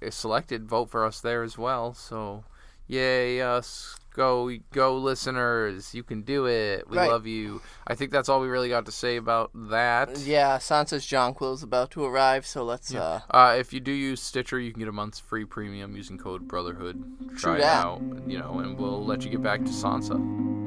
selected, 0.10 0.68
vote 0.68 0.90
for 0.90 1.06
us 1.06 1.22
there 1.22 1.44
as 1.44 1.58
well. 1.58 1.94
So, 1.94 2.44
yay 2.88 3.42
us! 3.42 3.96
Go, 4.16 4.52
go, 4.72 4.96
listeners! 4.96 5.96
You 5.96 6.04
can 6.04 6.22
do 6.22 6.46
it. 6.46 6.88
We 6.88 6.98
Right. 6.98 7.10
love 7.10 7.26
you. 7.26 7.62
I 7.88 7.96
think 7.96 8.12
that's 8.12 8.30
all 8.30 8.40
we 8.42 8.48
really 8.48 8.70
got 8.70 8.86
to 8.86 8.92
say 8.92 9.16
about 9.16 9.50
that. 9.56 10.20
Yeah, 10.20 10.58
Sansa's 10.60 11.04
jonquil 11.06 11.54
is 11.54 11.64
about 11.64 11.90
to 11.92 12.04
arrive, 12.04 12.46
so 12.46 12.64
let's 12.64 12.94
uh 12.94 13.22
Uh, 13.32 13.56
if 13.58 13.74
you 13.74 13.80
do 13.80 13.92
use 13.92 14.22
Stitcher, 14.22 14.60
you 14.60 14.72
can 14.72 14.80
get 14.82 14.88
a 14.88 14.92
month's 14.92 15.20
free 15.20 15.46
premium 15.46 15.96
using 15.96 16.20
code 16.20 16.48
Brotherhood. 16.48 17.04
Try 17.38 17.56
it 17.56 17.62
that. 17.62 17.84
out, 17.86 18.02
you 18.28 18.38
know, 18.38 18.60
and 18.60 18.78
we'll 18.78 19.04
let 19.04 19.24
you 19.26 19.32
get 19.32 19.42
back 19.42 19.62
to 19.66 19.72
Sansa. 19.72 20.63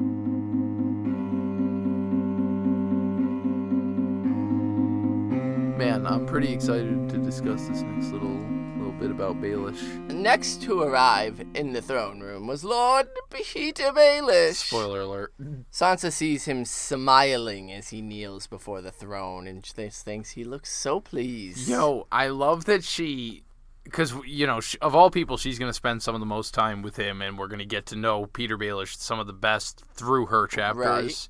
Man, 5.77 6.07
I'm 6.07 6.25
pretty 6.25 6.51
excited 6.51 7.07
to 7.09 7.17
discuss 7.19 7.67
this 7.67 7.83
next 7.83 8.11
little 8.11 8.35
little 8.77 8.93
bit 8.93 9.11
about 9.11 9.39
Baelish. 9.39 9.79
Next 10.11 10.63
to 10.63 10.81
arrive 10.81 11.45
in 11.53 11.73
the 11.73 11.83
throne 11.83 12.19
room 12.19 12.47
was 12.47 12.63
Lord 12.63 13.07
Petyr 13.29 13.93
Baelish. 13.93 14.55
Spoiler 14.55 15.01
alert. 15.01 15.33
Sansa 15.71 16.11
sees 16.11 16.45
him 16.45 16.65
smiling 16.65 17.71
as 17.71 17.89
he 17.89 18.01
kneels 18.01 18.47
before 18.47 18.81
the 18.81 18.91
throne 18.91 19.45
and 19.45 19.63
she 19.63 19.73
thinks 19.91 20.31
he 20.31 20.43
looks 20.43 20.71
so 20.71 20.99
pleased. 20.99 21.69
Yo, 21.69 22.07
I 22.11 22.29
love 22.29 22.65
that 22.65 22.83
she, 22.83 23.43
because 23.83 24.15
you 24.25 24.47
know, 24.47 24.59
of 24.81 24.95
all 24.95 25.11
people, 25.11 25.37
she's 25.37 25.59
gonna 25.59 25.73
spend 25.73 26.01
some 26.01 26.15
of 26.15 26.21
the 26.21 26.25
most 26.25 26.55
time 26.55 26.81
with 26.81 26.95
him, 26.97 27.21
and 27.21 27.37
we're 27.37 27.47
gonna 27.47 27.65
get 27.65 27.85
to 27.87 27.95
know 27.95 28.25
Petyr 28.25 28.57
Baelish 28.57 28.97
some 28.97 29.19
of 29.19 29.27
the 29.27 29.33
best 29.33 29.83
through 29.93 30.25
her 30.25 30.47
chapters. 30.47 31.29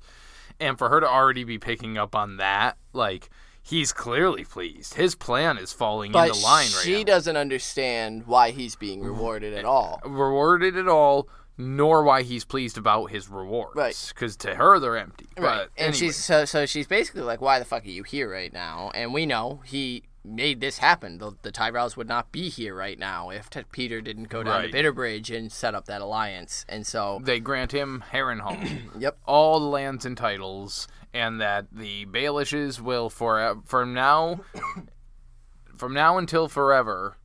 and 0.58 0.78
for 0.78 0.88
her 0.88 1.00
to 1.00 1.08
already 1.08 1.44
be 1.44 1.58
picking 1.58 1.98
up 1.98 2.14
on 2.14 2.38
that, 2.38 2.78
like 2.94 3.28
he's 3.68 3.92
clearly 3.92 4.44
pleased. 4.44 4.94
His 4.94 5.14
plan 5.14 5.58
is 5.58 5.72
falling 5.72 6.12
But 6.12 6.28
into 6.30 6.40
line 6.42 6.66
right 6.74 6.82
she 6.84 7.04
doesn't 7.04 7.36
understand 7.36 8.26
why 8.26 8.50
he's 8.50 8.76
being 8.76 9.02
rewarded 9.02 9.54
at 9.54 9.64
all. 9.64 10.00
Rewarded 10.04 10.76
at 10.76 10.88
all, 10.88 11.28
nor 11.56 12.02
why 12.04 12.22
he's 12.22 12.44
pleased 12.44 12.78
about 12.78 13.06
his 13.10 13.28
rewards. 13.28 13.76
Right. 13.76 14.12
Because 14.14 14.36
to 14.38 14.54
her 14.54 14.78
they're 14.78 14.96
empty. 14.96 15.26
Right. 15.36 15.42
But 15.42 15.60
And 15.76 15.88
anyway. 15.94 15.96
she's 15.98 16.16
so 16.16 16.44
so 16.44 16.66
she's 16.66 16.86
basically 16.86 17.22
like, 17.22 17.40
Why 17.40 17.58
the 17.58 17.64
fuck 17.64 17.84
are 17.84 17.88
you 17.90 18.02
here 18.04 18.30
right 18.30 18.52
now? 18.52 18.90
And 18.94 19.12
we 19.12 19.26
know 19.26 19.60
he 19.64 20.04
made 20.24 20.60
this 20.60 20.78
happen. 20.78 21.18
The 21.18 21.32
the 21.42 21.50
Tyrells 21.52 21.96
would 21.96 22.08
not 22.08 22.30
be 22.32 22.48
here 22.50 22.74
right 22.74 22.98
now 22.98 23.30
if 23.30 23.48
T- 23.50 23.62
Petyr 23.72 24.02
didn't 24.04 24.28
go 24.28 24.42
down 24.42 24.62
Right. 24.62 24.70
to 24.72 24.76
Bitterbridge 24.76 25.34
and 25.36 25.50
set 25.50 25.74
up 25.74 25.86
that 25.86 26.00
alliance. 26.02 26.64
And 26.68 26.86
so 26.86 27.20
they 27.22 27.40
grant 27.40 27.72
him 27.72 28.04
Harrenhal. 28.12 28.56
Yep. 28.98 29.18
all 29.26 29.58
the 29.60 29.66
lands 29.66 30.04
and 30.04 30.16
titles, 30.16 30.86
and 31.18 31.40
that 31.40 31.66
the 31.72 32.06
Baelishes 32.06 32.80
will 32.80 33.10
for 33.10 33.60
from 33.66 33.92
now 33.92 34.40
from 35.76 35.92
now 35.94 36.18
until 36.18 36.48
forever 36.48 37.16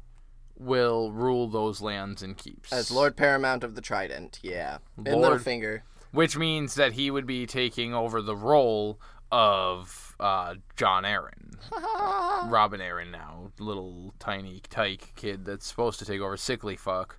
will 0.58 1.12
rule 1.12 1.48
those 1.48 1.82
lands 1.82 2.22
and 2.22 2.38
keeps. 2.38 2.72
As 2.72 2.92
Lord 2.92 3.16
Paramount 3.18 3.64
of 3.64 3.76
the 3.76 3.82
Trident, 3.82 4.40
yeah. 4.42 4.78
And 4.98 5.08
Lord- 5.08 5.42
Littlefinger. 5.42 5.82
which 6.12 6.38
means 6.38 6.76
that 6.76 6.94
he 6.94 7.10
would 7.12 7.26
be 7.26 7.46
taking 7.46 7.94
over 7.94 8.22
the 8.22 8.36
role 8.36 9.00
of 9.32 10.16
uh, 10.20 10.56
Jon 10.76 11.04
Arryn, 11.04 11.56
Robin 12.52 12.80
Arryn 12.80 13.12
now, 13.12 13.52
little 13.60 14.14
tiny 14.20 14.62
tyke 14.70 15.14
kid 15.16 15.44
that's 15.46 15.66
supposed 15.66 15.98
to 16.00 16.06
take 16.06 16.22
over 16.22 16.38
sickly 16.38 16.76
fuck, 16.76 17.18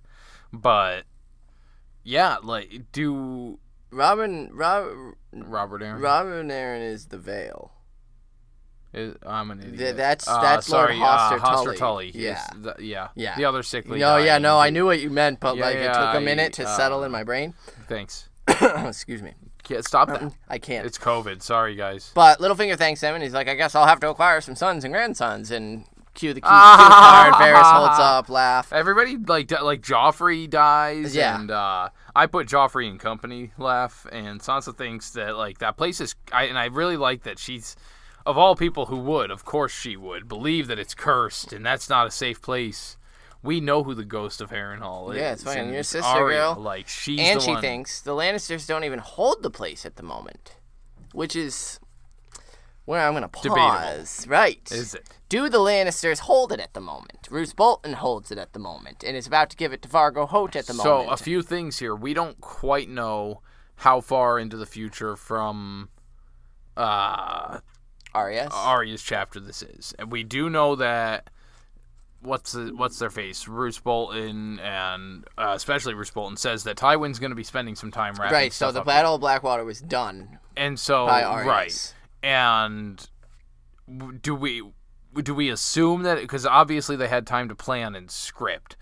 but 0.53 1.03
yeah, 2.03 2.37
like 2.41 2.85
do 2.93 3.59
Robin 3.95 4.49
Rob, 4.53 4.87
Robert 5.33 5.81
Arryn. 5.81 6.01
Robin 6.01 6.47
Arryn 6.49 6.81
is 6.91 7.07
the 7.07 7.17
Vale. 7.17 7.71
Is- 8.93 9.15
I'm 9.25 9.51
an 9.51 9.59
idiot. 9.59 9.77
Th- 9.77 9.95
that's- 9.95 10.27
Uh, 10.27 10.41
that's 10.41 10.69
Lord 10.69 10.89
sorry, 10.89 10.99
Hoster 10.99 11.39
uh, 11.41 11.45
Hoster 11.45 11.63
Tully. 11.65 11.77
Tully. 11.77 12.11
Yeah. 12.13 12.45
The- 12.55 12.75
yeah. 12.79 13.09
Yeah. 13.15 13.35
The 13.35 13.45
other 13.45 13.63
sickly. 13.63 13.99
No, 13.99 14.17
yeah, 14.17 14.35
guy. 14.35 14.39
no, 14.39 14.59
I 14.59 14.69
knew 14.69 14.85
what 14.85 14.99
you 15.01 15.09
meant, 15.09 15.39
but 15.39 15.57
Yeah, 15.57 15.65
like 15.65 15.75
it 15.77 15.93
took 15.93 16.15
a 16.15 16.21
minute 16.21 16.53
to 16.53 16.63
uh, 16.67 16.77
settle 16.77 17.03
in 17.03 17.11
my 17.11 17.23
brain. 17.23 17.53
Thanks. 17.87 18.29
Excuse 18.47 19.21
me. 19.21 19.33
Can't 19.63 19.83
stop 19.83 20.07
that. 20.09 20.31
I 20.49 20.59
can't. 20.59 20.85
It's 20.85 20.97
COVID. 20.97 21.41
Sorry, 21.41 21.75
guys. 21.75 22.11
But 22.13 22.39
Littlefinger 22.39 22.77
thanks 22.77 23.01
him, 23.01 23.15
and 23.15 23.23
he's 23.23 23.33
like, 23.33 23.47
I 23.49 23.55
guess 23.55 23.75
I'll 23.75 23.87
have 23.87 23.99
to 24.01 24.09
acquire 24.09 24.39
some 24.41 24.55
sons 24.55 24.83
and 24.85 24.93
grandsons. 24.93 25.51
And 25.51 25.85
cue 26.13 26.33
the 26.33 26.39
cue, 26.41 26.47
cue 26.49 26.55
the 26.55 26.93
card. 26.93 27.33
Varys 27.33 27.61
holds 27.63 27.99
up, 27.99 28.29
laugh. 28.29 28.71
Everybody 28.71 29.17
like 29.17 29.49
like 29.61 29.81
Joffrey 29.81 30.49
dies, 30.49 31.15
Yeah. 31.15 31.37
and 31.39 31.49
uh, 31.51 31.89
I 32.15 32.27
put 32.27 32.47
Joffrey 32.47 32.89
and 32.89 32.99
company 32.99 33.51
laugh, 33.57 34.05
and 34.11 34.39
Sansa 34.39 34.75
thinks 34.75 35.11
that 35.11 35.35
like 35.35 35.57
that 35.59 35.75
place 35.75 35.99
is, 35.99 36.15
I, 36.31 36.45
and 36.45 36.57
I 36.57 36.65
really 36.65 36.97
like 36.97 37.23
that 37.23 37.39
she's 37.39 37.75
of 38.25 38.37
all 38.37 38.55
people 38.55 38.87
who 38.87 38.97
would, 38.97 39.29
of 39.31 39.45
course 39.45 39.73
she 39.73 39.97
would 39.97 40.27
believe 40.27 40.67
that 40.67 40.79
it's 40.79 40.95
cursed, 40.95 41.51
and 41.53 41.65
that's 41.65 41.89
not 41.89 42.07
a 42.07 42.11
safe 42.11 42.41
place. 42.41 42.97
We 43.43 43.59
know 43.59 43.83
who 43.83 43.93
the 43.93 44.05
ghost 44.05 44.41
of 44.41 44.49
Harrenhal 44.49 45.11
is. 45.11 45.17
Yeah, 45.17 45.33
it's 45.33 45.43
fine. 45.43 45.71
Your 45.71 45.83
sister, 45.83 46.07
Arya, 46.07 46.37
girl. 46.37 46.55
Like 46.55 46.87
she's 46.87 47.19
And 47.19 47.39
she 47.41 47.51
one. 47.51 47.61
thinks 47.61 48.01
the 48.01 48.11
Lannisters 48.15 48.65
don't 48.65 48.83
even 48.85 48.97
hold 48.99 49.43
the 49.43 49.51
place 49.51 49.85
at 49.85 49.97
the 49.97 50.03
moment, 50.03 50.55
which 51.11 51.35
is 51.35 51.79
where 52.85 53.01
I'm 53.01 53.13
going 53.13 53.23
to 53.23 53.29
Debatable. 53.41 53.55
pause. 53.55 54.27
Right. 54.27 54.71
Is 54.71 54.95
it? 54.95 55.09
Do 55.27 55.49
the 55.49 55.57
Lannisters 55.57 56.19
hold 56.19 56.51
it 56.51 56.59
at 56.59 56.73
the 56.73 56.81
moment? 56.81 57.27
Roose 57.29 57.53
Bolton 57.53 57.93
holds 57.93 58.31
it 58.31 58.37
at 58.37 58.53
the 58.53 58.59
moment 58.59 59.03
and 59.03 59.17
is 59.17 59.27
about 59.27 59.49
to 59.49 59.57
give 59.57 59.73
it 59.73 59.81
to 59.81 59.89
Vargo 59.89 60.27
Hoat 60.27 60.55
at 60.55 60.67
the 60.67 60.73
So 60.73 60.83
moment. 60.83 61.09
So, 61.09 61.13
a 61.13 61.17
few 61.17 61.41
things 61.41 61.79
here. 61.79 61.95
We 61.95 62.13
don't 62.13 62.39
quite 62.39 62.89
know 62.89 63.41
how 63.77 64.01
far 64.01 64.39
into 64.39 64.55
the 64.55 64.65
future 64.65 65.15
from 65.15 65.89
uh 66.77 67.59
Arya's. 68.13 68.51
Arya's 68.53 69.01
chapter 69.01 69.39
this 69.39 69.61
is, 69.61 69.93
and 69.99 70.11
we 70.11 70.23
do 70.23 70.49
know 70.49 70.75
that 70.75 71.29
what's 72.21 72.53
the, 72.53 72.73
what's 72.75 72.97
their 72.99 73.09
face, 73.09 73.47
Roose 73.47 73.79
Bolton, 73.79 74.59
and 74.59 75.25
uh, 75.37 75.53
especially 75.55 75.93
Roose 75.93 76.11
Bolton 76.11 76.37
says 76.37 76.63
that 76.63 76.77
Tywin's 76.77 77.19
going 77.19 77.31
to 77.31 77.35
be 77.35 77.43
spending 77.43 77.75
some 77.75 77.91
time 77.91 78.15
wrapping 78.15 78.33
right, 78.33 78.53
so 78.53 78.71
the. 78.71 78.81
Battle 78.81 79.15
of 79.15 79.21
Blackwater 79.21 79.65
was 79.65 79.81
done 79.81 80.39
and 80.57 80.79
so 80.79 81.05
by 81.07 81.23
right, 81.45 81.93
and 82.25 83.07
do 84.21 84.33
we 84.33 84.63
do 85.21 85.33
we 85.35 85.49
assume 85.49 86.01
that 86.03 86.19
because 86.19 86.45
obviously 86.45 86.95
they 86.95 87.07
had 87.07 87.25
time 87.27 87.47
to 87.49 87.55
plan 87.55 87.95
and 87.95 88.09
script, 88.09 88.75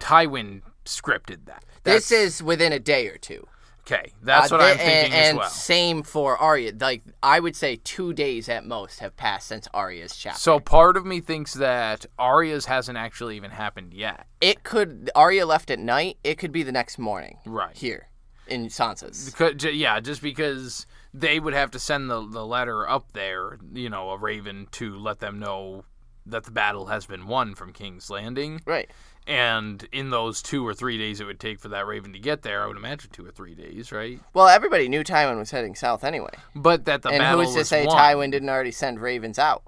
Tywin 0.00 0.62
scripted 0.84 1.46
that. 1.46 1.64
This 1.82 2.10
is 2.12 2.42
within 2.42 2.72
a 2.72 2.78
day 2.78 3.08
or 3.08 3.18
two. 3.18 3.46
okay. 3.80 4.12
That's 4.22 4.50
Uh, 4.50 4.56
what 4.56 4.64
I'm 4.64 4.76
thi- 4.78 4.84
thinking 4.84 5.12
and, 5.12 5.14
and 5.14 5.38
as 5.38 5.40
well. 5.40 5.50
same 5.50 6.02
for 6.04 6.38
Arya. 6.38 6.72
Like 6.80 7.02
I 7.22 7.40
would 7.40 7.56
say, 7.56 7.76
two 7.76 8.12
days 8.14 8.48
at 8.48 8.64
most 8.64 9.00
have 9.00 9.14
passed 9.16 9.48
since 9.48 9.68
Arya's 9.74 10.16
chapter. 10.16 10.38
So 10.40 10.58
part 10.60 10.96
of 10.96 11.04
me 11.04 11.20
thinks 11.20 11.52
that 11.54 12.06
Arya's 12.18 12.64
hasn't 12.66 12.96
actually 12.96 13.36
even 13.36 13.50
happened 13.50 13.92
yet. 13.92 14.26
it 14.40 14.62
could 14.62 15.10
Arya 15.16 15.44
left 15.46 15.70
at 15.70 15.78
night. 15.80 16.16
It 16.24 16.38
could 16.38 16.52
be 16.52 16.62
the 16.62 16.72
next 16.72 16.96
morning. 16.98 17.38
Right. 17.44 17.76
here 17.76 18.08
in 18.46 18.66
Sansa's. 18.68 19.26
Because, 19.30 19.64
yeah, 19.64 20.00
just 20.00 20.22
because 20.22 20.86
they 21.14 21.38
would 21.38 21.54
have 21.54 21.70
to 21.70 21.78
send 21.78 22.10
the, 22.10 22.26
the 22.28 22.44
letter 22.44 22.88
up 22.88 23.12
there, 23.12 23.58
you 23.72 23.88
know, 23.88 24.10
a 24.10 24.18
raven 24.18 24.66
to 24.72 24.98
let 24.98 25.20
them 25.20 25.38
know 25.38 25.84
that 26.26 26.44
the 26.44 26.50
battle 26.50 26.86
has 26.86 27.06
been 27.06 27.26
won 27.26 27.54
from 27.54 27.72
King's 27.72 28.10
Landing. 28.10 28.60
Right. 28.66 28.90
And 29.26 29.86
in 29.92 30.10
those 30.10 30.42
two 30.42 30.66
or 30.66 30.74
three 30.74 30.98
days 30.98 31.20
it 31.20 31.24
would 31.24 31.40
take 31.40 31.60
for 31.60 31.68
that 31.68 31.86
raven 31.86 32.12
to 32.12 32.18
get 32.18 32.42
there, 32.42 32.62
I 32.62 32.66
would 32.66 32.76
imagine 32.76 33.10
two 33.10 33.24
or 33.24 33.30
three 33.30 33.54
days, 33.54 33.92
right? 33.92 34.20
Well, 34.34 34.48
everybody 34.48 34.88
knew 34.88 35.04
Tywin 35.04 35.38
was 35.38 35.50
heading 35.50 35.74
south 35.74 36.02
anyway. 36.04 36.34
But 36.54 36.84
that 36.86 37.02
the 37.02 37.10
and 37.10 37.18
battle 37.18 37.44
who's 37.44 37.52
to 37.52 37.60
was 37.60 37.68
say 37.68 37.86
won. 37.86 37.96
Tywin 37.96 38.30
didn't 38.32 38.48
already 38.48 38.72
send 38.72 39.00
ravens 39.00 39.38
out? 39.38 39.62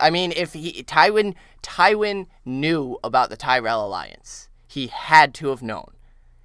I 0.00 0.10
mean, 0.10 0.32
if 0.32 0.54
he 0.54 0.82
Tywin 0.82 1.34
Tywin 1.62 2.26
knew 2.44 2.98
about 3.04 3.30
the 3.30 3.36
Tyrell 3.36 3.86
alliance, 3.86 4.48
he 4.66 4.88
had 4.88 5.34
to 5.34 5.48
have 5.48 5.62
known. 5.62 5.92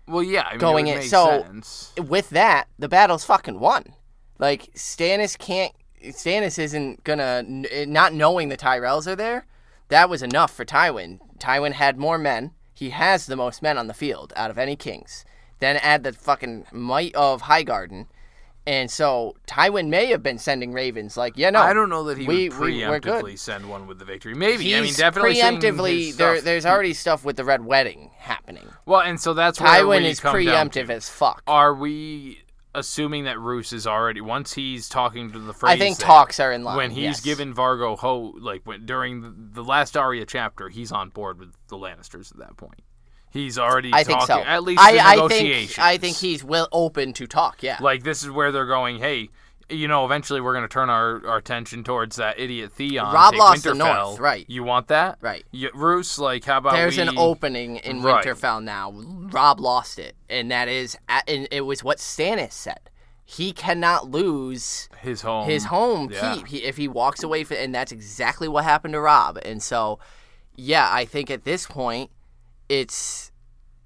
Well, 0.07 0.23
yeah, 0.23 0.43
I 0.43 0.51
mean, 0.51 0.59
going 0.59 0.87
it 0.87 1.03
in- 1.03 1.09
so- 1.09 1.43
sense. 1.43 1.93
With 1.97 2.29
that, 2.31 2.67
the 2.77 2.89
battle's 2.89 3.23
fucking 3.23 3.59
won. 3.59 3.93
Like 4.41 4.73
Stannis 4.73 5.37
can't. 5.37 5.71
Stannis 6.03 6.57
isn't 6.57 7.03
gonna 7.03 7.45
eh, 7.69 7.85
not 7.87 8.13
knowing 8.13 8.49
the 8.49 8.57
Tyrells 8.57 9.07
are 9.07 9.15
there. 9.15 9.45
That 9.89 10.09
was 10.09 10.23
enough 10.23 10.51
for 10.51 10.65
Tywin. 10.65 11.19
Tywin 11.37 11.73
had 11.73 11.97
more 11.97 12.17
men. 12.17 12.51
He 12.73 12.89
has 12.89 13.27
the 13.27 13.35
most 13.35 13.61
men 13.61 13.77
on 13.77 13.87
the 13.87 13.93
field 13.93 14.33
out 14.35 14.49
of 14.49 14.57
any 14.57 14.75
kings. 14.75 15.23
Then 15.59 15.77
add 15.77 16.03
the 16.03 16.13
fucking 16.13 16.65
might 16.71 17.13
of 17.13 17.43
Highgarden. 17.43 18.07
And 18.65 18.89
so 18.89 19.35
Tywin 19.47 19.89
may 19.89 20.07
have 20.07 20.23
been 20.23 20.37
sending 20.37 20.71
ravens 20.71 21.17
like, 21.17 21.33
yeah, 21.35 21.49
no. 21.49 21.61
I 21.61 21.73
don't 21.73 21.89
know 21.89 22.03
that 22.05 22.17
he 22.17 22.27
we, 22.27 22.49
would 22.49 22.59
we, 22.59 22.87
we're 22.87 22.99
good. 22.99 23.23
preemptively 23.23 23.37
send 23.37 23.69
one 23.69 23.85
with 23.85 23.99
the 23.99 24.05
victory. 24.05 24.33
Maybe. 24.33 24.75
I 24.75 24.81
mean, 24.81 24.93
definitely 24.93 25.35
preemptively 25.35 26.15
there. 26.15 26.41
There's 26.41 26.65
already 26.65 26.93
stuff 26.93 27.23
with 27.23 27.37
the 27.37 27.43
red 27.43 27.65
wedding 27.65 28.11
happening. 28.17 28.67
Well, 28.85 29.01
and 29.01 29.19
so 29.19 29.33
that's 29.33 29.59
where 29.59 29.69
Tywin 29.69 30.03
is 30.03 30.19
preemptive 30.19 30.89
as 30.89 31.09
fuck. 31.09 31.43
Are 31.47 31.73
we 31.73 32.43
assuming 32.73 33.25
that 33.25 33.39
Roose 33.39 33.73
is 33.73 33.85
already 33.85 34.21
once 34.21 34.53
he's 34.53 34.87
talking 34.87 35.31
to 35.31 35.39
the 35.39 35.53
phrase 35.53 35.73
I 35.73 35.77
think 35.77 35.97
that 35.97 36.05
talks 36.05 36.39
are 36.39 36.51
in 36.51 36.63
line. 36.63 36.77
when 36.77 36.91
he's 36.91 37.03
yes. 37.03 37.21
given 37.21 37.53
Vargo 37.53 37.97
Ho 37.99 38.33
like 38.39 38.61
when 38.65 38.85
during 38.85 39.21
the, 39.21 39.33
the 39.35 39.63
last 39.63 39.97
Arya 39.97 40.25
chapter, 40.25 40.69
he's 40.69 40.91
on 40.91 41.09
board 41.09 41.39
with 41.39 41.53
the 41.67 41.77
Lannisters 41.77 42.31
at 42.31 42.37
that 42.39 42.57
point. 42.57 42.81
He's 43.29 43.57
already 43.57 43.91
I 43.93 44.03
talking 44.03 44.27
think 44.27 44.27
so. 44.27 44.49
at 44.49 44.63
least 44.63 44.81
I, 44.81 44.93
the 44.93 45.23
I 45.23 45.27
think 45.27 45.79
I 45.79 45.97
think 45.97 46.17
he's 46.17 46.43
well 46.43 46.67
open 46.71 47.13
to 47.13 47.27
talk. 47.27 47.63
Yeah. 47.63 47.77
like 47.79 48.03
this 48.03 48.23
is 48.23 48.29
where 48.29 48.51
they're 48.51 48.65
going. 48.65 48.99
Hey, 48.99 49.29
you 49.71 49.87
know, 49.87 50.05
eventually 50.05 50.41
we're 50.41 50.53
going 50.53 50.67
to 50.67 50.73
turn 50.73 50.89
our, 50.89 51.25
our 51.25 51.37
attention 51.37 51.83
towards 51.83 52.17
that 52.17 52.39
idiot 52.39 52.71
Theon. 52.71 53.13
Robb 53.13 53.35
lost 53.35 53.63
the 53.63 53.71
Winterfell. 53.71 54.05
North, 54.05 54.19
right. 54.19 54.45
You 54.47 54.63
want 54.63 54.87
that, 54.87 55.17
Right. 55.21 55.45
You, 55.51 55.69
Roose, 55.73 56.19
like 56.19 56.45
how 56.45 56.57
about 56.57 56.73
There's 56.73 56.97
we... 56.97 57.03
an 57.03 57.17
opening 57.17 57.77
in 57.77 58.01
Right. 58.01 58.25
Winterfell 58.25 58.63
now. 58.63 58.91
Robb 58.91 59.59
lost 59.59 59.99
it, 59.99 60.15
and 60.29 60.51
that 60.51 60.67
is, 60.67 60.97
and 61.27 61.47
it 61.51 61.61
was 61.61 61.83
what 61.83 61.97
Stannis 61.97 62.53
said. 62.53 62.89
He 63.23 63.53
cannot 63.53 64.11
lose 64.11 64.89
his 64.99 65.21
home 65.21 65.47
his 65.47 65.65
home 65.65 66.09
yeah. 66.11 66.35
keep 66.35 66.47
he, 66.47 66.63
if 66.63 66.75
he 66.75 66.89
walks 66.89 67.23
away 67.23 67.45
from, 67.45 67.57
and 67.57 67.73
that's 67.73 67.91
exactly 67.91 68.47
what 68.47 68.65
happened 68.65 68.93
to 68.93 68.99
Robb. 68.99 69.39
And 69.45 69.63
so, 69.63 69.99
yeah, 70.55 70.89
I 70.91 71.05
think 71.05 71.31
at 71.31 71.45
this 71.45 71.65
point, 71.65 72.11
it's 72.67 73.31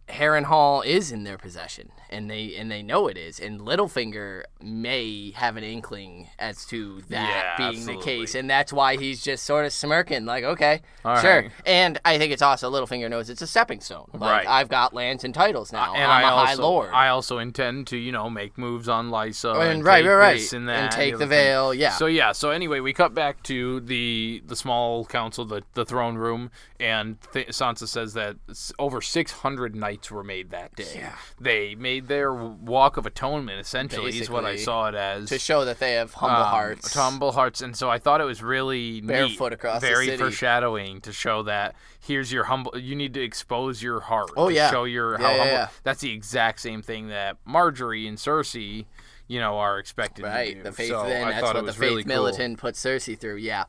Harrenhal 0.07 0.83
is 0.85 1.11
in 1.11 1.25
their 1.25 1.37
possession, 1.37 1.91
and 2.15 2.29
they 2.29 2.55
and 2.55 2.71
they 2.71 2.81
know 2.83 3.07
it 3.07 3.17
is. 3.17 3.39
And 3.39 3.59
Littlefinger 3.61 4.43
may 4.61 5.31
have 5.31 5.57
an 5.57 5.63
inkling 5.63 6.27
as 6.39 6.65
to 6.67 7.01
that 7.09 7.55
Yeah, 7.59 7.71
being 7.71 7.85
the 7.85 7.97
case, 7.97 8.35
and 8.35 8.49
that's 8.49 8.71
why 8.73 8.97
he's 8.97 9.23
just 9.23 9.43
sort 9.45 9.65
of 9.65 9.73
smirking, 9.73 10.25
like, 10.25 10.43
okay, 10.43 10.81
All 11.03 11.17
sure. 11.19 11.41
right. 11.41 11.51
And 11.65 11.99
I 12.05 12.17
think 12.17 12.31
it's 12.31 12.41
also 12.41 12.71
Littlefinger 12.71 13.09
knows 13.09 13.29
it's 13.29 13.41
a 13.41 13.47
stepping 13.47 13.81
stone. 13.81 14.09
Like, 14.13 14.21
Right. 14.45 14.47
I've 14.47 14.69
got 14.69 14.93
lands 14.93 15.23
and 15.23 15.33
titles 15.33 15.71
now. 15.71 15.93
and 15.93 16.03
I'm 16.11 16.25
I 16.25 16.29
a 16.29 16.33
also, 16.33 16.45
high 16.45 16.53
lord. 16.61 16.89
I 16.93 17.07
also 17.09 17.37
intend 17.37 17.87
to, 17.87 17.97
you 17.97 18.11
know, 18.11 18.29
make 18.29 18.57
moves 18.57 18.87
on 18.89 19.09
Lysa 19.09 19.53
and, 19.55 19.63
and, 19.63 19.83
right, 19.85 20.05
right, 20.05 20.15
right, 20.15 20.53
and 20.53 20.67
that 20.69 20.79
and 20.83 20.91
take 20.91 21.13
the 21.13 21.19
thing. 21.19 21.29
Vale. 21.29 21.73
Yeah. 21.73 21.91
So 21.91 22.05
yeah, 22.07 22.31
so 22.31 22.49
anyway, 22.51 22.79
we 22.79 22.93
cut 22.93 23.13
back 23.13 23.43
to 23.43 23.79
the 23.81 24.41
the 24.45 24.55
small 24.55 25.05
council, 25.05 25.45
the 25.45 25.63
the 25.73 25.85
throne 25.85 26.15
room, 26.15 26.51
and 26.79 27.17
th- 27.33 27.49
Sansa 27.49 27.87
says 27.87 28.13
that 28.13 28.37
over 28.79 29.01
600 29.01 29.75
knights 29.75 29.85
knights 29.85 30.09
were 30.11 30.23
made 30.23 30.49
that 30.49 30.75
day. 30.75 30.93
Yeah. 30.95 31.15
They 31.39 31.75
made 31.75 32.04
their 32.07 32.33
walk 32.33 32.97
of 32.97 33.05
atonement 33.05 33.59
essentially 33.59 34.17
is 34.17 34.29
what 34.29 34.45
I 34.45 34.55
saw 34.55 34.87
it 34.89 34.95
as. 34.95 35.29
to 35.29 35.39
show 35.39 35.65
that 35.65 35.79
they 35.79 35.93
have 35.93 36.13
humble 36.13 36.41
um, 36.43 36.47
hearts. 36.49 36.93
Humble 36.93 37.31
hearts, 37.33 37.61
and 37.61 37.75
so 37.75 37.89
I 37.89 37.99
thought 37.99 38.21
it 38.21 38.25
was 38.25 38.41
really 38.43 39.01
neat, 39.01 39.07
Barefoot 39.07 39.53
across 39.53 39.81
the 39.81 39.87
very 39.87 40.05
city. 40.07 40.17
foreshadowing 40.17 41.01
to 41.01 41.11
show 41.13 41.43
that 41.43 41.75
here's 41.99 42.31
your 42.31 42.45
humble. 42.45 42.77
You 42.77 42.95
need 42.95 43.13
to 43.15 43.21
expose 43.23 43.81
your 43.83 43.99
heart. 44.01 44.31
Oh, 44.37 44.49
to 44.49 44.55
yeah. 44.55 44.71
show 44.71 44.83
your 44.85 45.13
Yeah, 45.13 45.17
how 45.17 45.31
yeah, 45.31 45.37
humble. 45.37 45.53
yeah. 45.53 45.67
That's 45.83 46.01
the 46.01 46.11
exact 46.11 46.59
same 46.61 46.81
thing 46.81 47.07
that 47.09 47.37
Margaery 47.47 48.07
and 48.07 48.17
Cersei, 48.17 48.85
you 49.27 49.39
know, 49.39 49.57
are 49.57 49.79
expected 49.79 50.21
to 50.23 50.27
Right, 50.27 50.55
do. 50.55 50.63
the 50.63 50.71
faith. 50.71 50.89
so 50.89 50.99
I 51.01 51.31
that's 51.31 51.41
what 51.43 51.65
the 51.65 51.71
faith 51.73 51.79
really 51.81 52.03
cool. 52.03 52.09
militant 52.09 52.59
put 52.59 52.75
Cersei 52.75 53.17
through. 53.19 53.37
Yeah, 53.37 53.65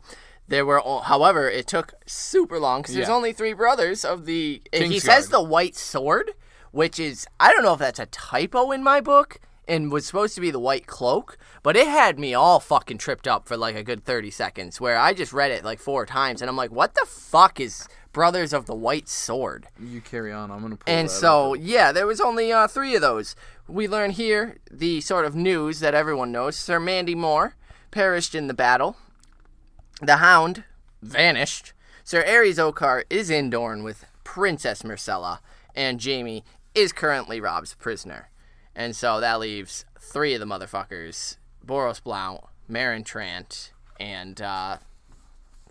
there 0.48 0.64
were. 0.66 0.80
o- 0.84 1.00
However, 1.00 1.48
it 1.50 1.66
took 1.66 1.94
super 2.06 2.58
long 2.60 2.82
because 2.82 2.94
there's 2.94 3.08
only 3.08 3.32
three 3.32 3.52
brothers 3.54 4.04
of 4.04 4.26
the. 4.26 4.62
and 4.72 4.92
he 4.92 4.98
says 5.00 5.28
the 5.30 5.42
white 5.42 5.74
sword, 5.76 6.32
which 6.76 7.00
is 7.00 7.26
I 7.40 7.52
don't 7.52 7.62
know 7.62 7.72
if 7.72 7.78
that's 7.78 7.98
a 7.98 8.04
typo 8.04 8.70
in 8.70 8.84
my 8.84 9.00
book 9.00 9.38
and 9.66 9.90
was 9.90 10.04
supposed 10.04 10.34
to 10.34 10.42
be 10.42 10.50
the 10.50 10.60
white 10.60 10.86
cloak, 10.86 11.38
but 11.62 11.74
it 11.74 11.88
had 11.88 12.18
me 12.18 12.34
all 12.34 12.60
fucking 12.60 12.98
tripped 12.98 13.26
up 13.26 13.48
for 13.48 13.56
like 13.56 13.74
a 13.74 13.82
good 13.82 14.04
thirty 14.04 14.30
seconds. 14.30 14.78
Where 14.78 14.98
I 14.98 15.14
just 15.14 15.32
read 15.32 15.50
it 15.50 15.64
like 15.64 15.80
four 15.80 16.04
times 16.04 16.42
and 16.42 16.50
I'm 16.50 16.56
like, 16.56 16.70
what 16.70 16.94
the 16.94 17.06
fuck 17.08 17.58
is 17.60 17.88
Brothers 18.12 18.52
of 18.52 18.66
the 18.66 18.74
White 18.74 19.08
Sword? 19.08 19.68
You 19.80 20.02
carry 20.02 20.34
on. 20.34 20.50
I'm 20.50 20.60
gonna. 20.60 20.76
Pull 20.76 20.94
And 20.94 21.10
so, 21.10 21.54
yeah, 21.54 21.92
there 21.92 22.06
was 22.06 22.20
only 22.20 22.52
uh, 22.52 22.68
three 22.68 22.94
of 22.94 23.00
those. 23.00 23.34
We 23.66 23.88
learn 23.88 24.10
here 24.10 24.58
the 24.70 25.00
sort 25.00 25.24
of 25.24 25.34
news 25.34 25.80
that 25.80 25.94
everyone 25.94 26.30
knows. 26.30 26.56
Sir 26.56 26.78
Mandy 26.78 27.14
Moore 27.14 27.56
perished 27.90 28.34
in 28.34 28.48
the 28.48 28.54
battle. 28.54 28.98
The 30.02 30.18
Hound 30.18 30.64
vanished. 31.00 31.72
Sir 32.04 32.22
Arys 32.22 32.58
Oakheart 32.58 33.04
is 33.08 33.30
in 33.30 33.48
Dorne 33.48 33.82
with 33.82 34.04
Princess 34.24 34.82
Myrcella, 34.82 35.38
and 35.74 36.02
Jaime 36.02 36.44
is 36.76 36.92
currently 36.92 37.40
Robb's 37.40 37.74
prisoner. 37.74 38.28
And 38.74 38.94
so 38.94 39.20
that 39.20 39.40
leaves 39.40 39.84
three 39.98 40.34
of 40.34 40.40
the 40.40 40.46
motherfuckers: 40.46 41.36
Boros 41.66 42.02
Blount, 42.02 42.42
Meryn 42.70 43.04
Trant, 43.04 43.70
and 43.98 44.40
uh, 44.40 44.76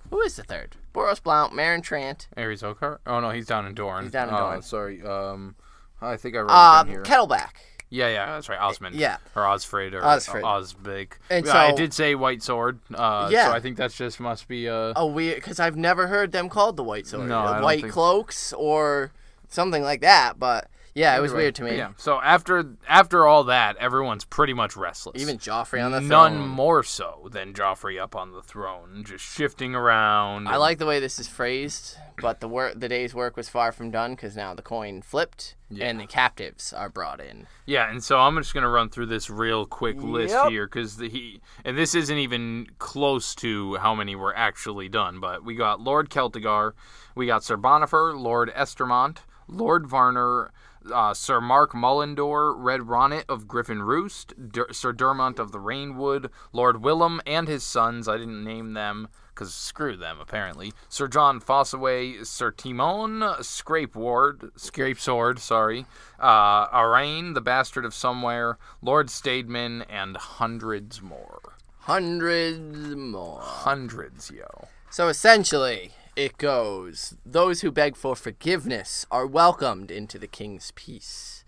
who 0.09 0.21
is 0.21 0.35
the 0.35 0.43
third? 0.43 0.75
Boros 0.93 1.21
Blount, 1.21 1.53
Meryn 1.53 1.81
Trant, 1.83 2.27
Arys 2.35 2.63
Oakheart. 2.63 2.99
Oh 3.05 3.19
no, 3.19 3.29
he's 3.29 3.45
down 3.45 3.65
in 3.65 3.73
Dorne. 3.75 4.03
He's 4.03 4.11
down 4.11 4.29
in 4.29 4.33
Uh, 4.33 4.39
Dorne. 4.39 4.61
sorry. 4.63 5.01
Um, 5.03 5.55
I 6.01 6.17
think 6.17 6.35
I 6.35 6.39
wrote 6.39 6.47
it 6.49 6.53
uh, 6.53 6.83
down 6.83 6.87
here. 6.89 7.03
Kettleblack. 7.03 7.49
Yeah, 7.91 8.07
yeah, 8.09 8.25
that's 8.25 8.49
right. 8.49 8.59
Osmund. 8.59 8.91
yeah. 8.95 9.17
Or 9.35 9.43
Osfred 9.43 9.93
or 9.93 10.01
Osfrid. 10.01 10.41
Osbig. 10.41 11.11
And 11.29 11.45
Yeah, 11.45 11.55
I 11.55 11.71
did 11.71 11.93
say 11.93 12.15
White 12.15 12.41
Sword. 12.41 12.79
Uh, 12.93 13.29
Yeah. 13.31 13.45
So 13.49 13.51
I 13.53 13.59
think 13.59 13.77
that's 13.77 13.95
just 13.95 14.19
must 14.19 14.47
be 14.47 14.67
uh 14.67 14.93
a 14.95 15.05
weird 15.05 15.35
because 15.35 15.59
I've 15.59 15.77
never 15.77 16.07
heard 16.07 16.31
them 16.31 16.49
called 16.49 16.75
the 16.77 16.83
White 16.83 17.05
Sword, 17.05 17.29
No, 17.29 17.43
The 17.43 17.47
I 17.49 17.53
don't 17.53 17.63
White 17.63 17.81
think- 17.81 17.93
Cloaks 17.93 18.51
or 18.53 19.11
something 19.49 19.83
like 19.83 20.01
that. 20.01 20.39
But 20.39 20.67
yeah, 20.95 21.15
it 21.17 21.21
was 21.21 21.31
Anyway, 21.31 21.43
weird 21.43 21.55
to 21.55 21.63
me. 21.63 21.77
Yeah. 21.77 21.89
So 21.97 22.19
after 22.21 22.65
after 22.87 23.27
all 23.27 23.43
that, 23.45 23.75
everyone's 23.77 24.23
pretty 24.25 24.53
much 24.53 24.75
restless. 24.77 25.21
Even 25.21 25.37
Joffrey 25.37 25.83
on 25.83 25.91
the 25.91 25.99
throne. 25.99 26.07
none 26.09 26.33
throne. 26.37 26.47
more 26.47 26.83
so 26.83 27.27
than 27.31 27.53
Joffrey 27.53 28.01
up 28.01 28.15
on 28.15 28.31
the 28.31 28.41
throne, 28.41 29.03
just 29.05 29.23
shifting 29.23 29.75
around. 29.75 30.47
I 30.47 30.51
and- 30.51 30.59
like 30.59 30.77
the 30.79 30.85
way 30.85 30.99
this 30.99 31.19
is 31.19 31.27
phrased, 31.27 31.97
but 32.21 32.39
the 32.39 32.47
work, 32.47 32.79
the 32.79 32.87
day's 32.89 33.13
work 33.13 33.35
was 33.37 33.49
far 33.49 33.71
from 33.73 33.91
done 33.91 34.15
because 34.15 34.35
now 34.37 34.53
the 34.53 34.61
coin 34.61 35.01
flipped 35.01 35.55
and 35.79 35.99
the 35.99 36.05
captives 36.07 36.71
are 36.71 36.87
brought 36.89 37.19
in. 37.19 37.47
Yeah, 37.65 37.89
and 37.89 38.01
so 38.01 38.17
I'm 38.19 38.37
just 38.37 38.53
gonna 38.53 38.69
run 38.69 38.89
through 38.89 39.07
this 39.07 39.29
real 39.29 39.65
quick 39.65 39.97
list 40.01 40.33
Yep. 40.33 40.49
here 40.49 40.65
because 40.67 40.97
he 40.97 41.41
and 41.65 41.77
this 41.77 41.93
isn't 41.93 42.17
even 42.17 42.67
close 42.79 43.35
to 43.35 43.75
how 43.75 43.93
many 43.93 44.15
were 44.15 44.33
actually 44.35 44.87
done. 44.87 45.19
But 45.19 45.43
we 45.43 45.55
got 45.55 45.81
Lord 45.81 46.09
Celtigar, 46.09 46.71
we 47.15 47.25
got 47.25 47.43
Sir 47.43 47.57
Bonifer, 47.57 48.17
Lord 48.17 48.49
Estermont, 48.55 49.17
Lord 49.49 49.85
Varner. 49.87 50.51
Uh, 50.91 51.13
Sir 51.13 51.41
Mark 51.41 51.73
Mullendore, 51.73 52.53
Red 52.57 52.81
Ronnet 52.81 53.25
of 53.27 53.47
Griffin 53.47 53.81
Roost, 53.81 54.33
Dur- 54.51 54.71
Sir 54.71 54.93
Dermont 54.93 55.39
of 55.39 55.51
the 55.51 55.59
Rainwood, 55.59 56.29
Lord 56.53 56.83
Willem 56.83 57.21
and 57.25 57.47
his 57.47 57.63
sons. 57.63 58.07
I 58.07 58.17
didn't 58.17 58.43
name 58.43 58.73
them 58.73 59.07
because 59.33 59.53
screw 59.53 59.97
them 59.97 60.19
apparently. 60.21 60.73
Sir 60.87 61.07
Jon 61.07 61.39
Fossoway, 61.39 62.23
Sir 62.23 62.51
Timon, 62.51 63.43
Scrape 63.43 63.95
Ward, 63.95 64.51
Scrape 64.55 64.99
Sword, 64.99 65.39
sorry, 65.39 65.85
uh, 66.19 66.67
Aurane, 66.67 67.33
the 67.33 67.41
bastard 67.41 67.83
of 67.83 67.93
somewhere, 67.93 68.57
Lord 68.81 69.07
Stademan, 69.07 69.85
and 69.89 70.15
hundreds 70.15 71.01
more. 71.01 71.41
Hundreds 71.79 72.95
more. 72.95 73.41
Hundreds, 73.41 74.31
yo. 74.31 74.67
So 74.89 75.07
essentially, 75.09 75.91
it 76.15 76.37
goes 76.37 77.15
those 77.25 77.61
who 77.61 77.71
beg 77.71 77.95
for 77.95 78.15
forgiveness 78.15 79.05
are 79.11 79.27
welcomed 79.27 79.91
into 79.91 80.17
the 80.17 80.27
king's 80.27 80.71
peace. 80.75 81.43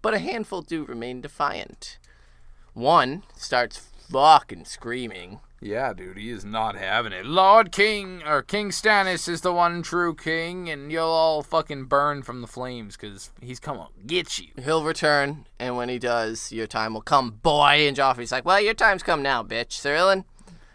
But 0.00 0.14
a 0.14 0.18
handful 0.18 0.62
do 0.62 0.84
remain 0.84 1.20
defiant. 1.20 1.98
One 2.72 3.24
starts 3.36 3.76
fucking 4.10 4.64
screaming. 4.64 5.40
Yeah, 5.60 5.92
dude, 5.92 6.16
he 6.16 6.30
is 6.30 6.44
not 6.44 6.76
having 6.76 7.12
it. 7.12 7.26
Lord 7.26 7.72
King, 7.72 8.22
or 8.24 8.42
King 8.42 8.70
Stannis 8.70 9.28
is 9.28 9.40
the 9.40 9.52
one 9.52 9.82
true 9.82 10.14
king, 10.14 10.70
and 10.70 10.92
you'll 10.92 11.06
all 11.06 11.42
fucking 11.42 11.86
burn 11.86 12.22
from 12.22 12.40
the 12.40 12.46
flames 12.46 12.96
because 12.96 13.30
he's 13.40 13.58
come 13.58 13.76
to 13.76 13.88
get 14.06 14.38
you. 14.38 14.48
He'll 14.62 14.84
return, 14.84 15.46
and 15.58 15.76
when 15.76 15.88
he 15.88 15.98
does, 15.98 16.52
your 16.52 16.68
time 16.68 16.94
will 16.94 17.00
come, 17.00 17.40
boy. 17.42 17.88
And 17.88 17.96
Joffrey's 17.96 18.30
like, 18.30 18.44
well, 18.44 18.60
your 18.60 18.74
time's 18.74 19.02
come 19.02 19.20
now, 19.20 19.42
bitch, 19.42 19.72
Sir 19.72 19.96
Ilyn. 19.96 20.24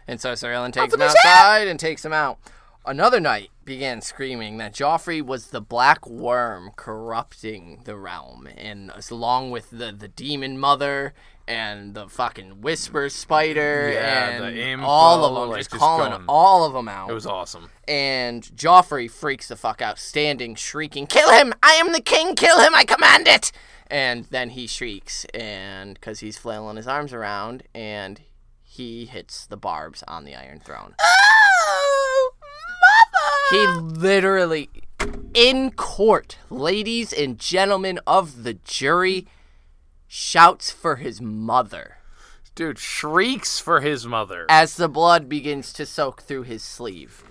And 0.06 0.20
so 0.20 0.34
Sir 0.34 0.52
Ilyn 0.52 0.72
takes 0.72 0.92
him 0.92 1.00
outside 1.00 1.66
and 1.66 1.80
takes 1.80 2.04
him 2.04 2.12
out. 2.12 2.38
Another 2.86 3.18
knight 3.18 3.50
began 3.64 4.02
screaming 4.02 4.58
that 4.58 4.74
Joffrey 4.74 5.22
was 5.24 5.46
the 5.46 5.62
black 5.62 6.06
worm 6.06 6.70
corrupting 6.76 7.80
the 7.84 7.96
realm, 7.96 8.46
and 8.56 8.90
as- 8.94 9.10
along 9.10 9.50
with 9.50 9.70
the, 9.70 9.90
the 9.90 10.08
demon 10.08 10.58
mother 10.58 11.14
and 11.48 11.94
the 11.94 12.08
fucking 12.08 12.60
whisper 12.60 13.08
spider 13.08 13.90
Yeah, 13.92 14.28
and 14.28 14.44
the 14.44 14.62
imp, 14.62 14.82
all 14.84 15.24
of 15.24 15.34
them, 15.34 15.48
like 15.50 15.60
just 15.60 15.70
just 15.70 15.80
calling 15.80 16.10
going- 16.10 16.24
all 16.28 16.64
of 16.64 16.72
them 16.74 16.88
out 16.88 17.08
It 17.10 17.14
was 17.14 17.26
awesome. 17.26 17.70
and 17.88 18.42
Joffrey 18.54 19.10
freaks 19.10 19.48
the 19.48 19.56
fuck 19.56 19.80
out, 19.80 19.98
standing, 19.98 20.54
shrieking, 20.54 21.06
"Kill 21.06 21.30
him! 21.32 21.54
I 21.62 21.72
am 21.74 21.92
the 21.92 22.00
king! 22.02 22.34
Kill 22.34 22.60
him! 22.60 22.74
I 22.74 22.84
command 22.84 23.26
it!" 23.28 23.50
And 23.86 24.24
then 24.26 24.50
he 24.50 24.66
shrieks, 24.66 25.24
and 25.32 25.94
because 25.94 26.20
he's 26.20 26.36
flailing 26.38 26.76
his 26.76 26.86
arms 26.88 27.12
around, 27.14 27.62
and 27.74 28.20
he 28.62 29.06
hits 29.06 29.46
the 29.46 29.56
barbs 29.58 30.02
on 30.08 30.24
the 30.24 30.34
Iron 30.34 30.60
Throne. 30.60 30.94
Ah! 31.00 31.43
He 33.50 33.66
literally, 33.66 34.70
in 35.34 35.70
court, 35.72 36.38
ladies 36.50 37.12
and 37.12 37.38
gentlemen 37.38 38.00
of 38.06 38.42
the 38.42 38.54
jury, 38.54 39.26
shouts 40.06 40.70
for 40.70 40.96
his 40.96 41.20
mother 41.20 41.98
Dude 42.54 42.78
shrieks 42.78 43.58
for 43.58 43.80
his 43.80 44.06
mother 44.06 44.46
as 44.48 44.76
the 44.76 44.88
blood 44.88 45.28
begins 45.28 45.72
to 45.72 45.84
soak 45.84 46.22
through 46.22 46.44
his 46.44 46.62
sleeve. 46.62 47.24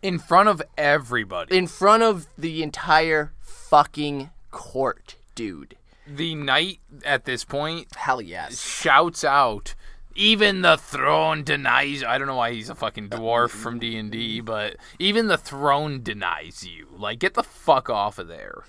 in 0.00 0.18
front 0.20 0.48
of 0.48 0.62
everybody. 0.78 1.56
in 1.56 1.66
front 1.66 2.04
of 2.04 2.28
the 2.38 2.62
entire 2.62 3.32
fucking 3.40 4.30
court, 4.52 5.16
dude. 5.34 5.74
the 6.06 6.36
knight 6.36 6.78
at 7.04 7.24
this 7.24 7.44
point 7.44 7.88
Hell 7.96 8.22
yes. 8.22 8.60
shouts 8.64 9.24
out 9.24 9.74
even 10.14 10.62
the 10.62 10.76
throne 10.76 11.42
denies 11.44 12.02
i 12.02 12.18
don't 12.18 12.26
know 12.26 12.36
why 12.36 12.52
he's 12.52 12.68
a 12.68 12.74
fucking 12.74 13.08
dwarf 13.08 13.50
from 13.50 13.78
d&d 13.78 14.40
but 14.40 14.76
even 14.98 15.28
the 15.28 15.38
throne 15.38 16.02
denies 16.02 16.66
you 16.66 16.88
like 16.96 17.18
get 17.18 17.34
the 17.34 17.42
fuck 17.42 17.88
off 17.88 18.18
of 18.18 18.28
there 18.28 18.64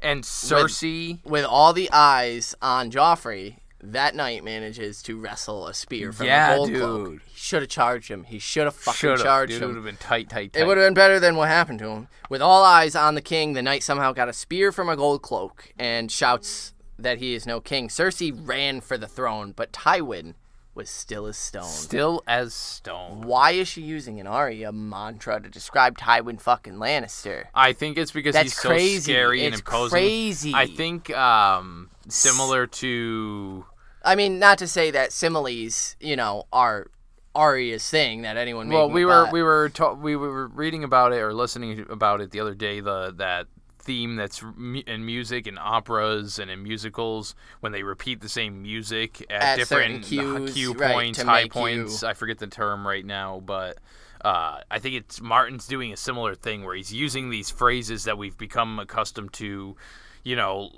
and 0.00 0.22
cersei 0.22 1.24
With 1.24 1.44
all 1.44 1.72
the 1.72 1.90
eyes 1.92 2.54
on 2.62 2.90
Joffrey, 2.90 3.56
that 3.82 4.14
knight 4.14 4.44
manages 4.44 5.02
to 5.02 5.18
wrestle 5.18 5.66
a 5.66 5.74
spear 5.74 6.12
from 6.12 6.26
Yeah, 6.26 6.52
a 6.52 6.56
gold 6.56 6.72
cloak. 6.72 7.20
He 7.26 7.36
should 7.36 7.62
have 7.62 7.68
charged 7.68 8.08
him. 8.08 8.24
He 8.24 8.38
should 8.38 8.64
have 8.64 8.74
fucking 8.74 8.96
should 8.96 9.10
have 9.18 9.22
charged 9.22 9.52
dude 9.52 9.62
it 9.62 9.66
would 9.66 9.74
have 9.76 9.84
been 9.84 9.96
tight 9.96 10.28
tight 10.28 10.52
tight 10.52 10.60
It 10.60 10.66
would 10.66 10.76
have 10.78 10.86
been 10.86 10.94
better 10.94 11.18
than 11.18 11.36
what 11.36 11.48
happened 11.48 11.78
to 11.80 11.88
him. 11.88 12.08
With 12.28 12.42
all 12.42 12.64
eyes 12.64 12.94
on 12.94 13.14
the 13.14 13.20
king, 13.20 13.54
the 13.54 13.62
knight 13.62 13.82
somehow 13.82 14.12
got 14.12 14.28
a 14.28 14.32
spear 14.32 14.72
from 14.72 14.88
a 14.88 14.96
gold 14.96 15.22
cloak 15.22 15.72
and 15.78 16.10
shouts 16.10 16.74
that 16.98 17.18
he 17.18 17.34
is 17.34 17.46
no 17.46 17.60
king. 17.60 17.88
Cersei 17.88 18.32
ran 18.32 18.80
for 18.80 18.98
the 18.98 19.06
throne, 19.06 19.52
but 19.54 19.72
Tywin 19.72 20.34
was 20.78 20.88
still 20.88 21.26
as 21.26 21.36
stone. 21.36 21.64
still 21.64 22.22
as 22.26 22.54
stone 22.54 23.20
Why 23.20 23.50
is 23.50 23.68
she 23.68 23.82
using 23.82 24.18
an 24.20 24.26
Arya 24.26 24.72
mantra 24.72 25.38
to 25.42 25.50
describe 25.50 25.98
Tywin 25.98 26.40
fucking 26.40 26.74
Lannister? 26.74 27.44
I 27.54 27.74
think 27.74 27.98
it's 27.98 28.12
because 28.12 28.32
That's 28.32 28.44
he's 28.52 28.56
so 28.58 28.70
crazy. 28.70 29.12
scary 29.12 29.44
and 29.44 29.52
It's 29.52 29.60
imposing. 29.60 29.90
crazy. 29.90 30.52
I 30.54 30.66
think 30.66 31.10
um, 31.10 31.90
similar 32.08 32.66
to 32.66 33.66
I 34.02 34.14
mean, 34.14 34.38
not 34.38 34.56
to 34.58 34.66
say 34.68 34.90
that 34.92 35.12
similes, 35.12 35.96
you 36.00 36.16
know, 36.16 36.44
are 36.52 36.86
Arya's 37.34 37.88
thing 37.90 38.22
that 38.22 38.36
anyone. 38.36 38.68
well, 38.70 38.88
we 38.88 39.04
were 39.04 39.28
we 39.30 39.42
were 39.42 39.68
ta- 39.68 39.92
we 39.92 40.16
were 40.16 40.46
reading 40.48 40.82
about 40.84 41.12
it 41.12 41.18
or 41.18 41.34
listening 41.34 41.84
about 41.90 42.20
it 42.20 42.30
the 42.30 42.40
other 42.40 42.54
day. 42.54 42.80
The 42.80 43.12
that 43.18 43.48
theme 43.88 44.16
that's 44.16 44.42
mu- 44.54 44.82
in 44.86 45.04
music 45.06 45.46
and 45.46 45.58
operas 45.58 46.38
and 46.38 46.50
in 46.50 46.62
musicals 46.62 47.34
when 47.60 47.72
they 47.72 47.82
repeat 47.82 48.20
the 48.20 48.28
same 48.28 48.60
music 48.62 49.24
at, 49.30 49.42
At 49.42 49.56
different 49.56 50.04
cues, 50.04 50.52
cue 50.52 50.74
right, 50.74 50.92
points, 50.92 51.22
high 51.22 51.48
points. 51.48 52.02
you- 52.02 52.08
I 52.08 52.12
forget 52.14 52.36
the 52.38 52.46
term 52.48 52.86
right 52.86 53.04
now, 53.04 53.40
but 53.44 53.78
uh, 54.24 54.60
I 54.70 54.78
think 54.78 54.94
it's 54.96 55.20
Martin's 55.22 55.66
doing 55.66 55.92
a 55.92 55.96
similar 55.96 56.34
thing 56.34 56.64
where 56.64 56.74
he's 56.74 56.92
using 56.92 57.30
these 57.30 57.48
phrases 57.50 58.04
that 58.04 58.18
we've 58.18 58.36
become 58.36 58.78
accustomed 58.78 59.32
to, 59.34 59.76
you 60.22 60.36
know, 60.36 60.70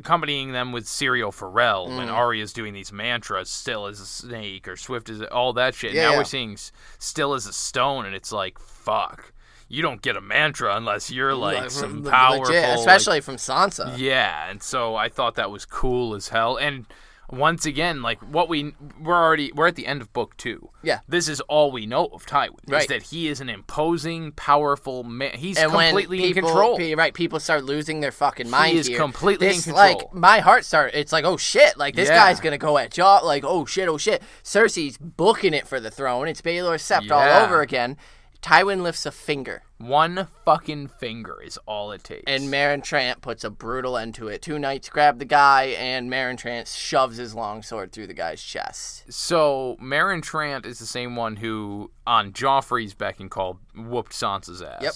accompanying 0.00 0.52
them 0.52 0.72
with 0.72 0.86
Syrio 0.86 1.32
Forel 1.32 1.88
Mm. 1.88 1.96
when 1.98 2.08
Arya's 2.08 2.52
doing 2.54 2.72
these 2.72 2.90
mantras, 2.92 3.50
still 3.50 3.86
as 3.86 4.00
a 4.00 4.06
snake 4.06 4.66
or 4.66 4.76
swift 4.76 5.08
as 5.10 5.20
a, 5.20 5.30
all 5.30 5.52
that 5.52 5.74
shit. 5.74 5.92
Yeah, 5.92 6.04
now 6.06 6.10
yeah. 6.12 6.18
we're 6.18 6.24
seeing 6.24 6.56
still 6.98 7.34
as 7.34 7.46
a 7.46 7.52
stone, 7.52 8.06
and 8.06 8.14
it's 8.14 8.32
like, 8.32 8.58
fuck. 8.58 9.32
You 9.68 9.82
don't 9.82 10.02
get 10.02 10.16
a 10.16 10.20
mantra 10.20 10.76
unless 10.76 11.10
you're 11.10 11.34
like 11.34 11.58
Like, 11.62 11.70
some 11.70 12.02
le- 12.04 12.10
powerful, 12.10 12.46
legit, 12.54 12.68
like- 12.68 12.78
especially 12.78 13.20
from 13.20 13.36
Sansa. 13.36 13.94
yeah, 13.98 14.48
and 14.50 14.62
so 14.62 14.94
I 14.96 15.08
thought 15.08 15.34
that 15.36 15.50
was 15.50 15.64
cool 15.64 16.14
as 16.14 16.28
hell. 16.28 16.56
And 16.56 16.86
once 17.30 17.64
again, 17.64 18.02
like 18.02 18.20
what 18.20 18.50
we 18.50 18.74
we're 19.00 19.14
already 19.20 19.50
we're 19.52 19.66
at 19.66 19.74
the 19.76 19.86
end 19.86 20.02
of 20.02 20.12
book 20.12 20.36
two. 20.36 20.68
Yeah. 20.82 21.00
this 21.08 21.26
is 21.26 21.40
all 21.42 21.72
we 21.72 21.86
know 21.86 22.04
of 22.12 22.26
Tywin. 22.26 22.70
Is 22.78 22.86
that 22.88 23.04
he 23.04 23.28
is 23.28 23.40
an 23.40 23.48
imposing, 23.48 24.32
powerful 24.32 25.02
man. 25.02 25.32
He's 25.34 25.56
and 25.56 25.72
completely 25.72 26.18
people, 26.18 26.38
in 26.40 26.44
control. 26.44 26.76
pe- 26.76 26.94
right, 26.94 27.14
people 27.14 27.40
start 27.40 27.64
losing 27.64 28.00
their 28.00 28.12
fucking 28.12 28.50
mind 28.50 28.74
He 28.74 28.78
is 28.78 28.86
here. 28.86 28.98
completely 28.98 29.46
in 29.48 29.54
control. 29.54 29.74
Like 29.76 30.12
my 30.14 30.40
heart 30.40 30.66
start. 30.66 30.92
It's 30.94 31.12
like, 31.12 31.24
oh 31.24 31.38
shit! 31.38 31.78
Like 31.78 31.96
this 31.96 32.10
Yeah. 32.10 32.16
guy's 32.16 32.40
gonna 32.40 32.58
go 32.58 32.76
at 32.76 32.90
Jaw. 32.90 33.20
Like 33.20 33.42
oh 33.44 33.64
shit, 33.64 33.88
oh 33.88 33.96
shit. 33.98 34.22
Cersei's 34.44 34.98
booking 34.98 35.54
it 35.54 35.66
for 35.66 35.80
the 35.80 35.90
throne. 35.90 36.28
It's 36.28 36.42
Baelor 36.42 36.76
Sept 36.76 37.06
Yeah. 37.06 37.14
all 37.14 37.44
over 37.46 37.62
again. 37.62 37.96
Tywin 38.44 38.82
lifts 38.82 39.06
a 39.06 39.10
finger, 39.10 39.62
One 39.78 40.28
fucking 40.44 40.88
finger 40.88 41.40
is 41.42 41.58
all 41.66 41.92
it 41.92 42.04
takes. 42.04 42.24
and 42.26 42.44
Meryn 42.52 42.82
Trant 42.82 43.22
puts 43.22 43.42
a 43.42 43.48
brutal 43.48 43.96
end 43.96 44.14
to 44.16 44.28
it. 44.28 44.42
Two 44.42 44.58
knights 44.58 44.90
grab 44.90 45.18
the 45.18 45.24
guy, 45.24 45.68
and 45.78 46.10
Meryn 46.10 46.36
Trant 46.36 46.68
shoves 46.68 47.16
his 47.16 47.34
long 47.34 47.62
sword 47.62 47.90
through 47.92 48.06
the 48.06 48.12
guy's 48.12 48.42
chest. 48.42 49.04
so 49.10 49.78
Meryn 49.80 50.20
Trant 50.22 50.66
is 50.66 50.78
the 50.78 50.84
same 50.86 51.16
one 51.16 51.36
who, 51.36 51.90
on 52.06 52.32
Joffrey's 52.32 52.92
beck 52.92 53.18
and 53.18 53.30
call, 53.30 53.60
whooped 53.74 54.12
Sansa's 54.12 54.60
ass. 54.60 54.82
Yep. 54.82 54.92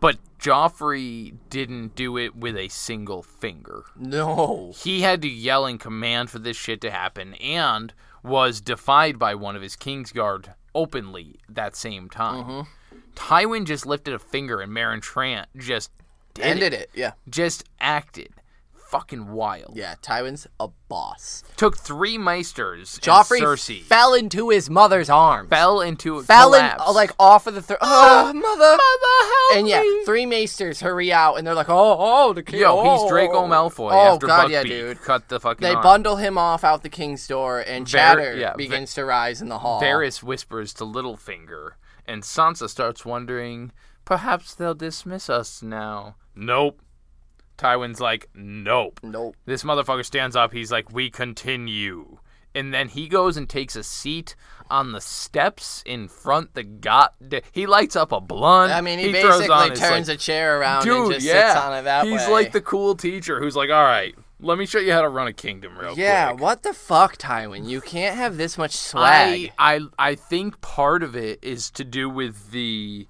But 0.00 0.18
Joffrey 0.38 1.36
didn't 1.48 1.94
do 1.94 2.18
it 2.18 2.36
with 2.36 2.56
a 2.58 2.68
single 2.68 3.22
finger. 3.22 3.84
No. 3.96 4.72
he 4.76 5.00
had 5.00 5.22
to 5.22 5.28
yell 5.28 5.64
and 5.64 5.80
command 5.80 6.28
for 6.28 6.40
this 6.40 6.56
shit 6.58 6.80
to 6.82 6.90
happen 6.90 7.32
and 7.34 7.94
was 8.22 8.60
defied 8.60 9.18
by 9.18 9.34
one 9.34 9.56
of 9.56 9.62
his 9.62 9.76
Kingsguard 9.76 10.54
openly 10.74 11.36
that 11.48 11.76
same 11.76 12.08
time. 12.08 12.44
Mm-hmm. 12.44 12.98
Tywin 13.14 13.66
just 13.66 13.86
lifted 13.86 14.14
a 14.14 14.18
finger 14.18 14.60
and 14.60 14.72
Meryn 14.72 15.00
Trant 15.00 15.46
just 15.56 15.90
did 16.34 16.44
Ended 16.44 16.72
it. 16.72 16.82
it. 16.82 16.90
Yeah. 16.94 17.12
Just 17.28 17.64
acted. 17.80 18.30
Fucking 18.92 19.32
wild. 19.32 19.72
Yeah. 19.74 19.94
Tywin's 20.02 20.46
a 20.60 20.68
boss. 20.88 21.42
Took 21.56 21.78
three 21.78 22.18
Maesters 22.18 22.98
Joffrey 23.00 23.38
and 23.38 23.46
Cersei. 23.46 23.82
fell 23.82 24.12
into 24.12 24.50
his 24.50 24.68
mother's 24.68 25.08
arms. 25.08 25.48
fell 25.48 25.80
into 25.80 26.18
a 26.18 26.22
fell 26.22 26.52
in 26.54 26.60
collapse. 26.60 26.82
uh, 26.86 26.92
like 26.92 27.10
off 27.18 27.46
of 27.46 27.54
the 27.54 27.62
throne. 27.62 27.78
Oh, 27.80 28.32
mother. 28.34 28.42
Mother, 28.42 28.78
help 28.78 29.58
And 29.58 29.66
yeah, 29.66 29.80
me. 29.80 30.04
three 30.04 30.26
maesters 30.26 30.80
hurry 30.80 31.10
out, 31.12 31.36
and 31.36 31.46
they're 31.46 31.54
like, 31.54 31.70
"Oh, 31.70 31.96
oh, 31.98 32.32
the 32.34 32.42
king!" 32.42 32.60
Yo, 32.60 32.78
oh, 32.78 33.02
he's 33.02 33.10
Draco 33.10 33.46
Malfoy 33.46 33.92
Oh 33.92 34.14
after 34.14 34.26
god, 34.26 34.48
Buckbeak 34.48 34.52
yeah, 34.52 34.62
dude. 34.62 35.00
cut 35.00 35.28
the 35.30 35.40
fucking 35.40 35.62
They 35.66 35.72
arm. 35.74 35.82
bundle 35.82 36.16
him 36.16 36.36
off 36.36 36.62
out 36.62 36.82
the 36.82 36.88
king's 36.90 37.26
door, 37.26 37.60
and 37.60 37.88
Var- 37.88 37.98
chatter 37.98 38.36
yeah, 38.36 38.52
begins 38.54 38.92
to 38.94 39.04
rise 39.06 39.40
in 39.40 39.48
the 39.48 39.60
hall. 39.60 39.80
Varys 39.80 40.22
whispers 40.22 40.74
to 40.74 40.84
Littlefinger, 40.84 41.70
and 42.06 42.22
Sansa 42.22 42.68
starts 42.68 43.06
wondering, 43.06 43.72
perhaps 44.04 44.54
they'll 44.54 44.74
dismiss 44.74 45.30
us 45.30 45.62
now. 45.62 46.16
Nope. 46.36 46.82
Tywin's 47.58 48.00
like, 48.00 48.28
nope. 48.34 49.00
Nope. 49.02 49.36
This 49.44 49.62
motherfucker 49.62 50.04
stands 50.04 50.36
up. 50.36 50.52
He's 50.52 50.72
like, 50.72 50.92
we 50.92 51.10
continue. 51.10 52.18
And 52.54 52.72
then 52.72 52.88
he 52.88 53.08
goes 53.08 53.36
and 53.36 53.48
takes 53.48 53.76
a 53.76 53.82
seat 53.82 54.36
on 54.70 54.92
the 54.92 55.00
steps 55.00 55.82
in 55.86 56.08
front 56.08 56.54
the 56.54 56.62
got. 56.62 57.14
He 57.52 57.66
lights 57.66 57.96
up 57.96 58.12
a 58.12 58.20
blunt. 58.20 58.72
I 58.72 58.80
mean, 58.80 58.98
he, 58.98 59.12
throws 59.12 59.38
basically 59.40 59.54
on 59.54 59.68
turns 59.74 60.08
like, 60.08 60.16
a 60.16 60.18
chair 60.18 60.60
around 60.60 60.84
dude, 60.84 61.04
and 61.04 61.14
just 61.14 61.26
yeah. 61.26 61.54
sits 61.54 61.64
on 61.64 61.78
it 61.78 61.82
that 61.82 62.06
He's 62.06 62.20
way. 62.26 62.30
like 62.30 62.52
the 62.52 62.60
cool 62.60 62.94
teacher 62.94 63.40
who's 63.40 63.56
like, 63.56 63.70
all 63.70 63.84
right, 63.84 64.14
let 64.40 64.58
me 64.58 64.66
show 64.66 64.78
you 64.78 64.92
how 64.92 65.02
to 65.02 65.08
run 65.08 65.28
a 65.28 65.32
kingdom 65.32 65.78
real 65.78 65.96
yeah. 65.96 66.30
quick. 66.30 66.40
What 66.40 66.62
the 66.62 66.74
fuck, 66.74 67.16
Tywin? 67.16 67.66
You 67.68 67.80
can't 67.80 68.16
have 68.16 68.36
this 68.36 68.58
much 68.58 68.72
swag. 68.76 69.52
I, 69.58 69.76
I 69.76 69.80
I 69.98 70.14
think 70.14 70.60
part 70.60 71.02
of 71.02 71.16
it 71.16 71.38
is 71.42 71.70
to 71.72 71.84
do 71.84 72.10
with 72.10 72.50
the 72.50 73.06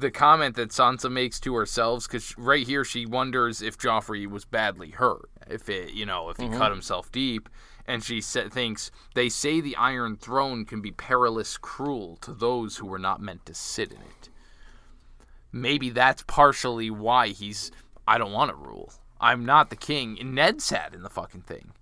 the 0.00 0.10
comment 0.10 0.56
that 0.56 0.70
Sansa 0.70 1.10
makes 1.10 1.40
to 1.40 1.54
herself 1.54 2.04
because 2.04 2.36
right 2.38 2.66
here 2.66 2.84
she 2.84 3.06
wonders 3.06 3.62
if 3.62 3.78
Joffrey 3.78 4.26
was 4.26 4.44
badly 4.44 4.90
hurt, 4.90 5.30
if 5.48 5.68
it 5.68 5.92
you 5.92 6.06
know 6.06 6.30
if 6.30 6.36
he 6.36 6.44
mm-hmm. 6.44 6.58
cut 6.58 6.70
himself 6.70 7.10
deep, 7.12 7.48
and 7.86 8.02
she 8.02 8.20
sa- 8.20 8.48
thinks 8.48 8.90
they 9.14 9.28
say 9.28 9.60
the 9.60 9.76
Iron 9.76 10.16
Throne 10.16 10.64
can 10.64 10.80
be 10.80 10.90
perilous 10.90 11.56
cruel 11.56 12.16
to 12.22 12.32
those 12.32 12.76
who 12.76 12.86
were 12.86 12.98
not 12.98 13.20
meant 13.20 13.46
to 13.46 13.54
sit 13.54 13.90
in 13.90 13.98
it. 13.98 14.28
Maybe 15.52 15.90
that's 15.90 16.22
partially 16.26 16.90
why 16.90 17.28
he's 17.28 17.70
I 18.06 18.18
don't 18.18 18.32
want 18.32 18.50
to 18.50 18.56
rule. 18.56 18.92
I'm 19.20 19.44
not 19.44 19.70
the 19.70 19.76
king. 19.76 20.18
And 20.20 20.34
Ned 20.34 20.62
sat 20.62 20.94
in 20.94 21.02
the 21.02 21.10
fucking 21.10 21.42
thing 21.42 21.72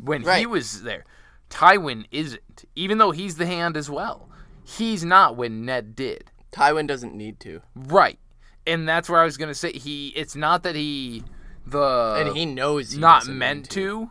when 0.00 0.22
he 0.22 0.46
was 0.46 0.82
there. 0.82 1.04
Tywin 1.50 2.06
isn't, 2.10 2.64
even 2.74 2.98
though 2.98 3.10
he's 3.10 3.36
the 3.36 3.46
hand 3.46 3.76
as 3.76 3.90
well. 3.90 4.28
He's 4.64 5.04
not 5.04 5.36
when 5.36 5.64
Ned 5.64 5.94
did. 5.94 6.30
Tywin 6.54 6.86
doesn't 6.86 7.14
need 7.14 7.40
to, 7.40 7.60
Right. 7.74 8.18
And 8.66 8.88
that's 8.88 9.10
where 9.10 9.20
I 9.20 9.24
was 9.24 9.36
gonna 9.36 9.54
say 9.54 9.72
he 9.72 10.08
it's 10.16 10.34
not 10.34 10.62
that 10.62 10.74
he 10.74 11.22
the 11.66 12.16
and 12.18 12.36
he 12.36 12.46
knows 12.46 12.92
he 12.92 13.00
not 13.00 13.26
meant 13.26 13.62
need 13.62 13.70
to. 13.70 14.10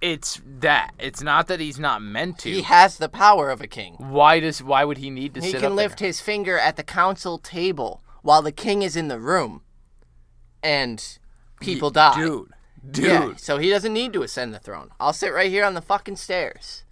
It's 0.00 0.40
that. 0.44 0.90
It's 0.98 1.22
not 1.22 1.46
that 1.46 1.60
he's 1.60 1.78
not 1.78 2.02
meant 2.02 2.38
to. 2.40 2.50
He 2.50 2.62
has 2.62 2.98
the 2.98 3.08
power 3.08 3.50
of 3.50 3.60
a 3.60 3.68
king. 3.68 3.94
why 3.98 4.40
does 4.40 4.60
why 4.62 4.84
would 4.84 4.98
he 4.98 5.10
need 5.10 5.34
to 5.34 5.40
He 5.40 5.52
can 5.52 5.76
lift 5.76 5.98
there? 6.00 6.08
his 6.08 6.20
finger 6.20 6.58
at 6.58 6.74
the 6.76 6.82
council 6.82 7.38
table 7.38 8.02
while 8.22 8.42
the 8.42 8.50
king 8.52 8.82
is 8.82 8.96
in 8.96 9.06
the 9.08 9.20
room, 9.20 9.62
and 10.62 11.18
people 11.60 11.90
die. 11.90 12.16
Dude. 12.16 12.50
Dude. 12.88 13.04
Yeah, 13.04 13.32
so 13.36 13.58
he 13.58 13.70
doesn't 13.70 13.92
need 13.92 14.12
to 14.14 14.22
ascend 14.22 14.52
the 14.52 14.58
throne. 14.58 14.90
I'll 14.98 15.12
sit 15.12 15.32
right 15.32 15.50
here 15.50 15.64
on 15.64 15.74
the 15.74 15.80
fucking 15.80 16.16
stairs. 16.16 16.82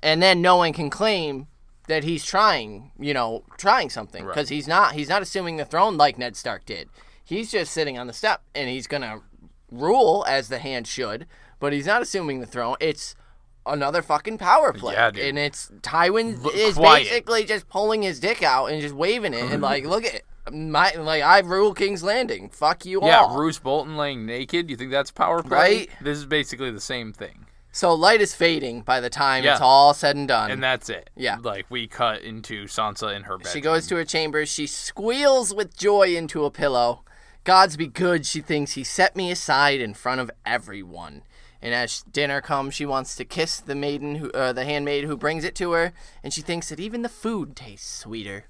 And 0.00 0.20
then 0.20 0.42
no 0.42 0.56
one 0.56 0.72
can 0.72 0.90
claim 0.90 1.46
that 1.88 2.04
he's 2.04 2.24
trying, 2.24 2.90
you 2.98 3.14
know, 3.14 3.44
trying 3.58 3.90
something 3.90 4.26
because 4.26 4.48
he's 4.48 4.68
not 4.68 4.92
he's 4.94 5.08
not 5.08 5.22
assuming 5.22 5.56
the 5.56 5.64
throne 5.64 5.96
like 5.96 6.18
Ned 6.18 6.36
Stark 6.36 6.64
did. 6.64 6.88
He's 7.24 7.50
just 7.50 7.72
sitting 7.72 7.98
on 7.98 8.06
the 8.06 8.12
step 8.12 8.42
and 8.54 8.68
he's 8.68 8.86
going 8.86 9.02
to 9.02 9.20
rule 9.70 10.24
as 10.28 10.48
the 10.48 10.58
hand 10.58 10.86
should, 10.86 11.26
but 11.58 11.72
he's 11.72 11.86
not 11.86 12.02
assuming 12.02 12.40
the 12.40 12.46
throne. 12.46 12.76
It's 12.80 13.16
another 13.66 14.02
fucking 14.02 14.38
power 14.38 14.72
play. 14.72 14.94
Yeah, 14.94 15.10
dude. 15.10 15.24
And 15.24 15.38
it's 15.38 15.70
Tywin 15.80 16.38
is 16.54 16.74
quiet. 16.74 17.04
basically 17.04 17.44
just 17.44 17.68
pulling 17.68 18.02
his 18.02 18.20
dick 18.20 18.42
out 18.42 18.66
and 18.66 18.80
just 18.80 18.94
waving 18.94 19.34
it 19.34 19.50
and 19.50 19.60
like, 19.60 19.84
look 19.84 20.04
at 20.04 20.22
my 20.52 20.92
like 20.92 21.22
I 21.22 21.40
rule 21.40 21.74
King's 21.74 22.02
Landing. 22.02 22.48
Fuck 22.50 22.86
you 22.86 23.00
Yeah, 23.02 23.20
all. 23.22 23.36
Yeah, 23.36 23.40
Roose 23.40 23.58
Bolton 23.58 23.96
laying 23.96 24.24
naked. 24.26 24.70
You 24.70 24.76
think 24.76 24.90
that's 24.90 25.10
power 25.10 25.42
play? 25.42 25.56
Right? 25.56 25.90
This 26.00 26.18
is 26.18 26.26
basically 26.26 26.70
the 26.70 26.80
same 26.80 27.12
thing. 27.12 27.45
So 27.76 27.92
light 27.92 28.22
is 28.22 28.34
fading 28.34 28.80
by 28.80 29.00
the 29.00 29.10
time 29.10 29.44
Yeah. 29.44 29.52
it's 29.52 29.60
all 29.60 29.92
said 29.92 30.16
and 30.16 30.26
done. 30.26 30.50
And 30.50 30.62
that's 30.62 30.88
it. 30.88 31.10
Yeah. 31.14 31.36
Like 31.42 31.66
we 31.68 31.86
cut 31.86 32.22
into 32.22 32.64
Sansa 32.64 33.14
in 33.14 33.24
her 33.24 33.36
bed. 33.36 33.52
she 33.52 33.60
goes 33.60 33.86
to 33.88 33.96
her 33.96 34.04
chambers. 34.06 34.48
She 34.48 34.66
squeals 34.66 35.54
with 35.54 35.76
joy 35.76 36.16
into 36.16 36.46
a 36.46 36.50
pillow. 36.50 37.04
Gods 37.44 37.76
be 37.76 37.86
good, 37.86 38.24
she 38.24 38.40
thinks. 38.40 38.72
He 38.72 38.82
set 38.82 39.14
me 39.14 39.30
aside 39.30 39.82
in 39.82 39.92
front 39.92 40.22
of 40.22 40.30
everyone. 40.46 41.20
And 41.60 41.74
as 41.74 42.02
dinner 42.10 42.40
comes, 42.40 42.74
she 42.74 42.86
wants 42.86 43.14
to 43.16 43.26
kiss 43.26 43.60
the 43.60 43.74
maiden, 43.74 44.14
who, 44.14 44.30
uh, 44.30 44.54
the 44.54 44.64
handmaid 44.64 45.04
who 45.04 45.18
brings 45.18 45.44
it 45.44 45.54
to 45.56 45.72
her, 45.72 45.92
and 46.24 46.32
she 46.32 46.40
thinks 46.40 46.70
that 46.70 46.80
even 46.80 47.02
the 47.02 47.10
food 47.10 47.54
tastes 47.54 47.98
sweeter. 48.00 48.46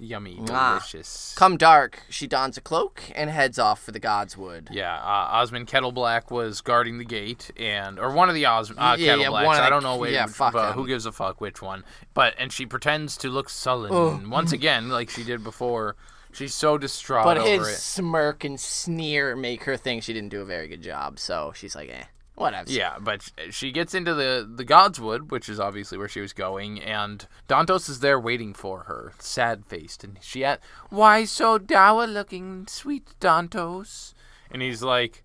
Yummy, 0.00 0.36
Mwah. 0.36 0.46
delicious. 0.78 1.34
Come 1.36 1.56
dark, 1.56 2.02
she 2.08 2.26
dons 2.26 2.56
a 2.56 2.60
cloak 2.60 3.02
and 3.14 3.28
heads 3.30 3.58
off 3.58 3.82
for 3.82 3.90
the 3.92 4.00
Godswood. 4.00 4.68
Yeah, 4.70 4.94
uh, 4.96 5.42
Osmund 5.44 5.66
Kettleblack 5.66 6.30
was 6.30 6.60
guarding 6.60 6.98
the 6.98 7.04
gate, 7.04 7.50
and 7.56 7.98
or 7.98 8.12
one 8.12 8.28
of 8.28 8.34
the 8.34 8.46
Os- 8.46 8.70
uh, 8.70 8.96
Yeah, 8.98 9.14
yeah, 9.16 9.26
Kettleblacks. 9.26 9.44
one 9.46 9.60
I 9.60 9.68
don't 9.70 9.82
know 9.82 9.96
which, 9.96 10.12
yeah, 10.12 10.26
fuck 10.26 10.54
uh, 10.54 10.72
who 10.72 10.86
gives 10.86 11.04
a 11.06 11.12
fuck 11.12 11.40
which 11.40 11.60
one. 11.60 11.84
But 12.14 12.34
and 12.38 12.52
she 12.52 12.64
pretends 12.66 13.16
to 13.18 13.28
look 13.28 13.48
sullen 13.48 14.30
once 14.30 14.52
again, 14.52 14.88
like 14.88 15.10
she 15.10 15.24
did 15.24 15.42
before. 15.42 15.96
She's 16.30 16.54
so 16.54 16.76
distraught 16.78 17.24
But 17.24 17.38
over 17.38 17.48
his 17.48 17.68
it. 17.68 17.76
smirk 17.78 18.44
and 18.44 18.60
sneer 18.60 19.34
make 19.34 19.64
her 19.64 19.76
think 19.78 20.02
she 20.02 20.12
didn't 20.12 20.28
do 20.28 20.42
a 20.42 20.44
very 20.44 20.68
good 20.68 20.82
job, 20.82 21.18
so 21.18 21.52
she's 21.56 21.74
like, 21.74 21.88
eh, 21.88 22.04
whatever. 22.38 22.70
Yeah, 22.70 22.96
but 23.00 23.30
she 23.50 23.70
gets 23.72 23.94
into 23.94 24.14
the 24.14 24.48
the 24.50 24.64
Godswood, 24.64 25.30
which 25.30 25.48
is 25.48 25.60
obviously 25.60 25.98
where 25.98 26.08
she 26.08 26.20
was 26.20 26.32
going, 26.32 26.80
and 26.80 27.26
Dontos 27.48 27.88
is 27.88 28.00
there 28.00 28.18
waiting 28.18 28.54
for 28.54 28.84
her, 28.84 29.12
sad 29.18 29.64
faced, 29.66 30.04
and 30.04 30.18
she 30.22 30.44
at 30.44 30.60
why 30.90 31.24
so 31.24 31.58
dour 31.58 32.06
looking, 32.06 32.66
sweet 32.66 33.08
Dontos, 33.20 34.14
and 34.50 34.62
he's 34.62 34.82
like, 34.82 35.24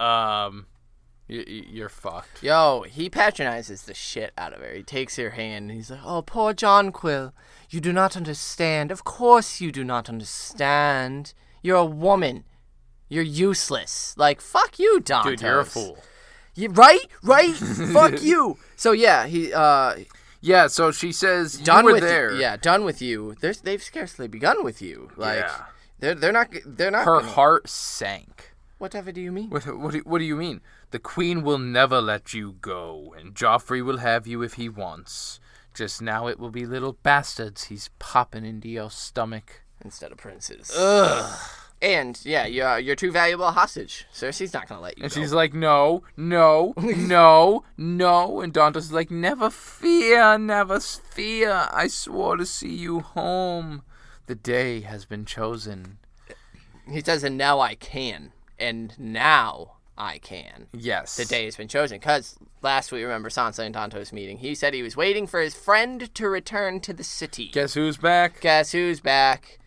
um, 0.00 0.66
y- 1.28 1.44
y- 1.46 1.64
you're 1.68 1.88
fucked. 1.88 2.42
Yo, 2.42 2.82
he 2.88 3.08
patronizes 3.10 3.82
the 3.84 3.94
shit 3.94 4.32
out 4.36 4.52
of 4.52 4.60
her. 4.60 4.72
He 4.74 4.82
takes 4.82 5.16
her 5.16 5.30
hand 5.30 5.70
and 5.70 5.72
he's 5.78 5.90
like, 5.90 6.00
Oh, 6.04 6.22
poor 6.22 6.52
Jonquil. 6.54 7.32
You 7.70 7.80
do 7.80 7.92
not 7.92 8.16
understand. 8.16 8.90
Of 8.90 9.04
course 9.04 9.60
you 9.60 9.70
do 9.72 9.84
not 9.84 10.08
understand. 10.08 11.34
You're 11.62 11.76
a 11.76 11.84
woman. 11.84 12.44
You're 13.10 13.22
useless. 13.24 14.14
Like, 14.16 14.40
fuck 14.40 14.78
you, 14.78 15.00
Dontos. 15.02 15.24
Dude, 15.24 15.40
you're 15.42 15.60
a 15.60 15.64
fool. 15.64 15.98
Right? 16.66 17.00
Right? 17.22 17.54
fuck 17.92 18.22
you. 18.22 18.58
So, 18.76 18.92
yeah, 18.92 19.26
he, 19.26 19.52
uh, 19.52 19.96
Yeah, 20.40 20.66
so 20.66 20.90
she 20.92 21.12
says 21.12 21.54
Done 21.58 21.84
you 21.84 21.86
were 21.86 21.92
with 21.94 22.02
there. 22.02 22.32
You. 22.32 22.40
Yeah, 22.40 22.56
done 22.56 22.84
with 22.84 23.00
you. 23.02 23.36
There's, 23.40 23.60
they've 23.60 23.82
scarcely 23.82 24.28
begun 24.28 24.64
with 24.64 24.82
you. 24.82 25.10
Like 25.16 25.38
Yeah. 25.40 25.62
they're 25.98 26.14
they're 26.14 26.32
not 26.32 26.48
they're 26.66 26.90
not. 26.90 27.04
Her 27.04 27.20
gonna- 27.20 27.32
heart 27.32 27.68
sank. 27.68 28.54
Whatever 28.78 29.10
do 29.10 29.20
you 29.20 29.32
mean? 29.32 29.50
What, 29.50 29.66
what, 29.76 29.92
do, 29.92 29.98
what 30.06 30.18
do 30.18 30.24
you 30.24 30.36
mean? 30.36 30.60
The 30.92 31.00
queen 31.00 31.42
will 31.42 31.58
never 31.58 32.00
let 32.00 32.32
you 32.32 32.52
go, 32.60 33.12
and 33.18 33.34
Joffrey 33.34 33.84
will 33.84 33.98
have 33.98 34.24
you 34.28 34.42
if 34.42 34.54
he 34.54 34.68
wants. 34.68 35.40
Just 35.74 36.00
now 36.00 36.28
it 36.28 36.38
will 36.38 36.50
be 36.52 36.64
little 36.64 36.92
bastards 37.02 37.64
he's 37.64 37.90
popping 37.98 38.44
into 38.44 38.68
your 38.68 38.90
stomach. 38.90 39.62
Instead 39.84 40.12
of 40.12 40.18
princes. 40.18 40.70
Ugh. 40.76 41.38
And 41.80 42.20
yeah, 42.24 42.46
you're 42.46 42.66
uh, 42.68 42.76
you're 42.76 42.96
too 42.96 43.12
valuable 43.12 43.46
a 43.46 43.52
hostage. 43.52 44.06
Cersei's 44.12 44.52
not 44.52 44.68
gonna 44.68 44.80
let 44.80 44.98
you 44.98 45.04
And 45.04 45.12
go. 45.12 45.20
she's 45.20 45.32
like, 45.32 45.54
no, 45.54 46.02
no, 46.16 46.74
no, 46.78 47.62
no. 47.76 48.40
And 48.40 48.52
Dante's 48.52 48.90
like, 48.92 49.10
never 49.10 49.48
fear, 49.48 50.36
never 50.38 50.80
fear. 50.80 51.68
I 51.72 51.86
swore 51.86 52.36
to 52.36 52.44
see 52.46 52.74
you 52.74 53.00
home. 53.00 53.82
The 54.26 54.34
day 54.34 54.80
has 54.80 55.04
been 55.04 55.24
chosen. 55.24 55.98
he 56.90 57.00
says, 57.00 57.22
and 57.24 57.38
now 57.38 57.60
I 57.60 57.76
can, 57.76 58.32
and 58.58 58.98
now 58.98 59.76
I 59.96 60.18
can. 60.18 60.66
Yes. 60.72 61.16
The 61.16 61.24
day 61.24 61.44
has 61.44 61.56
been 61.56 61.68
chosen. 61.68 61.98
Because 61.98 62.36
last 62.60 62.90
we 62.92 63.02
remember 63.04 63.28
Sansa 63.30 63.60
and 63.64 63.74
Tonto's 63.74 64.12
meeting. 64.12 64.38
He 64.38 64.54
said 64.54 64.74
he 64.74 64.82
was 64.82 64.96
waiting 64.96 65.26
for 65.28 65.40
his 65.40 65.54
friend 65.54 66.12
to 66.14 66.28
return 66.28 66.80
to 66.80 66.92
the 66.92 67.04
city. 67.04 67.48
Guess 67.52 67.74
who's 67.74 67.96
back? 67.96 68.40
Guess 68.40 68.72
who's 68.72 69.00
back? 69.00 69.58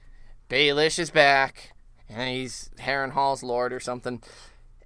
Baelish 0.50 1.00
is 1.00 1.10
back. 1.10 1.72
And 2.14 2.30
he's 2.30 2.70
Harrenhal's 2.80 3.42
lord 3.42 3.72
or 3.72 3.80
something. 3.80 4.22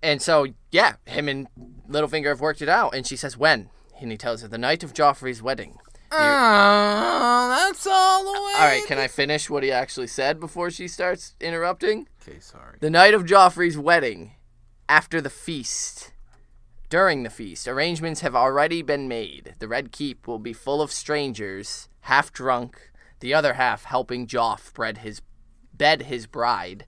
And 0.04 0.22
so, 0.22 0.48
yeah, 0.72 0.96
him 1.06 1.28
and 1.28 1.48
Littlefinger 1.90 2.28
have 2.28 2.42
worked 2.42 2.62
it 2.62 2.70
out. 2.70 2.94
And 2.94 3.08
she 3.08 3.16
says, 3.16 3.38
when? 3.38 3.70
And 4.00 4.12
he 4.12 4.18
tells 4.18 4.42
her, 4.42 4.48
the 4.48 4.58
night 4.58 4.84
of 4.84 4.94
Joffrey's 4.94 5.42
wedding. 5.42 5.80
Oh, 6.12 7.48
that's 7.50 7.88
all 7.88 8.24
the 8.24 8.32
way. 8.32 8.54
All 8.58 8.68
right, 8.68 8.84
can 8.88 9.00
I 9.00 9.08
finish 9.08 9.50
what 9.50 9.64
he 9.64 9.72
actually 9.72 10.08
said 10.08 10.40
before 10.40 10.70
she 10.70 10.88
starts 10.88 11.36
interrupting? 11.42 12.08
Okay, 12.22 12.40
sorry. 12.40 12.78
The 12.80 12.90
night 12.90 13.14
of 13.14 13.26
Joffrey's 13.26 13.78
wedding, 13.78 14.34
after 14.88 15.20
the 15.20 15.30
feast, 15.30 16.12
during 16.90 17.24
the 17.24 17.30
feast, 17.30 17.68
arrangements 17.68 18.22
have 18.22 18.36
already 18.36 18.82
been 18.82 19.08
made. 19.08 19.56
The 19.60 19.68
Red 19.68 19.92
Keep 19.92 20.28
will 20.28 20.40
be 20.40 20.54
full 20.54 20.82
of 20.82 20.92
strangers, 20.92 21.90
half 22.02 22.32
drunk, 22.32 22.92
the 23.20 23.34
other 23.34 23.54
half 23.54 23.86
helping 23.86 24.28
Joff 24.28 24.74
bed 24.74 25.00
his, 25.00 25.22
bed 25.74 26.04
his 26.04 26.28
bride. 26.28 26.86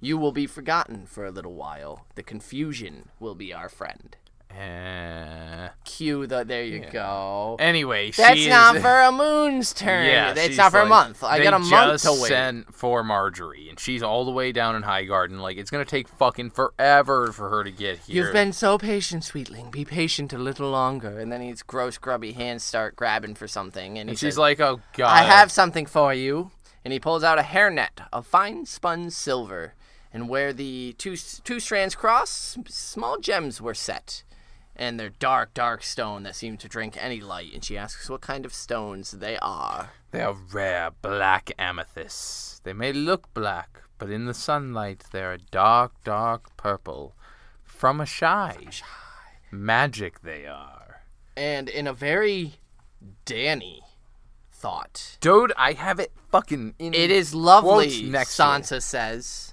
You 0.00 0.16
will 0.16 0.32
be 0.32 0.46
forgotten 0.46 1.06
for 1.06 1.24
a 1.26 1.30
little 1.30 1.54
while. 1.54 2.06
The 2.14 2.22
confusion 2.22 3.10
will 3.18 3.34
be 3.34 3.52
our 3.52 3.68
friend. 3.68 4.16
Uh, 4.50 5.68
Cue 5.84 6.26
the. 6.26 6.44
There 6.44 6.64
you 6.64 6.84
go. 6.90 7.56
anyway, 7.60 8.10
That's 8.10 8.46
not 8.46 8.76
is, 8.76 8.82
for 8.82 9.00
a 9.00 9.12
moon's 9.12 9.72
turn. 9.72 10.06
Yeah, 10.06 10.34
it's 10.36 10.56
not 10.56 10.72
for 10.72 10.80
a 10.80 10.86
month. 10.86 11.22
I 11.22 11.40
got 11.42 11.54
a 11.54 11.60
month 11.60 12.02
to 12.02 12.12
wait. 12.12 12.28
sent 12.28 12.74
for 12.74 13.04
Margaery, 13.04 13.68
and 13.70 13.78
she's 13.78 14.02
all 14.02 14.24
the 14.24 14.32
way 14.32 14.50
down 14.50 14.74
in 14.74 14.82
Highgarden. 14.82 15.40
Like 15.40 15.56
it's 15.56 15.70
gonna 15.70 15.84
take 15.84 16.08
fucking 16.08 16.50
forever 16.50 17.30
for 17.30 17.48
her 17.48 17.62
to 17.62 17.70
get 17.70 17.98
here. 18.00 18.24
You've 18.24 18.32
been 18.32 18.52
so 18.52 18.76
patient, 18.76 19.22
sweetling. 19.22 19.70
Be 19.70 19.84
patient 19.84 20.32
a 20.32 20.38
little 20.38 20.70
longer. 20.70 21.20
And 21.20 21.30
then 21.30 21.42
his 21.42 21.62
gross, 21.62 21.96
grubby 21.96 22.32
hands 22.32 22.64
start 22.64 22.96
grabbing 22.96 23.36
for 23.36 23.46
something, 23.46 23.98
and, 23.98 24.10
And 24.10 24.18
she's 24.18 24.34
says, 24.34 24.38
like, 24.38 24.58
"Oh 24.58 24.80
God, 24.94 25.06
"I 25.06 25.22
have 25.22 25.52
something 25.52 25.86
for 25.86 26.12
you." 26.12 26.50
And 26.84 26.92
he 26.92 26.98
pulls 26.98 27.22
out 27.22 27.38
a 27.38 27.42
hairnet 27.42 28.08
of 28.12 28.26
fine 28.26 28.66
spun 28.66 29.10
silver, 29.10 29.74
and 30.12 30.28
where 30.28 30.52
the 30.52 30.94
two 30.98 31.16
two 31.16 31.60
strands 31.60 31.94
cross, 31.94 32.56
small 32.68 33.18
gems 33.18 33.60
were 33.60 33.74
set. 33.74 34.24
And 34.76 34.98
they're 34.98 35.10
dark, 35.10 35.52
dark 35.52 35.82
stone 35.82 36.22
that 36.22 36.36
seem 36.36 36.56
to 36.56 36.68
drink 36.68 36.96
any 36.98 37.20
light. 37.20 37.52
And 37.52 37.62
she 37.62 37.76
asks 37.76 38.08
what 38.08 38.22
kind 38.22 38.46
of 38.46 38.54
stones 38.54 39.10
they 39.10 39.36
are. 39.42 39.90
They 40.10 40.22
are 40.22 40.32
rare 40.32 40.90
black 41.02 41.52
amethysts. 41.58 42.60
They 42.64 42.72
may 42.72 42.92
look 42.92 43.32
black, 43.34 43.82
but 43.98 44.10
in 44.10 44.24
the 44.24 44.32
sunlight 44.32 45.04
they 45.12 45.22
are 45.22 45.38
dark, 45.50 45.92
dark 46.02 46.56
purple. 46.56 47.14
From 47.62 47.98
Asshai, 47.98 48.82
magic 49.50 50.22
they 50.22 50.46
are." 50.46 51.02
And 51.36 51.68
in 51.68 51.86
a 51.86 51.92
very 51.92 52.54
Danny 53.24 53.82
thought, 54.52 55.16
Dude, 55.20 55.52
I 55.56 55.72
have 55.72 55.98
it 55.98 56.12
fucking 56.30 56.74
in. 56.78 56.92
It 56.94 57.10
is 57.10 57.34
lovely, 57.34 57.86
Quotes 57.86 58.00
next 58.02 58.36
to 58.36 58.42
it. 58.42 58.46
Sansa 58.46 58.82
says, 58.82 59.49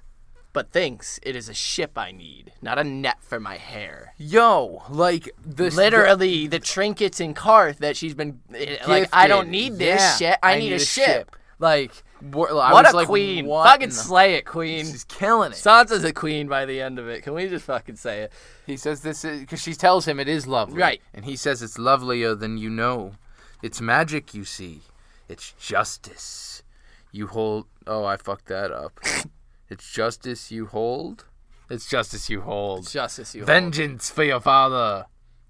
but 0.58 0.72
thinks 0.72 1.20
it 1.22 1.36
is 1.36 1.50
a 1.50 1.54
ship 1.54 2.00
I 2.00 2.12
need, 2.12 2.52
not 2.64 2.80
a 2.80 2.84
net 2.84 3.18
for 3.22 3.40
my 3.40 3.58
hair. 3.58 4.16
Yo, 4.18 4.82
like 4.90 5.30
this. 5.46 5.76
Literally, 5.76 6.48
the 6.48 6.58
trinkets 6.58 7.20
in 7.20 7.36
Qarth 7.36 7.78
that 7.78 7.96
she's 7.96 8.16
been 8.16 8.40
eh, 8.56 8.78
like, 8.88 9.08
I 9.14 9.28
don't 9.28 9.50
need 9.50 9.74
this 9.74 10.02
Yeah, 10.02 10.16
shit. 10.16 10.40
I, 10.42 10.54
I 10.54 10.58
need, 10.58 10.70
need 10.70 10.74
a, 10.74 10.80
ship. 10.80 11.06
ship. 11.06 11.36
Like, 11.60 11.92
What, 12.22 12.50
I 12.50 12.74
what 12.74 12.86
was 12.86 12.94
a 12.94 12.96
like, 12.96 13.06
queen! 13.08 13.46
what 13.46 13.68
fucking 13.70 13.84
in 13.84 13.92
slay 13.92 14.34
it, 14.34 14.46
queen. 14.48 14.84
She's 14.88 15.04
killing 15.04 15.52
it. 15.52 15.56
Sansa's 15.58 16.04
a 16.04 16.12
queen 16.12 16.48
by 16.48 16.66
the 16.66 16.82
end 16.82 16.98
of 16.98 17.08
it. 17.08 17.22
Can 17.22 17.36
we 17.36 17.48
just 17.48 17.66
fucking 17.66 17.98
say 17.98 18.22
it? 18.22 18.34
He 18.66 18.78
says 18.78 19.02
this 19.02 19.22
because 19.22 19.62
she 19.62 19.76
tells 19.76 20.08
him 20.08 20.20
it 20.20 20.28
is 20.28 20.48
lovely. 20.48 20.80
Right. 20.82 21.02
And 21.14 21.24
he 21.24 21.36
says 21.36 21.62
it's 21.62 21.78
lovelier 21.78 22.34
than 22.34 22.58
you 22.58 22.72
know. 22.72 23.14
It's 23.62 23.80
magic, 23.80 24.34
you 24.34 24.44
see. 24.44 24.82
It's 25.30 25.52
justice. 25.52 26.64
You 27.12 27.28
hold. 27.28 27.68
Oh, 27.86 28.06
I 28.06 28.18
fucked 28.18 28.48
that 28.48 28.72
up. 28.72 29.00
it's 29.70 29.92
justice 29.92 30.52
you 30.52 30.66
hold. 30.68 31.26
It's 31.70 31.88
justice 31.90 32.30
you 32.30 32.42
hold. 32.42 32.90
Justice, 32.90 33.36
you. 33.36 33.42
hold. 33.42 33.48
Vengeance 33.48 34.10
for 34.10 34.24
your 34.24 34.40
father. 34.40 35.06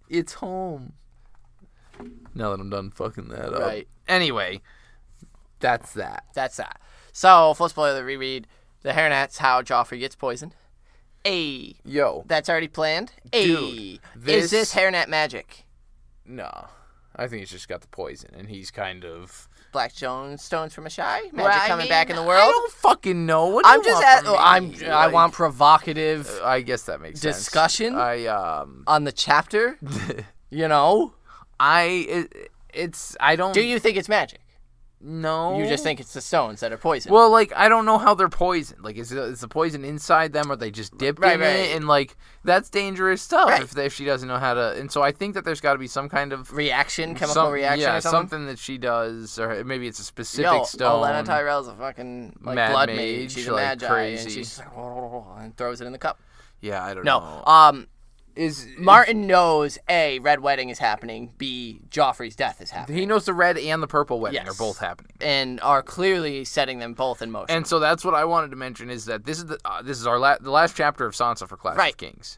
It's 0.09 0.33
home. 0.33 0.93
Now 2.33 2.51
that 2.51 2.59
I'm 2.59 2.69
done 2.69 2.91
fucking 2.91 3.29
that 3.29 3.53
up. 3.53 3.59
Right. 3.61 3.87
Anyway, 4.07 4.61
that's 5.59 5.93
that. 5.93 6.25
That's 6.33 6.57
that. 6.57 6.79
So, 7.11 7.53
full 7.53 7.69
spoiler 7.69 8.03
reread. 8.03 8.47
The 8.83 8.91
hairnet's 8.91 9.39
how 9.39 9.61
Joffrey 9.61 9.99
gets 9.99 10.15
poisoned. 10.15 10.55
A. 11.25 11.75
Yo. 11.83 12.23
That's 12.27 12.47
already 12.49 12.67
planned. 12.67 13.11
A. 13.33 13.43
Dude, 13.45 13.99
Is 14.15 14.23
this- 14.23 14.51
this 14.51 14.73
hairnet 14.75 15.07
magic? 15.07 15.65
No. 16.25 16.67
I 17.15 17.27
think 17.27 17.39
he's 17.41 17.49
just 17.51 17.67
got 17.67 17.81
the 17.81 17.87
poison, 17.87 18.29
and 18.37 18.49
he's 18.49 18.69
kind 18.69 19.03
of 19.03 19.49
Black 19.77 19.93
Jones 19.93 20.41
stones 20.41 20.73
from 20.73 20.85
Asshai? 20.85 21.31
Magic 21.31 21.35
Well, 21.35 21.67
coming 21.67 21.87
back 21.87 22.09
in 22.09 22.15
the 22.15 22.23
world? 22.23 22.41
I 22.41 22.49
don't 22.49 22.71
fucking 22.71 23.27
know. 23.27 23.49
What 23.49 23.63
do 23.63 23.69
I'm 23.69 23.77
you 23.77 23.83
just 23.83 24.25
want 24.25 24.27
at? 24.27 24.83
I'm 24.83 24.91
I 24.91 25.07
want 25.09 25.33
provocative 25.33 26.27
I 26.43 26.61
guess 26.61 26.81
that 26.85 26.99
makes 26.99 27.19
sense. 27.19 27.37
discussion? 27.37 27.93
I 27.95 28.25
um 28.25 28.83
on 28.87 29.03
the 29.03 29.11
chapter. 29.11 29.77
you 30.49 30.67
know? 30.67 31.13
I 31.59 31.83
it, 32.09 32.51
it's 32.73 33.15
I 33.19 33.35
don't 33.35 33.53
Do 33.53 33.61
you 33.61 33.77
think 33.77 33.97
it's 33.97 34.09
magic? 34.09 34.39
Know. 35.01 35.57
You 35.59 35.67
just 35.67 35.83
think 35.83 35.99
it's 35.99 36.13
the 36.13 36.21
stones 36.21 36.59
that 36.61 36.71
are 36.71 36.77
poison. 36.77 37.11
Well, 37.13 37.29
like 37.29 37.53
I 37.55 37.69
don't 37.69 37.85
know 37.85 37.97
how 37.97 38.13
they're 38.15 38.29
poisoned. 38.29 38.83
Like, 38.83 38.97
is, 38.97 39.11
it, 39.11 39.17
is 39.17 39.41
the 39.41 39.47
poison 39.47 39.85
inside 39.85 40.33
them, 40.33 40.51
or 40.51 40.55
they 40.55 40.71
just 40.71 40.97
dipped 40.97 41.19
Right, 41.19 41.35
in 41.35 41.41
right. 41.41 41.47
it? 41.49 41.75
And 41.75 41.87
like 41.87 42.15
that's 42.43 42.69
dangerous 42.69 43.21
stuff 43.21 43.49
Right. 43.49 43.61
if, 43.61 43.71
they, 43.71 43.85
if 43.85 43.93
she 43.93 44.05
doesn't 44.05 44.27
know 44.27 44.37
how 44.37 44.53
to. 44.53 44.71
And 44.73 44.91
so 44.91 45.01
I 45.01 45.11
think 45.11 45.33
that 45.35 45.45
there's 45.45 45.61
got 45.61 45.73
to 45.73 45.79
be 45.79 45.87
some 45.87 46.09
kind 46.09 46.33
of 46.33 46.51
reaction, 46.53 47.09
chemical 47.13 47.33
some- 47.33 47.51
reaction 47.53 47.81
yeah, 47.81 47.97
or 47.97 48.01
something. 48.01 48.45
that 48.47 48.57
she 48.59 48.77
does, 48.77 49.37
or 49.37 49.63
maybe 49.63 49.87
it's 49.87 49.99
a 49.99 50.03
specific 50.03 50.51
Yo, 50.51 50.63
stone. 50.63 51.03
Olenna 51.03 51.25
Tyrell's 51.25 51.67
a 51.67 51.73
fucking 51.75 52.37
like 52.41 52.55
Mad 52.55 52.71
blood 52.71 52.89
mage, 52.89 52.97
mage. 53.19 53.31
She's 53.33 53.47
a 53.47 53.53
like, 53.53 53.61
magi, 53.81 53.85
and 53.85 53.93
crazy. 54.17 54.29
she's 54.29 54.47
just 54.57 54.59
like, 54.59 55.23
and 55.39 55.55
throws 55.57 55.81
it 55.81 55.85
in 55.85 55.91
the 55.91 55.99
cup. 55.99 56.19
yeah, 56.61 56.83
I 56.83 56.93
don't 56.93 57.03
No, 57.05 57.19
know. 57.19 57.43
No. 57.45 57.51
Um, 57.51 57.87
is 58.37 58.67
Martin 58.77 59.27
knows 59.27 59.77
a 59.89 60.19
red 60.19 60.39
wedding 60.39 60.69
is 60.69 60.79
happening. 60.79 61.31
B 61.37 61.81
Joffrey's 61.89 62.35
death 62.35 62.61
is 62.61 62.69
happening, 62.71 62.97
he 62.99 63.05
knows 63.05 63.25
the 63.25 63.33
red 63.33 63.57
and 63.57 63.81
the 63.83 63.87
purple 63.87 64.19
wedding 64.19 64.41
Yes. 64.45 64.53
are 64.53 64.57
both 64.57 64.77
happening. 64.79 65.11
and 65.21 65.59
are 65.61 65.81
clearly 65.81 66.45
setting 66.45 66.79
them 66.79 66.93
both 66.93 67.21
in 67.21 67.31
motion. 67.31 67.55
And 67.55 67.65
so 67.67 67.79
that's 67.79 68.05
what 68.05 68.13
I 68.15 68.25
wanted 68.25 68.51
to 68.51 68.55
mention 68.57 68.89
is 68.89 69.05
that 69.05 69.25
this 69.25 69.37
is 69.39 69.45
the 69.47 69.57
uh, 69.65 69.81
this 69.81 69.99
is 69.99 70.07
our 70.07 70.19
la- 70.19 70.37
the 70.39 70.51
last 70.51 70.75
chapter 70.77 71.05
of 71.05 71.13
Sansa 71.13 71.47
for 71.47 71.57
Clash 71.57 71.77
Right. 71.77 71.93
of 71.93 71.97
Kings. 71.97 72.37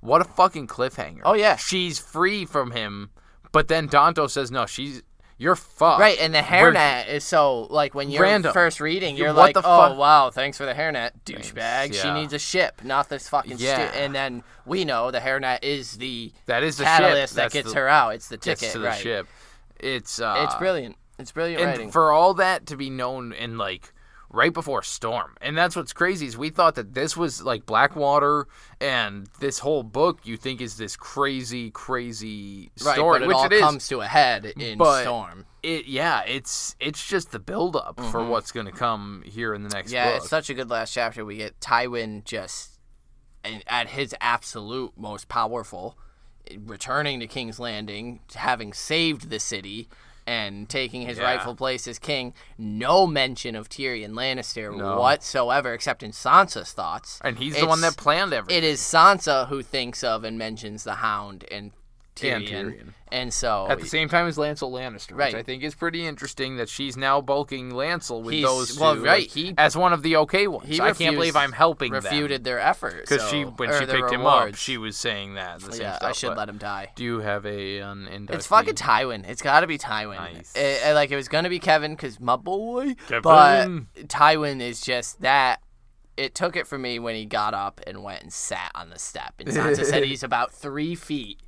What 0.00 0.20
a 0.22 0.24
fucking 0.24 0.66
cliffhanger! 0.68 1.20
Oh, 1.24 1.34
yeah. 1.34 1.56
she's 1.56 1.98
free 1.98 2.46
from 2.46 2.70
him, 2.70 3.10
but 3.52 3.68
then 3.68 3.86
Danto 3.88 4.30
says 4.30 4.50
no, 4.50 4.64
she's 4.64 5.02
you're 5.40 5.56
fucked. 5.56 6.00
Right, 6.00 6.18
and 6.20 6.32
the 6.34 6.38
We're- 6.48 6.72
hairnet 6.76 7.08
is 7.08 7.24
so 7.24 7.62
like 7.70 7.94
when 7.94 8.10
you're 8.10 8.22
Random. 8.22 8.52
first 8.52 8.78
reading, 8.80 9.16
you're 9.16 9.28
What 9.28 9.36
like, 9.36 9.54
the 9.54 9.60
"Oh 9.60 9.88
fuck?" 9.88 9.96
wow, 9.98 10.30
thanks 10.30 10.56
for 10.58 10.66
the 10.66 10.74
hairnet, 10.74 11.10
douchebag." 11.24 11.94
She 12.00 12.10
needs 12.12 12.32
a 12.32 12.38
ship, 12.38 12.82
not 12.84 13.08
this 13.08 13.28
fucking. 13.28 13.56
stu- 13.56 13.64
Yeah. 13.64 13.90
and 13.94 14.14
then 14.14 14.44
we 14.66 14.84
know 14.84 15.10
the 15.10 15.18
hairnet 15.20 15.60
is 15.62 15.96
the 15.96 16.32
That 16.46 16.62
is 16.62 16.76
the 16.76 16.84
catalyst 16.84 17.34
that 17.36 17.50
gets 17.50 17.70
the- 17.72 17.78
her 17.78 17.88
out. 17.88 18.14
It's 18.14 18.28
the 18.28 18.36
ticket, 18.36 18.70
to 18.72 18.78
the 18.78 18.86
right? 18.88 19.00
ship. 19.00 19.26
It's 19.78 20.20
uh, 20.20 20.44
It's 20.44 20.54
brilliant. 20.56 20.96
It's 21.18 21.32
brilliant 21.32 21.62
and 21.62 21.70
writing. 21.70 21.90
for 21.90 22.12
all 22.12 22.34
that 22.34 22.66
to 22.66 22.76
be 22.76 22.90
known 22.90 23.32
in 23.32 23.56
like 23.58 23.92
right 24.32 24.52
before 24.52 24.80
storm 24.82 25.36
and 25.40 25.58
that's 25.58 25.74
what's 25.74 25.92
crazy 25.92 26.24
is 26.26 26.38
we 26.38 26.50
thought 26.50 26.76
that 26.76 26.94
this 26.94 27.16
was 27.16 27.42
like 27.42 27.66
blackwater 27.66 28.46
and 28.80 29.26
this 29.40 29.58
whole 29.58 29.82
book 29.82 30.20
you 30.24 30.36
think 30.36 30.60
is 30.60 30.76
this 30.76 30.96
crazy 30.96 31.70
crazy 31.72 32.70
right, 32.84 32.94
story 32.94 33.22
it 33.22 33.26
which 33.26 33.36
all 33.36 33.44
it 33.46 33.52
is 33.52 33.60
comes 33.60 33.88
to 33.88 34.00
a 34.00 34.06
head 34.06 34.44
in 34.56 34.78
But- 34.78 35.02
Storm. 35.02 35.46
it 35.64 35.86
yeah 35.86 36.22
it's 36.22 36.76
it's 36.78 37.04
just 37.04 37.32
the 37.32 37.40
build 37.40 37.74
up 37.74 37.98
for 38.12 38.24
what's 38.24 38.52
going 38.52 38.66
to 38.66 38.72
come 38.72 39.22
here 39.26 39.52
in 39.52 39.64
the 39.64 39.68
next 39.70 39.88
Mm-hmm. 39.88 39.94
Yeah, 39.96 40.12
book 40.12 40.16
it's 40.18 40.30
such 40.30 40.48
a 40.48 40.54
good 40.54 40.70
last 40.70 40.92
chapter. 40.92 41.24
We 41.24 41.36
get 41.36 41.58
Tywin 41.60 42.24
just 42.24 42.78
at 43.66 43.88
his 43.88 44.14
absolute 44.20 44.92
most 44.96 45.28
powerful, 45.28 45.98
returning 46.56 47.20
to 47.20 47.26
King's 47.26 47.58
Landing, 47.58 48.20
having 48.34 48.72
saved 48.72 49.30
the 49.30 49.40
city, 49.40 49.88
and 50.26 50.68
taking 50.68 51.02
his 51.02 51.18
Yeah. 51.18 51.24
rightful 51.24 51.54
place 51.54 51.86
as 51.88 51.98
king. 51.98 52.34
No 52.58 53.06
mention 53.06 53.54
of 53.56 53.68
Tyrion 53.68 54.10
Lannister 54.12 54.76
No. 54.76 54.98
whatsoever, 54.98 55.72
except 55.74 56.02
in 56.02 56.12
Sansa's 56.12 56.72
thoughts. 56.72 57.18
And 57.22 57.38
he's 57.38 57.58
the 57.58 57.66
one 57.66 57.80
that 57.80 57.96
planned 57.96 58.32
everything. 58.32 58.58
It 58.58 58.64
is 58.64 58.80
Sansa 58.80 59.48
who 59.48 59.62
thinks 59.62 60.04
of 60.04 60.24
and 60.24 60.38
mentions 60.38 60.84
the 60.84 60.96
Hound 60.96 61.44
and 61.50 61.72
Tyrion. 62.16 62.36
And 62.36 62.46
Tyrion. 62.72 62.88
And 63.12 63.34
so 63.34 63.66
At 63.68 63.80
the 63.80 63.86
same 63.86 64.08
time 64.08 64.28
as 64.28 64.36
Lancel 64.36 64.70
Lannister, 64.70 65.16
Right. 65.16 65.32
which 65.34 65.40
I 65.40 65.42
think 65.42 65.64
is 65.64 65.74
pretty 65.74 66.06
interesting 66.06 66.58
that 66.58 66.68
she's 66.68 66.96
now 66.96 67.20
bulking 67.20 67.72
Lancel 67.72 68.22
with 68.22 68.34
He's- 68.34 68.46
those 68.48 68.76
two 68.76 68.80
well, 68.80 68.96
right, 68.98 69.26
as, 69.26 69.32
he- 69.34 69.54
as 69.58 69.76
one 69.76 69.92
of 69.92 70.04
the 70.04 70.14
okay 70.18 70.46
ones. 70.46 70.68
he 70.68 70.80
I 70.80 70.92
can't 70.92 71.16
believe 71.16 71.34
I'm 71.34 71.50
helping 71.50 71.90
refuted 71.92 72.44
their 72.44 72.60
efforts 72.60 73.00
because 73.10 73.22
so, 73.22 73.28
she 73.28 73.42
when 73.42 73.72
she 73.80 73.86
picked 73.86 74.12
him 74.12 74.24
up, 74.24 74.54
she 74.54 74.78
was 74.78 74.96
saying 74.96 75.34
that. 75.34 75.60
Yeah, 75.76 75.96
stuff, 75.96 75.98
I 76.08 76.12
should 76.12 76.36
let 76.36 76.48
him 76.48 76.58
die. 76.58 76.92
Do 76.94 77.02
you 77.02 77.18
have 77.18 77.44
a 77.46 77.78
an 77.78 78.06
inductee? 78.06 78.34
It's 78.34 78.46
fucking 78.46 78.74
Tywin. 78.74 79.28
It's 79.28 79.42
got 79.42 79.60
to 79.60 79.66
be 79.66 79.76
Tywin. 79.78 80.16
Nice. 80.16 80.54
It- 80.54 80.80
it- 80.86 80.94
like 80.94 81.10
it 81.10 81.16
was 81.16 81.26
gonna 81.26 81.48
be 81.50 81.58
Kevan 81.58 81.96
because 81.96 82.20
my 82.20 82.36
boy, 82.36 82.94
Kevan. 83.08 83.22
but 83.94 84.06
Tywin 84.08 84.60
is 84.60 84.80
just 84.80 85.20
that. 85.22 85.60
It 86.16 86.34
took 86.34 86.54
it 86.54 86.66
for 86.68 86.76
me 86.78 86.98
when 86.98 87.14
he 87.14 87.24
got 87.24 87.54
up 87.54 87.80
and 87.86 88.04
went 88.04 88.22
and 88.22 88.32
sat 88.32 88.70
on 88.74 88.90
the 88.90 88.98
step, 88.98 89.34
and 89.38 89.48
Sansa 89.48 89.84
said 89.86 90.04
he's 90.04 90.22
about 90.22 90.52
three 90.52 90.94
feet, 90.94 91.40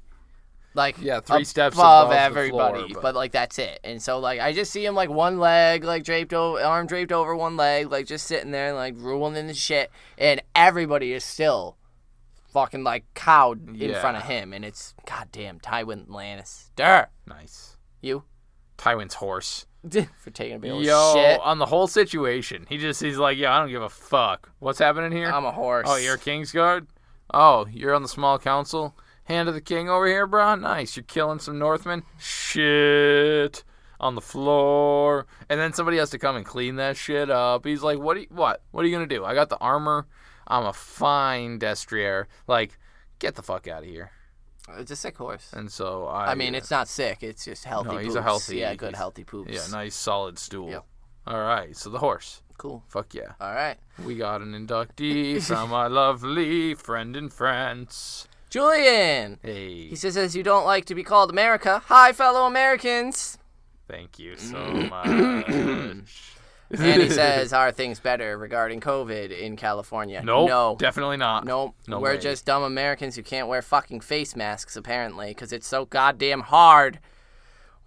like 0.75 0.97
Yeah, 1.01 1.21
three 1.21 1.45
steps 1.45 1.77
above, 1.77 2.13
everybody. 2.13 2.79
floor, 2.79 2.89
but- 2.95 3.03
but... 3.03 3.15
like 3.15 3.33
that's 3.33 3.59
it. 3.59 3.81
And 3.85 4.01
so 4.03 4.19
like 4.19 4.41
I 4.41 4.53
just 4.53 4.71
see 4.73 4.85
him 4.85 4.95
like 4.95 5.11
one 5.11 5.39
leg 5.39 5.85
like 5.85 6.05
draped 6.05 6.33
over, 6.33 6.61
arm 6.61 6.87
draped 6.87 7.13
over 7.13 7.35
one 7.37 7.57
leg, 7.57 7.91
like 7.91 8.07
just 8.07 8.27
sitting 8.27 8.51
there 8.51 8.73
like 8.75 8.95
ruling 8.97 9.47
the 9.47 9.55
shit, 9.55 9.91
and 10.19 10.43
everybody 10.55 11.13
is 11.13 11.25
still 11.25 11.77
fucking 12.53 12.85
like 12.85 13.05
cowed 13.15 13.69
in 13.69 13.75
Yeah. 13.91 14.01
front 14.01 14.17
of 14.17 14.25
him, 14.25 14.53
and 14.53 14.65
it's 14.65 14.95
goddamn 15.07 15.59
Tywin 15.61 16.07
Lannister. 16.09 17.07
Nice. 17.27 17.77
You 18.01 18.25
Tywin's 18.79 19.15
horse. 19.15 19.67
for 20.19 20.31
taking 20.31 20.57
a 20.57 20.59
bit 20.61 20.73
of 20.73 20.83
Yo, 20.83 21.13
shit. 21.15 21.41
on 21.41 21.59
the 21.59 21.67
whole 21.67 21.89
situation, 21.89 22.67
he 22.69 22.79
just 22.79 23.01
he's 23.03 23.19
like, 23.19 23.37
yeah, 23.37 23.53
I 23.55 23.59
don't 23.59 23.69
give 23.71 23.83
a 23.83 23.89
fuck. 23.89 24.49
What's 24.61 24.79
happening 24.79 25.11
here? 25.11 25.29
I'm 25.29 25.45
a 25.45 25.51
horse. 25.51 25.87
oh, 25.91 25.97
you're 25.97 26.15
a 26.15 26.19
Kingsguard. 26.19 26.87
Oh, 27.35 27.67
you're 27.71 27.93
on 27.95 28.03
the 28.03 28.09
small 28.09 28.39
council. 28.39 28.95
Hand 29.25 29.49
of 29.49 29.55
the 29.55 29.61
king 29.61 29.89
over 29.89 30.07
here, 30.07 30.27
bro. 30.27 30.55
Nice. 30.57 30.97
You're 30.97 31.05
killing 31.05 31.39
some 31.39 31.59
Northmen. 31.59 32.03
Shit. 32.19 33.65
On 34.01 34.17
the 34.17 34.21
floor, 34.21 35.27
and 35.49 35.61
then 35.61 35.73
somebody 35.73 35.97
has 35.99 36.11
to 36.11 36.19
come 36.19 36.35
and 36.35 36.45
clean 36.45 36.75
that 36.75 36.97
shit 36.97 37.31
up. 37.31 37.65
He's 37.65 37.85
like, 37.85 38.01
"What? 38.01 38.17
Are 38.17 38.21
you, 38.21 38.27
what? 38.31 38.61
What 38.73 38.85
are 38.85 38.89
you 38.89 38.93
gonna 38.97 39.07
do? 39.07 39.25
I 39.25 39.33
got 39.33 39.49
the 39.49 39.59
armor. 39.59 40.09
I'm 40.49 40.65
a 40.67 40.73
fine 40.73 41.61
destrier. 41.61 42.27
Like, 42.49 42.81
get 43.21 43.37
the 43.37 43.43
fuck 43.45 43.69
out 43.69 43.85
of 43.85 43.89
here." 43.89 44.11
Uh, 44.69 44.81
it's 44.81 44.91
a 44.91 44.97
sick 44.97 45.17
horse. 45.17 45.53
And 45.53 45.71
so 45.71 46.07
I. 46.07 46.33
I 46.33 46.35
mean, 46.35 46.57
it's 46.57 46.73
uh, 46.73 46.79
not 46.79 46.89
sick. 46.89 47.23
It's 47.23 47.45
just 47.45 47.65
healthy. 47.65 47.91
No, 47.91 47.99
he's 47.99 48.17
a 48.17 48.23
healthy- 48.23 48.57
Yeah, 48.57 48.75
good 48.75 48.97
healthy 48.97 49.23
poops. 49.23 49.53
yeah, 49.53 49.61
nice 49.71 49.95
solid 49.95 50.37
stool. 50.37 50.69
Yep. 50.71 50.85
All 51.29 51.41
right, 51.41 51.77
so 51.77 51.89
the 51.89 51.99
horse. 52.01 52.43
Cool. 52.59 52.83
Fuck 52.89 53.15
yeah. 53.15 53.35
All 53.41 53.55
right, 53.55 53.77
We 54.05 54.17
got 54.17 54.41
an 54.41 54.53
inductee 54.53 55.41
from 55.41 55.71
my 55.71 55.87
lovely 55.87 56.75
friend 56.75 57.17
in 57.17 57.29
France. 57.29 58.27
Julian. 58.53 59.39
Hey, 59.43 59.89
He 59.89 59.97
says, 59.97 60.15
as 60.19 60.37
you 60.37 60.43
don't 60.43 60.67
like 60.67 60.85
to 60.85 60.95
be 60.95 61.03
called 61.03 61.31
America. 61.31 61.81
Hi, 61.87 62.13
fellow 62.13 62.45
Americans. 62.47 63.39
thank 63.89 64.19
you 64.19 64.37
so 64.37 64.59
much. 64.91 65.47
And 65.49 66.07
he 67.03 67.09
says, 67.09 67.55
are 67.55 67.73
things 67.73 67.99
better 67.99 68.37
regarding 68.37 68.81
COVID 68.81 69.31
in 69.31 69.57
California? 69.57 70.21
Nope, 70.23 70.51
No. 70.51 70.77
definitely 70.79 71.17
not. 71.17 71.47
Nope. 71.47 71.75
No 71.89 71.99
We're 71.99 72.13
way. 72.17 72.19
just 72.19 72.45
dumb 72.45 72.63
Americans 72.63 73.17
who 73.17 73.23
can't 73.23 73.49
wear 73.49 73.63
fucking 73.63 74.01
face 74.01 74.37
masks, 74.37 74.77
apparently, 74.77 75.29
because 75.29 75.51
it's 75.51 75.67
so 75.67 75.87
goddamn 75.87 76.41
hard. 76.43 76.99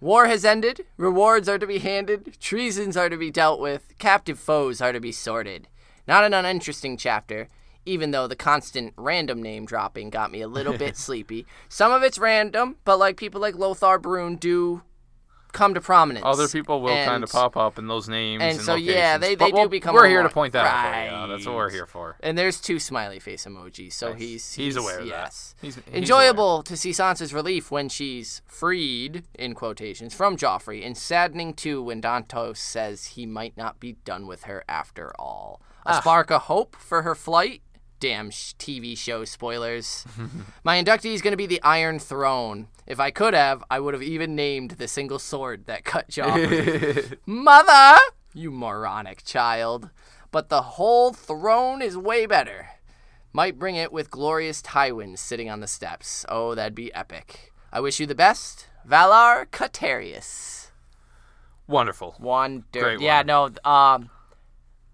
War 0.00 0.26
has 0.26 0.44
ended. 0.44 0.84
Rewards 0.96 1.48
are 1.48 1.58
to 1.60 1.66
be 1.68 1.78
handed. 1.78 2.38
Treasons 2.40 2.96
are 2.96 3.08
to 3.08 3.16
be 3.16 3.30
dealt 3.30 3.60
with. 3.60 3.96
Captive 3.98 4.38
foes 4.38 4.80
are 4.80 4.92
to 4.92 4.98
be 5.00 5.12
sorted. 5.12 5.68
Not 6.08 6.24
an 6.24 6.34
uninteresting 6.34 6.96
chapter, 6.96 7.46
even 7.86 8.10
though 8.10 8.26
the 8.26 8.36
constant 8.36 8.92
random 8.96 9.42
name 9.42 9.64
dropping 9.64 10.10
got 10.10 10.30
me 10.30 10.42
a 10.42 10.48
little 10.48 10.76
bit 10.76 10.96
sleepy. 11.06 11.46
Some 11.68 11.92
of 11.92 12.02
it's 12.02 12.18
random, 12.18 12.76
but 12.84 12.98
like 12.98 13.16
people 13.16 13.40
like 13.40 13.54
Lothor 13.54 14.00
Brune 14.02 14.36
do 14.36 14.82
come 15.52 15.72
to 15.72 15.80
prominence. 15.80 16.26
Other 16.26 16.48
people 16.48 16.82
will 16.82 16.94
kind 17.06 17.24
of 17.24 17.30
pop 17.32 17.56
up 17.56 17.78
in 17.78 17.86
those 17.86 18.10
names. 18.10 18.42
and 18.42 18.52
And, 18.52 18.60
so, 18.60 18.74
yeah, 18.74 19.14
locations. 19.14 19.20
they- 19.22 19.34
But 19.36 19.44
they 19.46 19.50
do 19.52 19.56
we'll- 19.56 19.68
become 19.70 19.94
We're 19.94 20.06
here 20.08 20.22
to 20.22 20.28
point 20.28 20.52
that 20.52 20.66
out 20.66 20.82
for 20.82 21.22
you. 21.26 21.32
That's 21.32 21.46
what 21.46 21.54
we're 21.54 21.70
here 21.70 21.86
for. 21.86 22.16
And 22.20 22.36
there's 22.36 22.60
two 22.60 22.78
smiley 22.78 23.18
face 23.20 23.46
emojis, 23.46 23.94
so 23.94 24.10
Nice. 24.10 24.18
he's, 24.20 24.52
He's 24.52 24.76
aware 24.76 24.98
of 24.98 25.06
that. 25.06 25.10
yes. 25.10 25.54
He's- 25.62 25.76
he's 25.76 25.94
Enjoyable 25.94 26.62
to 26.64 26.76
see 26.76 26.90
Sansa's 26.90 27.32
relief 27.32 27.70
when 27.70 27.88
she's 27.88 28.42
freed, 28.44 29.24
in 29.38 29.54
quotations, 29.54 30.12
from 30.12 30.36
Joffrey, 30.36 30.84
and 30.84 30.94
saddening 30.94 31.54
too 31.54 31.82
when 31.82 32.02
Dontos 32.02 32.58
says 32.58 33.06
he 33.06 33.24
might 33.24 33.56
not 33.56 33.80
be 33.80 33.92
done 34.04 34.26
with 34.26 34.42
her 34.44 34.62
after 34.68 35.12
all. 35.18 35.62
A 35.86 35.92
Ah. 35.92 36.00
spark 36.00 36.30
of 36.30 36.42
hope 36.42 36.76
for 36.76 37.00
her 37.00 37.14
flight? 37.14 37.62
Damn 37.98 38.30
sh- 38.30 38.54
TV 38.58 38.96
show 38.96 39.24
spoilers. 39.24 40.04
My 40.64 40.82
inductee 40.82 41.14
is 41.14 41.22
going 41.22 41.32
to 41.32 41.36
be 41.36 41.46
the 41.46 41.62
Iron 41.62 41.98
Throne. 41.98 42.68
If 42.86 43.00
I 43.00 43.10
could 43.10 43.34
have, 43.34 43.64
I 43.70 43.80
would 43.80 43.94
have 43.94 44.02
even 44.02 44.36
named 44.36 44.72
the 44.72 44.88
single 44.88 45.18
sword 45.18 45.66
that 45.66 45.84
cut 45.84 46.08
Joffrey. 46.08 47.16
Mother! 47.26 47.98
You 48.34 48.50
moronic 48.50 49.24
child. 49.24 49.90
But 50.30 50.50
the 50.50 50.62
whole 50.62 51.12
throne 51.12 51.80
is 51.80 51.96
way 51.96 52.26
better. 52.26 52.68
Might 53.32 53.58
bring 53.58 53.76
it 53.76 53.92
with 53.92 54.10
glorious 54.10 54.60
Tywin 54.62 55.18
sitting 55.18 55.48
on 55.48 55.60
the 55.60 55.66
steps. 55.66 56.24
Oh, 56.28 56.54
that'd 56.54 56.74
be 56.74 56.92
epic. 56.94 57.52
I 57.72 57.80
wish 57.80 57.98
you 58.00 58.06
the 58.06 58.14
best. 58.14 58.68
Valar 58.88 59.46
Catarius. 59.46 60.70
Wonderful. 61.66 62.16
Wonder. 62.20 62.64
Great 62.72 63.00
yeah, 63.00 63.22
no, 63.22 63.50
um, 63.64 64.10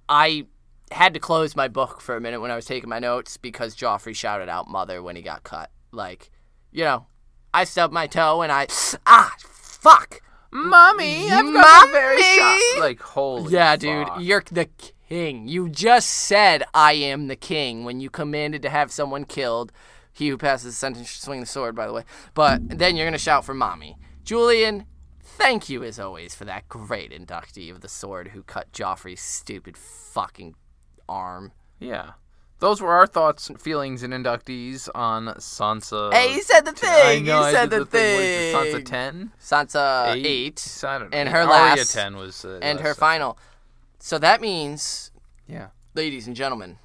I 0.08 0.46
had 0.92 1.14
to 1.14 1.20
close 1.20 1.56
my 1.56 1.68
book 1.68 2.00
for 2.00 2.16
a 2.16 2.20
minute 2.20 2.40
when 2.40 2.50
I 2.50 2.56
was 2.56 2.66
taking 2.66 2.88
my 2.88 2.98
notes 2.98 3.36
because 3.36 3.76
Joffrey 3.76 4.14
shouted 4.14 4.48
out 4.48 4.68
mother 4.68 5.02
when 5.02 5.16
he 5.16 5.22
got 5.22 5.42
cut. 5.42 5.70
Like, 5.90 6.30
you 6.70 6.84
know, 6.84 7.06
I 7.52 7.64
stubbed 7.64 7.92
my 7.92 8.06
toe 8.06 8.42
and 8.42 8.50
I, 8.50 8.66
ah, 9.06 9.34
fuck. 9.38 10.20
Mommy, 10.50 11.30
I've 11.30 11.52
got 11.52 11.86
the 11.86 11.92
very 11.92 12.20
Mommy! 12.20 12.36
shot. 12.36 12.80
Like, 12.80 13.00
holy 13.00 13.52
Yeah, 13.52 13.76
dude, 13.76 14.08
you're 14.20 14.42
the 14.50 14.68
king. 15.08 15.48
You 15.48 15.68
just 15.68 16.10
said 16.10 16.62
I 16.74 16.92
am 16.92 17.28
the 17.28 17.36
king 17.36 17.84
when 17.84 18.00
you 18.00 18.10
commanded 18.10 18.62
to 18.62 18.70
have 18.70 18.92
someone 18.92 19.24
killed. 19.24 19.72
He 20.12 20.28
who 20.28 20.36
passes 20.36 20.74
the 20.74 20.76
sentence 20.76 21.08
should 21.08 21.22
swing 21.22 21.40
the 21.40 21.46
sword, 21.46 21.74
by 21.74 21.86
the 21.86 21.92
way. 21.94 22.04
But 22.34 22.78
then 22.78 22.96
you're 22.96 23.06
gonna 23.06 23.18
shout 23.18 23.46
for 23.46 23.54
mommy. 23.54 23.96
Julian, 24.24 24.84
thank 25.22 25.70
you 25.70 25.82
as 25.84 25.98
always 25.98 26.34
for 26.34 26.44
that 26.44 26.68
great 26.68 27.12
inductee 27.12 27.70
of 27.70 27.80
the 27.80 27.88
sword 27.88 28.28
who 28.28 28.42
cut 28.42 28.72
Joffrey's 28.72 29.22
stupid 29.22 29.76
fucking 29.78 30.54
arm. 31.12 31.52
Yeah. 31.78 32.12
Those 32.60 32.80
were 32.80 32.92
our 32.92 33.08
thoughts, 33.08 33.48
and 33.48 33.60
feelings, 33.60 34.04
and 34.04 34.12
inductees 34.12 34.88
on 34.94 35.26
Sansa. 35.38 36.12
Hey, 36.14 36.32
you 36.34 36.42
said 36.42 36.60
the 36.64 36.70
thing. 36.72 36.90
I 36.90 37.18
know, 37.18 37.40
you 37.40 37.46
I 37.46 37.52
said 37.52 37.70
did 37.70 37.80
the, 37.80 37.86
thing. 37.86 38.54
What 38.54 38.66
is 38.68 38.74
it, 38.74 38.84
Sansa 38.84 38.86
10? 38.86 39.32
Sansa 39.40 40.14
Eight? 40.14 40.26
eight, 40.26 40.84
I 40.84 40.98
don't 40.98 41.10
know. 41.10 41.18
and 41.18 41.28
her 41.28 41.40
Arya 41.40 41.48
last 41.48 41.92
10 41.92 42.16
was. 42.16 42.44
Uh, 42.44 42.60
and 42.62 42.78
last 42.78 42.86
her 42.86 42.94
time. 42.94 43.00
final. 43.00 43.38
So 43.98 44.18
that 44.18 44.40
means, 44.40 45.10
Yeah. 45.48 45.68
ladies 45.94 46.28
and 46.28 46.36
gentlemen, 46.36 46.78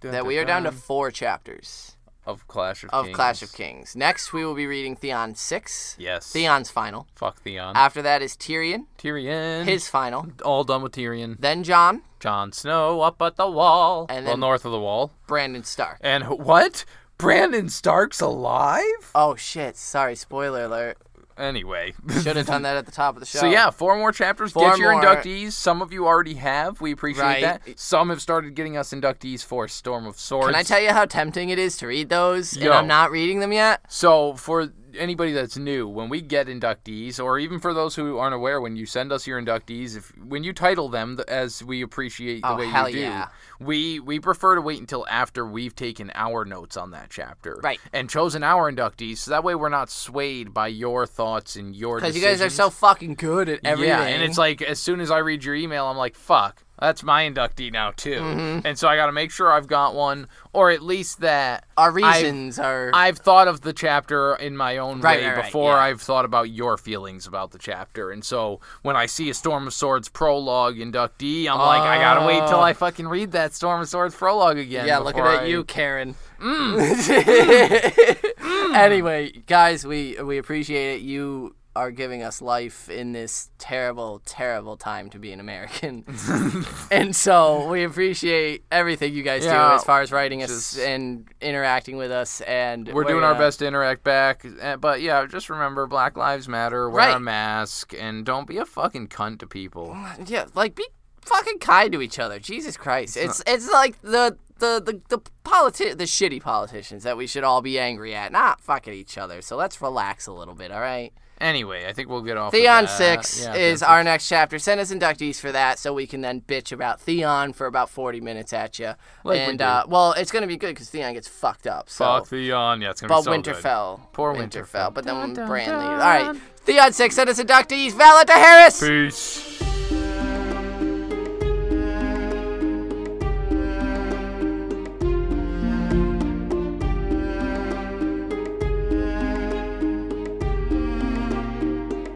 Dun, 0.00 0.12
that 0.12 0.18
dun, 0.18 0.26
we 0.28 0.38
are 0.38 0.44
down 0.44 0.62
to 0.64 0.72
four 0.72 1.10
chapters. 1.10 1.93
Of 2.26 2.46
Clash 2.48 2.84
of, 2.84 2.90
Kings. 2.90 2.92
of 3.00 3.04
Kings. 3.06 3.16
Clash 3.16 3.42
of 3.42 3.52
Kings. 3.52 3.96
Next, 3.96 4.32
we 4.32 4.44
will 4.44 4.54
be 4.54 4.66
reading 4.66 4.96
Theon 4.96 5.34
6. 5.34 5.96
Yes. 5.98 6.32
Theon's 6.32 6.70
final. 6.70 7.06
Fuck 7.14 7.40
Theon. 7.42 7.76
After 7.76 8.00
that 8.02 8.22
is 8.22 8.36
Tyrion, 8.36 8.86
Tyrion. 8.98 9.66
his 9.66 9.88
final. 9.88 10.28
All 10.44 10.64
done 10.64 10.82
with 10.82 10.92
Tyrion. 10.92 11.36
Then 11.38 11.62
John, 11.62 12.02
Jon 12.20 12.52
Snow 12.52 13.00
up 13.02 13.20
at 13.20 13.36
the 13.36 13.50
wall. 13.50 14.06
And 14.08 14.24
well, 14.26 14.36
north 14.36 14.64
of 14.64 14.72
the 14.72 14.80
wall. 14.80 15.12
Brandon 15.26 15.64
Stark. 15.64 15.98
And 16.00 16.24
wh- 16.24 16.38
what? 16.40 16.84
Brandon 17.18 17.68
Stark's 17.68 18.20
alive? 18.20 19.12
Oh 19.14 19.36
shit! 19.36 19.76
Sorry, 19.76 20.16
spoiler 20.16 20.64
alert. 20.64 20.98
Anyway. 21.36 21.94
Should 22.22 22.36
have 22.36 22.46
done 22.46 22.62
that 22.62 22.76
at 22.76 22.86
the 22.86 22.92
top 22.92 23.14
of 23.16 23.20
the 23.20 23.26
show. 23.26 23.38
So 23.44 23.46
yeah, 23.46 23.70
four 23.70 23.96
more 23.96 24.12
chapters. 24.12 24.52
Four 24.52 24.70
Get 24.70 24.78
your 24.78 24.92
more. 24.92 25.02
inductees. 25.02 25.52
Some 25.52 25.82
of 25.82 25.92
you 25.92 26.06
already 26.06 26.34
have. 26.34 26.80
We 26.80 26.92
appreciate 26.92 27.22
Right. 27.22 27.42
that. 27.42 27.78
Some 27.78 28.10
have 28.10 28.22
started 28.22 28.54
getting 28.54 28.76
us 28.76 28.92
inductees 28.92 29.44
for 29.44 29.66
Storm 29.68 30.06
of 30.06 30.18
Swords. 30.18 30.46
Can 30.46 30.54
I 30.54 30.62
tell 30.62 30.80
you 30.80 30.90
how 30.90 31.04
tempting 31.04 31.48
it 31.48 31.58
is 31.58 31.76
to 31.78 31.86
read 31.88 32.08
those, 32.08 32.56
Yo. 32.56 32.66
and 32.66 32.74
I'm 32.74 32.86
not 32.86 33.10
reading 33.10 33.40
them 33.40 33.52
yet? 33.52 33.80
So 33.88 34.34
for 34.34 34.72
anybody 34.98 35.32
that's 35.32 35.56
new, 35.56 35.86
when 35.88 36.08
we 36.08 36.20
get 36.20 36.46
inductees, 36.46 37.22
or 37.22 37.38
even 37.38 37.58
for 37.60 37.72
those 37.74 37.94
who 37.96 38.18
aren't 38.18 38.34
aware, 38.34 38.60
when 38.60 38.76
you 38.76 38.86
send 38.86 39.12
us 39.12 39.26
your 39.26 39.40
inductees, 39.40 39.96
if 39.96 40.12
when 40.18 40.44
you 40.44 40.52
title 40.52 40.88
them 40.88 41.18
as 41.28 41.62
we 41.62 41.82
appreciate 41.82 42.42
the 42.42 42.48
Oh, 42.48 42.56
way 42.56 42.66
you 42.66 42.92
do, 42.92 42.98
yeah. 43.00 43.28
we 43.60 44.00
we 44.00 44.18
prefer 44.20 44.54
to 44.54 44.60
wait 44.60 44.80
until 44.80 45.06
after 45.08 45.46
we've 45.46 45.74
taken 45.74 46.10
our 46.14 46.44
notes 46.44 46.76
on 46.76 46.90
that 46.92 47.10
chapter, 47.10 47.58
Right. 47.62 47.78
and 47.92 48.08
chosen 48.10 48.42
our 48.42 48.70
inductees, 48.72 49.18
so 49.18 49.30
that 49.30 49.44
way 49.44 49.54
we're 49.54 49.68
not 49.68 49.90
swayed 49.90 50.52
by 50.54 50.68
your 50.68 51.06
thoughts 51.06 51.56
and 51.56 51.74
your 51.76 51.96
Because 52.00 52.16
you 52.16 52.22
guys 52.22 52.40
are 52.40 52.50
so 52.50 52.70
fucking 52.70 53.14
good 53.14 53.48
at 53.48 53.60
everything. 53.64 53.90
Yeah, 53.90 54.02
and 54.02 54.22
it's 54.22 54.38
like 54.38 54.62
as 54.62 54.80
soon 54.80 55.00
as 55.00 55.10
I 55.10 55.18
read 55.18 55.44
your 55.44 55.54
email, 55.54 55.86
I'm 55.86 55.96
like, 55.96 56.14
fuck. 56.16 56.63
That's 56.80 57.04
my 57.04 57.22
inductee 57.22 57.72
now 57.72 57.92
too, 57.92 58.20
Mm-hmm. 58.20 58.66
and 58.66 58.76
so 58.78 58.88
I 58.88 58.96
got 58.96 59.06
to 59.06 59.12
make 59.12 59.30
sure 59.30 59.52
I've 59.52 59.68
got 59.68 59.94
one, 59.94 60.26
or 60.52 60.70
at 60.72 60.82
least 60.82 61.20
that 61.20 61.64
Our 61.76 61.90
I've- 61.96 62.22
reasons 62.24 62.58
are. 62.58 62.90
I've 62.92 63.18
thought 63.18 63.46
of 63.46 63.60
the 63.60 63.72
chapter 63.72 64.34
in 64.34 64.56
my 64.56 64.78
own 64.78 65.00
Right, 65.00 65.20
way 65.20 65.26
right, 65.28 65.36
right, 65.36 65.44
before 65.46 65.74
yeah. 65.74 65.78
I've 65.78 66.02
thought 66.02 66.24
about 66.24 66.50
your 66.50 66.76
feelings 66.76 67.28
about 67.28 67.52
the 67.52 67.58
chapter. 67.58 68.10
And 68.10 68.24
so 68.24 68.60
when 68.82 68.96
I 68.96 69.06
see 69.06 69.30
a 69.30 69.34
Storm 69.34 69.68
of 69.68 69.72
Swords 69.72 70.08
prologue 70.08 70.76
inductee, 70.76 71.48
I'm 71.48 71.58
like, 71.58 71.82
I 71.82 71.98
gotta 71.98 72.26
wait 72.26 72.40
till 72.48 72.58
Oh. 72.58 72.62
I 72.62 72.72
fucking 72.72 73.06
read 73.06 73.30
that 73.32 73.54
Storm 73.54 73.80
of 73.80 73.88
Swords 73.88 74.14
prologue 74.16 74.58
again. 74.58 74.86
yeah, 74.86 74.98
looking 74.98 75.20
at 75.22 75.42
I- 75.42 75.44
you, 75.44 75.62
Karen. 75.64 76.16
Mm. 76.44 78.74
Anyway, 78.74 79.30
guys, 79.46 79.86
we 79.86 80.16
we 80.22 80.38
appreciate 80.38 80.96
it. 80.96 81.00
You 81.02 81.54
are 81.76 81.90
giving 81.90 82.22
us 82.22 82.40
life 82.40 82.88
in 82.88 83.12
this 83.12 83.50
terrible, 83.58 84.22
terrible 84.24 84.76
time 84.76 85.10
to 85.10 85.18
be 85.18 85.32
an 85.32 85.40
American, 85.40 86.04
and 86.90 87.14
so 87.14 87.68
we 87.68 87.84
appreciate 87.84 88.64
everything 88.70 89.12
you 89.12 89.22
guys 89.22 89.44
Yeah, 89.44 89.70
do 89.70 89.74
as 89.74 89.84
far 89.84 90.00
as 90.00 90.12
writing 90.12 90.42
us 90.42 90.78
and 90.78 91.26
interacting 91.40 91.96
with 91.96 92.10
us. 92.10 92.40
And 92.42 92.92
We're 92.92 93.04
doing 93.04 93.24
our 93.24 93.34
uh, 93.34 93.38
best 93.38 93.58
to 93.58 93.66
interact 93.66 94.04
back, 94.04 94.44
eh, 94.60 94.76
but 94.76 95.00
yeah, 95.00 95.26
just 95.26 95.50
remember 95.50 95.86
Black 95.86 96.16
Lives 96.16 96.48
Matter. 96.48 96.88
Wear 96.88 97.16
a 97.16 97.20
mask 97.20 97.92
and 97.98 98.24
don't 98.24 98.46
be 98.46 98.58
a 98.58 98.64
fucking 98.66 99.08
cunt 99.08 99.40
to 99.40 99.46
people. 99.46 99.96
Yeah, 100.26 100.46
like 100.54 100.74
be 100.74 100.86
fucking 101.22 101.58
kind 101.58 101.92
to 101.92 102.02
each 102.02 102.18
other. 102.18 102.38
Jesus 102.38 102.76
Christ, 102.76 103.16
it's 103.16 103.42
it's 103.46 103.70
like 103.70 104.00
the 104.02 104.36
the 104.58 104.80
the 104.80 105.00
the 105.08 105.22
politi- 105.44 105.96
the 105.96 106.04
shitty 106.04 106.40
politicians 106.40 107.02
that 107.02 107.16
we 107.16 107.26
should 107.26 107.44
all 107.44 107.62
be 107.62 107.78
angry 107.78 108.14
at, 108.14 108.30
not 108.32 108.60
fucking 108.60 108.94
each 108.94 109.18
other. 109.18 109.42
So 109.42 109.56
let's 109.56 109.80
relax 109.80 110.26
a 110.26 110.32
little 110.32 110.54
bit, 110.54 110.70
all 110.70 110.80
right? 110.80 111.12
Anyway, 111.40 111.84
I 111.86 111.92
think 111.92 112.08
we'll 112.08 112.22
get 112.22 112.36
off. 112.36 112.54
of 112.54 112.58
Theon 112.58 112.84
that. 112.84 112.88
six 112.88 113.42
Yeah, 113.42 113.54
is 113.54 113.80
Theon 113.80 113.90
our 113.90 114.04
next 114.04 114.28
chapter. 114.28 114.58
Send 114.58 114.80
us 114.80 114.92
inductees 114.92 115.40
for 115.40 115.50
that, 115.52 115.78
so 115.78 115.92
we 115.92 116.06
can 116.06 116.20
then 116.20 116.40
bitch 116.40 116.70
about 116.72 117.00
Theon 117.00 117.52
for 117.52 117.66
about 117.66 117.90
forty 117.90 118.20
minutes 118.20 118.52
at 118.52 118.78
you. 118.78 118.92
Like 119.24 119.40
and 119.40 119.58
do. 119.58 119.64
uh, 119.64 119.84
well, 119.88 120.12
it's 120.12 120.30
gonna 120.30 120.46
be 120.46 120.56
good 120.56 120.74
because 120.74 120.90
Theon 120.90 121.12
gets 121.14 121.26
fucked 121.28 121.66
up. 121.66 121.90
So. 121.90 122.04
Fuck 122.04 122.28
Theon. 122.28 122.80
Yeah, 122.80 122.90
it's 122.90 123.00
gonna 123.00 123.08
but 123.12 123.20
be 123.20 123.24
so 123.24 123.30
good. 123.32 123.44
Winterfell. 123.44 124.12
Poor 124.12 124.34
Winterfell. 124.34 124.64
Winterfell. 124.64 124.94
But 124.94 125.04
then 125.04 125.14
Dun, 125.16 125.34
dun, 125.34 125.46
Bran 125.48 125.68
leaves. 125.70 125.80
dun. 125.80 125.92
All 125.92 126.32
right. 126.32 126.40
Theon 126.58 126.92
six. 126.92 127.14
Send 127.16 127.28
us 127.28 127.40
inductees. 127.40 127.92
Valar 127.92 128.24
Dohaeris. 128.24 128.80
Peace. 128.86 129.73